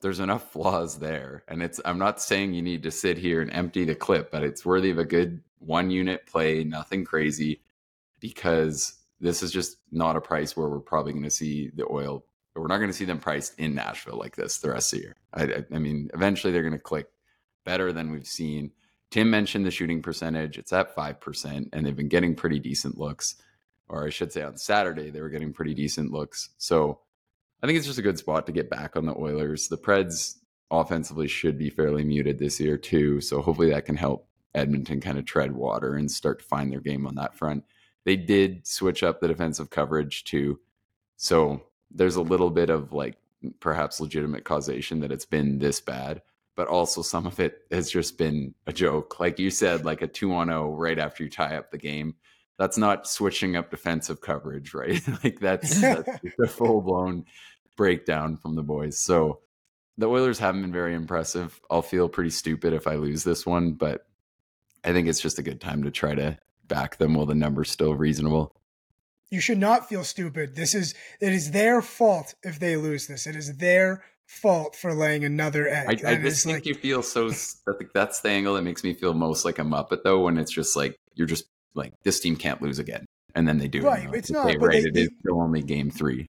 there's 0.00 0.20
enough 0.20 0.52
flaws 0.52 0.98
there. 0.98 1.44
And 1.48 1.62
it's 1.62 1.80
I'm 1.84 1.98
not 1.98 2.20
saying 2.20 2.54
you 2.54 2.62
need 2.62 2.82
to 2.82 2.90
sit 2.90 3.18
here 3.18 3.40
and 3.40 3.52
empty 3.52 3.84
the 3.84 3.94
clip, 3.94 4.30
but 4.30 4.42
it's 4.42 4.66
worthy 4.66 4.90
of 4.90 4.98
a 4.98 5.04
good 5.04 5.42
one 5.58 5.90
unit 5.90 6.26
play, 6.26 6.64
nothing 6.64 7.04
crazy, 7.04 7.62
because 8.20 8.94
this 9.20 9.42
is 9.42 9.52
just 9.52 9.76
not 9.92 10.16
a 10.16 10.20
price 10.20 10.56
where 10.56 10.68
we're 10.68 10.80
probably 10.80 11.12
going 11.12 11.24
to 11.24 11.30
see 11.30 11.70
the 11.74 11.86
oil. 11.90 12.24
We're 12.54 12.66
not 12.66 12.78
going 12.78 12.90
to 12.90 12.96
see 12.96 13.04
them 13.04 13.20
priced 13.20 13.58
in 13.58 13.74
Nashville 13.74 14.18
like 14.18 14.36
this 14.36 14.58
the 14.58 14.70
rest 14.70 14.92
of 14.92 14.98
the 14.98 15.04
year. 15.04 15.16
I, 15.32 15.42
I, 15.44 15.64
I 15.76 15.78
mean, 15.78 16.10
eventually 16.12 16.52
they're 16.52 16.62
going 16.62 16.72
to 16.72 16.78
click 16.78 17.06
better 17.64 17.92
than 17.92 18.10
we've 18.10 18.26
seen. 18.26 18.72
Tim 19.10 19.30
mentioned 19.30 19.66
the 19.66 19.70
shooting 19.70 20.02
percentage. 20.02 20.56
It's 20.56 20.72
at 20.72 20.96
5%, 20.96 21.68
and 21.72 21.86
they've 21.86 21.94
been 21.94 22.08
getting 22.08 22.34
pretty 22.34 22.58
decent 22.58 22.98
looks. 22.98 23.36
Or 23.88 24.06
I 24.06 24.10
should 24.10 24.32
say 24.32 24.42
on 24.42 24.56
Saturday, 24.56 25.10
they 25.10 25.20
were 25.20 25.28
getting 25.28 25.52
pretty 25.52 25.74
decent 25.74 26.10
looks. 26.10 26.50
So 26.56 27.00
I 27.62 27.66
think 27.66 27.76
it's 27.76 27.86
just 27.86 27.98
a 27.98 28.02
good 28.02 28.18
spot 28.18 28.46
to 28.46 28.52
get 28.52 28.70
back 28.70 28.96
on 28.96 29.04
the 29.04 29.14
Oilers. 29.14 29.68
The 29.68 29.76
Preds 29.76 30.36
offensively 30.70 31.28
should 31.28 31.58
be 31.58 31.68
fairly 31.68 32.04
muted 32.04 32.38
this 32.38 32.58
year, 32.58 32.78
too. 32.78 33.20
So 33.20 33.42
hopefully 33.42 33.70
that 33.70 33.84
can 33.84 33.96
help 33.96 34.26
Edmonton 34.54 35.00
kind 35.00 35.18
of 35.18 35.26
tread 35.26 35.52
water 35.52 35.94
and 35.94 36.10
start 36.10 36.38
to 36.38 36.44
find 36.44 36.72
their 36.72 36.80
game 36.80 37.06
on 37.06 37.16
that 37.16 37.36
front. 37.36 37.64
They 38.04 38.16
did 38.16 38.66
switch 38.66 39.02
up 39.02 39.20
the 39.20 39.28
defensive 39.28 39.68
coverage, 39.68 40.24
too. 40.24 40.58
So 41.18 41.62
there's 41.90 42.16
a 42.16 42.22
little 42.22 42.50
bit 42.50 42.70
of 42.70 42.92
like 42.92 43.16
perhaps 43.60 44.00
legitimate 44.00 44.44
causation 44.44 45.00
that 45.00 45.12
it's 45.12 45.26
been 45.26 45.58
this 45.58 45.80
bad 45.80 46.22
but 46.54 46.68
also 46.68 47.02
some 47.02 47.26
of 47.26 47.40
it 47.40 47.62
has 47.70 47.90
just 47.90 48.18
been 48.18 48.54
a 48.66 48.72
joke. 48.72 49.18
Like 49.20 49.38
you 49.38 49.50
said, 49.50 49.84
like 49.84 50.02
a 50.02 50.06
two 50.06 50.34
on 50.34 50.48
zero 50.48 50.70
right 50.70 50.98
after 50.98 51.24
you 51.24 51.30
tie 51.30 51.56
up 51.56 51.70
the 51.70 51.78
game. 51.78 52.14
That's 52.58 52.76
not 52.76 53.08
switching 53.08 53.56
up 53.56 53.70
defensive 53.70 54.20
coverage, 54.20 54.74
right? 54.74 55.02
like 55.24 55.40
that's, 55.40 55.80
that's 55.80 56.38
a 56.42 56.46
full 56.46 56.80
blown 56.82 57.24
breakdown 57.76 58.36
from 58.36 58.54
the 58.54 58.62
boys. 58.62 58.98
So 58.98 59.40
the 59.98 60.08
Oilers 60.08 60.38
haven't 60.38 60.62
been 60.62 60.72
very 60.72 60.94
impressive. 60.94 61.60
I'll 61.70 61.82
feel 61.82 62.08
pretty 62.08 62.30
stupid 62.30 62.72
if 62.72 62.86
I 62.86 62.94
lose 62.96 63.24
this 63.24 63.44
one, 63.46 63.72
but 63.72 64.06
I 64.84 64.92
think 64.92 65.08
it's 65.08 65.20
just 65.20 65.38
a 65.38 65.42
good 65.42 65.60
time 65.60 65.82
to 65.84 65.90
try 65.90 66.14
to 66.14 66.38
back 66.66 66.96
them 66.98 67.14
while 67.14 67.26
the 67.26 67.34
number's 67.34 67.70
still 67.70 67.94
reasonable. 67.94 68.54
you 69.30 69.40
should 69.40 69.58
not 69.58 69.88
feel 69.88 70.04
stupid. 70.04 70.54
This 70.56 70.74
is 70.74 70.94
it 71.20 71.32
is 71.32 71.50
their 71.52 71.80
fault 71.82 72.34
if 72.42 72.58
they 72.58 72.76
lose 72.76 73.06
this. 73.06 73.26
It 73.26 73.36
is 73.36 73.56
their 73.56 74.04
fault 74.40 74.74
for 74.76 74.94
laying 74.94 75.24
another 75.24 75.68
egg. 75.68 76.04
I, 76.04 76.12
I 76.12 76.14
just 76.16 76.44
think 76.44 76.56
like- 76.58 76.66
you 76.66 76.74
feel 76.74 77.02
so. 77.02 77.28
I 77.68 77.72
think 77.78 77.92
that's 77.92 78.20
the 78.20 78.30
angle 78.30 78.54
that 78.54 78.62
makes 78.62 78.82
me 78.82 78.94
feel 78.94 79.14
most 79.14 79.44
like 79.44 79.58
a 79.58 79.62
muppet, 79.62 80.02
though. 80.04 80.20
When 80.22 80.38
it's 80.38 80.52
just 80.52 80.76
like 80.76 80.96
you're 81.14 81.26
just 81.26 81.44
like 81.74 81.92
this 82.02 82.20
team 82.20 82.36
can't 82.36 82.60
lose 82.62 82.78
again, 82.78 83.04
and 83.34 83.46
then 83.46 83.58
they 83.58 83.68
do. 83.68 83.82
Right, 83.82 84.08
it's 84.12 84.30
not, 84.30 84.46
but 84.58 84.66
right. 84.68 84.82
they- 84.82 84.88
it 84.88 84.96
is 84.96 85.08
they- 85.08 85.14
still 85.20 85.40
only 85.40 85.62
game 85.62 85.90
three. 85.90 86.26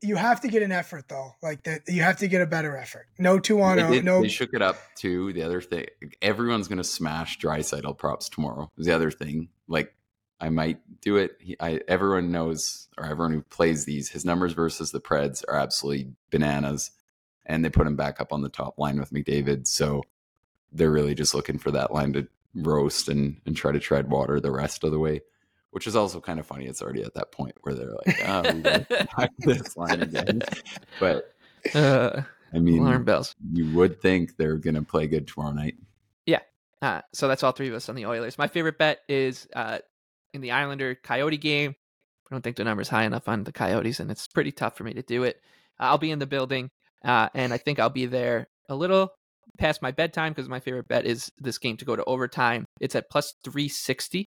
you 0.00 0.14
have 0.16 0.40
to 0.42 0.48
get 0.48 0.62
an 0.62 0.70
effort 0.72 1.08
though. 1.08 1.32
Like 1.42 1.64
that, 1.64 1.82
you 1.88 2.02
have 2.02 2.18
to 2.18 2.28
get 2.28 2.40
a 2.40 2.46
better 2.46 2.76
effort. 2.76 3.06
No 3.18 3.38
two 3.38 3.60
on 3.62 3.76
They, 3.78 3.98
oh, 3.98 4.02
no. 4.02 4.22
they 4.22 4.28
shook 4.28 4.50
it 4.54 4.62
up 4.62 4.76
too. 4.96 5.32
The 5.32 5.42
other 5.42 5.60
thing, 5.60 5.86
everyone's 6.22 6.68
gonna 6.68 6.84
smash 6.84 7.38
Draisaitl 7.38 7.98
props 7.98 8.28
tomorrow. 8.28 8.70
Is 8.78 8.86
the 8.86 8.94
other 8.94 9.10
thing. 9.10 9.48
Like 9.66 9.94
I 10.40 10.50
might 10.50 10.78
do 11.00 11.16
it. 11.16 11.32
He, 11.40 11.56
I 11.58 11.80
everyone 11.88 12.30
knows, 12.30 12.86
or 12.96 13.06
everyone 13.06 13.32
who 13.32 13.42
plays 13.42 13.86
these, 13.86 14.08
his 14.10 14.24
numbers 14.24 14.52
versus 14.52 14.92
the 14.92 15.00
Preds 15.00 15.42
are 15.48 15.56
absolutely 15.58 16.12
bananas, 16.30 16.92
and 17.48 17.64
they 17.64 17.70
put 17.70 17.86
him 17.86 17.96
back 17.96 18.20
up 18.20 18.32
on 18.32 18.42
the 18.42 18.48
top 18.48 18.78
line 18.78 18.98
with 18.98 19.12
McDavid. 19.12 19.66
So 19.66 20.02
they're 20.72 20.90
really 20.90 21.14
just 21.14 21.34
looking 21.34 21.58
for 21.58 21.70
that 21.72 21.92
line 21.92 22.12
to 22.12 22.28
roast 22.54 23.08
and 23.08 23.40
and 23.46 23.56
try 23.56 23.72
to 23.72 23.80
tread 23.80 24.10
water 24.10 24.40
the 24.40 24.52
rest 24.52 24.84
of 24.84 24.92
the 24.92 24.98
way. 24.98 25.22
Which 25.70 25.86
is 25.86 25.96
also 25.96 26.20
kind 26.20 26.38
of 26.38 26.46
funny. 26.46 26.66
It's 26.66 26.80
already 26.80 27.02
at 27.02 27.14
that 27.14 27.32
point 27.32 27.56
where 27.62 27.74
they're 27.74 27.94
like, 28.06 28.20
"Oh, 28.26 28.42
we 28.52 29.26
this 29.54 29.76
line 29.76 30.02
again." 30.02 30.42
But 31.00 31.34
Uh, 31.74 32.22
I 32.54 32.58
mean, 32.58 32.82
alarm 32.82 33.04
bells. 33.04 33.34
you 33.52 33.70
would 33.76 34.00
think 34.00 34.36
they're 34.36 34.56
going 34.56 34.76
to 34.76 34.82
play 34.82 35.06
good 35.06 35.26
tomorrow 35.26 35.52
night. 35.52 35.74
Uh, 36.80 37.02
so 37.12 37.26
that's 37.26 37.42
all 37.42 37.52
three 37.52 37.68
of 37.68 37.74
us 37.74 37.88
on 37.88 37.94
the 37.94 38.06
Oilers. 38.06 38.38
My 38.38 38.46
favorite 38.46 38.78
bet 38.78 39.00
is 39.08 39.48
uh, 39.54 39.78
in 40.32 40.40
the 40.40 40.52
Islander 40.52 40.94
Coyote 40.94 41.36
game. 41.36 41.74
I 42.30 42.34
don't 42.34 42.42
think 42.42 42.56
the 42.56 42.64
number's 42.64 42.88
high 42.88 43.04
enough 43.04 43.28
on 43.28 43.44
the 43.44 43.52
Coyotes, 43.52 44.00
and 44.00 44.10
it's 44.10 44.28
pretty 44.28 44.52
tough 44.52 44.76
for 44.76 44.84
me 44.84 44.94
to 44.94 45.02
do 45.02 45.24
it. 45.24 45.40
I'll 45.78 45.98
be 45.98 46.10
in 46.10 46.18
the 46.18 46.26
building, 46.26 46.70
uh, 47.04 47.28
and 47.34 47.52
I 47.52 47.58
think 47.58 47.78
I'll 47.78 47.90
be 47.90 48.06
there 48.06 48.46
a 48.68 48.74
little 48.74 49.10
past 49.58 49.82
my 49.82 49.90
bedtime 49.90 50.32
because 50.32 50.48
my 50.48 50.60
favorite 50.60 50.88
bet 50.88 51.04
is 51.04 51.30
this 51.38 51.58
game 51.58 51.76
to 51.78 51.84
go 51.84 51.96
to 51.96 52.04
overtime. 52.04 52.64
It's 52.80 52.94
at 52.94 53.10
plus 53.10 53.34
360, 53.44 54.26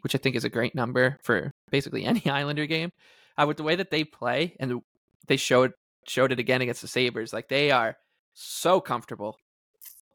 which 0.00 0.14
I 0.14 0.18
think 0.18 0.36
is 0.36 0.44
a 0.44 0.50
great 0.50 0.74
number 0.74 1.18
for 1.22 1.50
basically 1.70 2.04
any 2.06 2.26
Islander 2.26 2.66
game. 2.66 2.90
Uh, 3.38 3.46
with 3.46 3.58
the 3.58 3.62
way 3.62 3.76
that 3.76 3.90
they 3.90 4.02
play, 4.02 4.56
and 4.58 4.80
they 5.28 5.36
showed 5.36 5.72
showed 6.08 6.32
it 6.32 6.38
again 6.38 6.62
against 6.62 6.80
the 6.80 6.88
Sabres, 6.88 7.32
like 7.32 7.48
they 7.48 7.70
are 7.70 7.96
so 8.32 8.80
comfortable 8.80 9.36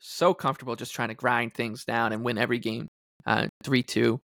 so 0.02 0.34
comfortable 0.34 0.76
just 0.76 0.94
trying 0.94 1.10
to 1.10 1.16
grind 1.16 1.54
things 1.54 1.86
down 1.86 2.12
and 2.12 2.24
win 2.24 2.38
every 2.38 2.60
game 2.60 2.88
uh, 3.26 3.48
3-2 3.64 4.18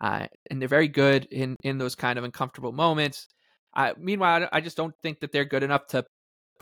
uh, 0.00 0.26
and 0.50 0.60
they're 0.60 0.68
very 0.68 0.88
good 0.88 1.26
in 1.30 1.56
in 1.64 1.78
those 1.78 1.94
kind 1.94 2.18
of 2.18 2.24
uncomfortable 2.24 2.72
moments 2.72 3.26
uh, 3.74 3.94
meanwhile 3.98 4.46
i 4.52 4.60
just 4.60 4.76
don't 4.76 4.94
think 5.02 5.20
that 5.20 5.32
they're 5.32 5.46
good 5.46 5.62
enough 5.62 5.86
to 5.86 6.04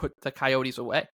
put 0.00 0.12
the 0.22 0.30
coyotes 0.30 0.78
away. 0.78 1.06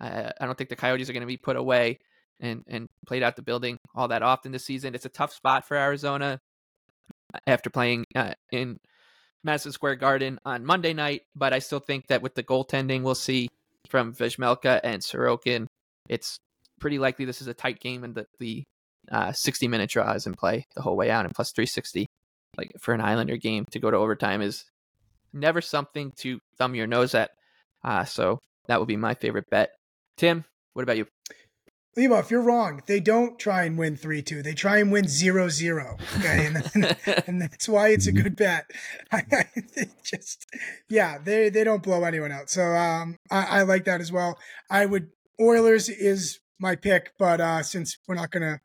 Uh, 0.00 0.30
i 0.40 0.46
don't 0.46 0.56
think 0.56 0.70
the 0.70 0.76
coyotes 0.76 1.10
are 1.10 1.12
going 1.12 1.20
to 1.20 1.26
be 1.26 1.36
put 1.36 1.56
away 1.56 1.98
and 2.40 2.64
and 2.68 2.88
played 3.06 3.22
out 3.22 3.36
the 3.36 3.42
building 3.42 3.78
all 3.94 4.08
that 4.08 4.22
often 4.22 4.50
this 4.50 4.64
season. 4.64 4.94
It's 4.94 5.04
a 5.04 5.10
tough 5.10 5.32
spot 5.32 5.68
for 5.68 5.76
arizona 5.76 6.40
after 7.46 7.70
playing 7.70 8.06
uh, 8.16 8.32
in 8.50 8.78
madison 9.44 9.72
square 9.72 9.94
garden 9.94 10.38
on 10.44 10.64
monday 10.66 10.92
night 10.92 11.22
but 11.34 11.52
i 11.52 11.60
still 11.60 11.78
think 11.78 12.06
that 12.08 12.20
with 12.22 12.34
the 12.34 12.42
goaltending 12.42 13.02
we'll 13.02 13.14
see 13.14 13.48
from 13.88 14.14
Vejmelka 14.14 14.80
and 14.82 15.02
Sorokin, 15.02 15.66
it's 16.08 16.38
pretty 16.80 16.98
likely 16.98 17.24
this 17.24 17.40
is 17.40 17.46
a 17.46 17.54
tight 17.54 17.80
game 17.80 18.04
and 18.04 18.14
that 18.14 18.26
the 18.38 18.64
uh, 19.10 19.32
60 19.32 19.68
minute 19.68 19.90
draw 19.90 20.12
is 20.12 20.26
in 20.26 20.34
play 20.34 20.66
the 20.74 20.82
whole 20.82 20.96
way 20.96 21.10
out 21.10 21.24
and 21.24 21.34
plus 21.34 21.52
360 21.52 22.06
like 22.56 22.70
for 22.80 22.94
an 22.94 23.00
islander 23.00 23.36
game 23.36 23.64
to 23.70 23.78
go 23.78 23.90
to 23.90 23.96
overtime 23.96 24.40
is 24.40 24.64
never 25.32 25.60
something 25.60 26.12
to 26.16 26.38
thumb 26.56 26.74
your 26.74 26.86
nose 26.86 27.14
at 27.14 27.30
uh, 27.84 28.04
so 28.04 28.38
that 28.66 28.78
would 28.78 28.88
be 28.88 28.96
my 28.96 29.14
favorite 29.14 29.48
bet 29.50 29.70
tim 30.16 30.44
what 30.74 30.82
about 30.82 30.96
you 30.96 31.06
Lebo, 31.96 32.18
if 32.18 32.30
you're 32.30 32.40
wrong, 32.40 32.82
they 32.86 33.00
don't 33.00 33.36
try 33.36 33.64
and 33.64 33.76
win 33.76 33.96
3 33.96 34.22
2. 34.22 34.42
They 34.42 34.54
try 34.54 34.78
and 34.78 34.92
win 34.92 35.08
0 35.08 35.48
0. 35.48 35.96
Okay. 36.18 36.46
And, 36.46 36.96
and 37.26 37.42
that's 37.42 37.68
why 37.68 37.88
it's 37.88 38.06
a 38.06 38.12
good 38.12 38.36
bet. 38.36 38.70
I, 39.12 39.22
I 39.32 39.46
just, 40.04 40.46
yeah, 40.88 41.18
they, 41.18 41.50
they 41.50 41.64
don't 41.64 41.82
blow 41.82 42.04
anyone 42.04 42.30
out. 42.30 42.48
So 42.48 42.62
um, 42.62 43.16
I, 43.30 43.60
I 43.60 43.62
like 43.62 43.86
that 43.86 44.00
as 44.00 44.12
well. 44.12 44.38
I 44.70 44.86
would, 44.86 45.08
Oilers 45.40 45.88
is 45.88 46.38
my 46.60 46.76
pick, 46.76 47.12
but 47.18 47.40
uh, 47.40 47.62
since 47.64 47.98
we're 48.06 48.14
not 48.14 48.30
going 48.30 48.42
to, 48.42 48.60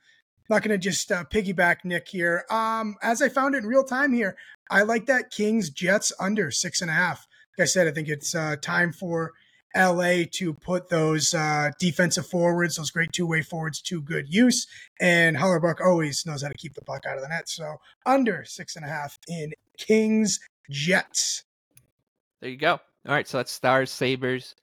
not 0.48 0.62
going 0.62 0.72
to 0.72 0.78
just 0.78 1.12
uh, 1.12 1.24
piggyback 1.24 1.78
Nick 1.84 2.08
here. 2.08 2.46
Um, 2.52 2.96
as 3.02 3.24
I 3.24 3.30
found 3.30 3.56
it 3.56 3.64
in 3.64 3.66
real 3.66 3.84
time 3.84 4.14
here, 4.14 4.38
I 4.70 4.84
like 4.84 5.08
that 5.08 5.32
Kings 5.32 5.72
Jets 5.72 6.14
under 6.20 6.52
six 6.52 6.82
and 6.82 6.92
a 6.92 6.94
half. 6.94 7.26
Like 7.58 7.64
I 7.64 7.66
said, 7.66 7.88
I 7.88 7.92
think 7.92 8.08
it's 8.08 8.36
uh, 8.36 8.56
time 8.62 8.92
for 8.92 9.32
LA 9.76 10.24
to 10.32 10.54
put 10.54 10.90
those 10.90 11.34
uh, 11.34 11.72
defensive 11.80 12.28
forwards, 12.28 12.76
those 12.76 12.92
great 12.92 13.12
two 13.12 13.28
way 13.28 13.42
forwards, 13.42 13.82
to 13.82 14.02
good 14.02 14.34
use. 14.34 14.68
And 15.00 15.36
Hellebuyck 15.36 15.82
always 15.82 16.26
knows 16.26 16.42
how 16.42 16.50
to 16.50 16.58
keep 16.58 16.74
the 16.74 16.82
puck 16.82 17.06
out 17.06 17.18
of 17.18 17.24
the 17.24 17.30
net. 17.30 17.50
So 17.50 17.78
under 18.06 18.46
six 18.46 18.76
and 18.76 18.86
a 18.86 18.88
half 18.88 19.18
in 19.28 19.54
Kings 19.78 20.40
Jets. 20.70 21.44
there 22.42 22.50
you 22.50 22.58
go 22.58 22.72
all 22.74 23.14
right 23.14 23.28
so 23.28 23.38
that's 23.38 23.52
stars 23.52 23.92
Sabres 23.92 24.56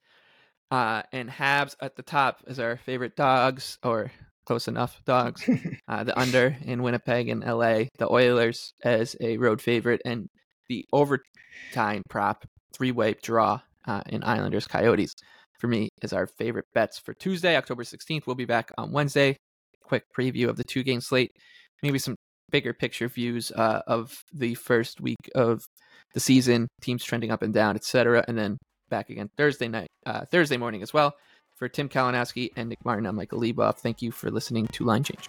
uh, 0.73 1.03
and 1.13 1.29
habs 1.29 1.77
at 1.81 1.97
the 1.97 2.03
top 2.03 2.41
as 2.49 2.59
our 2.59 2.77
favorite 2.77 3.15
dogs 3.15 3.79
or 3.85 4.11
close 4.47 4.69
enough 4.69 5.01
dogs 5.05 5.49
uh, 5.89 6.03
the 6.03 6.19
under 6.19 6.57
in 6.63 6.83
Winnipeg 6.83 7.29
and 7.29 7.45
LA, 7.45 7.85
the 7.99 8.11
Oilers 8.11 8.75
as 8.83 9.15
a 9.21 9.37
road 9.37 9.61
favorite, 9.61 10.01
and 10.05 10.29
the 10.69 10.85
overtime 10.93 12.03
prop 12.09 12.45
three 12.73 12.93
way 12.93 13.15
draw 13.23 13.61
uh, 13.87 14.03
in 14.07 14.25
Islanders 14.25 14.67
Coyotes 14.67 15.15
for 15.63 15.69
me 15.69 15.89
is 16.03 16.13
our 16.13 16.27
favorite 16.27 16.67
bets 16.75 16.99
for 16.99 17.15
Tuesday, 17.15 17.57
October 17.57 17.85
16th. 17.85 18.27
We'll 18.27 18.35
be 18.35 18.45
back 18.45 18.73
on 18.77 18.91
Wednesday. 18.91 19.37
Quick 19.85 20.03
preview 20.17 20.49
of 20.49 20.57
the 20.57 20.65
two 20.65 20.83
game 20.83 21.01
slate, 21.01 21.31
maybe 21.85 22.01
some 22.01 22.17
bigger 22.51 22.73
picture 22.73 23.09
views 23.09 23.53
uh, 23.53 23.81
of 23.87 24.13
the 24.33 24.55
first 24.55 25.01
week 25.01 25.31
of 25.37 25.63
the 26.15 26.21
season, 26.21 26.67
teams 26.81 27.05
trending 27.05 27.31
up 27.31 27.43
and 27.43 27.55
down, 27.55 27.77
etc. 27.77 28.25
And 28.27 28.37
then 28.37 28.59
back 28.91 29.09
again 29.09 29.31
Thursday 29.37 29.69
night, 29.69 29.89
uh, 30.05 30.25
Thursday 30.31 30.57
morning 30.57 30.83
as 30.83 30.93
well. 30.93 31.15
For 31.57 31.69
Tim 31.69 31.89
Kalinowski 31.89 32.51
and 32.57 32.69
Nick 32.69 32.85
Martin, 32.85 33.07
I'm 33.07 33.15
Michael 33.15 33.41
Leboff. 33.41 33.79
Thank 33.79 34.03
you 34.03 34.11
for 34.11 34.33
listening 34.33 34.67
to 34.73 34.85
Line 34.85 35.05
Change. 35.05 35.29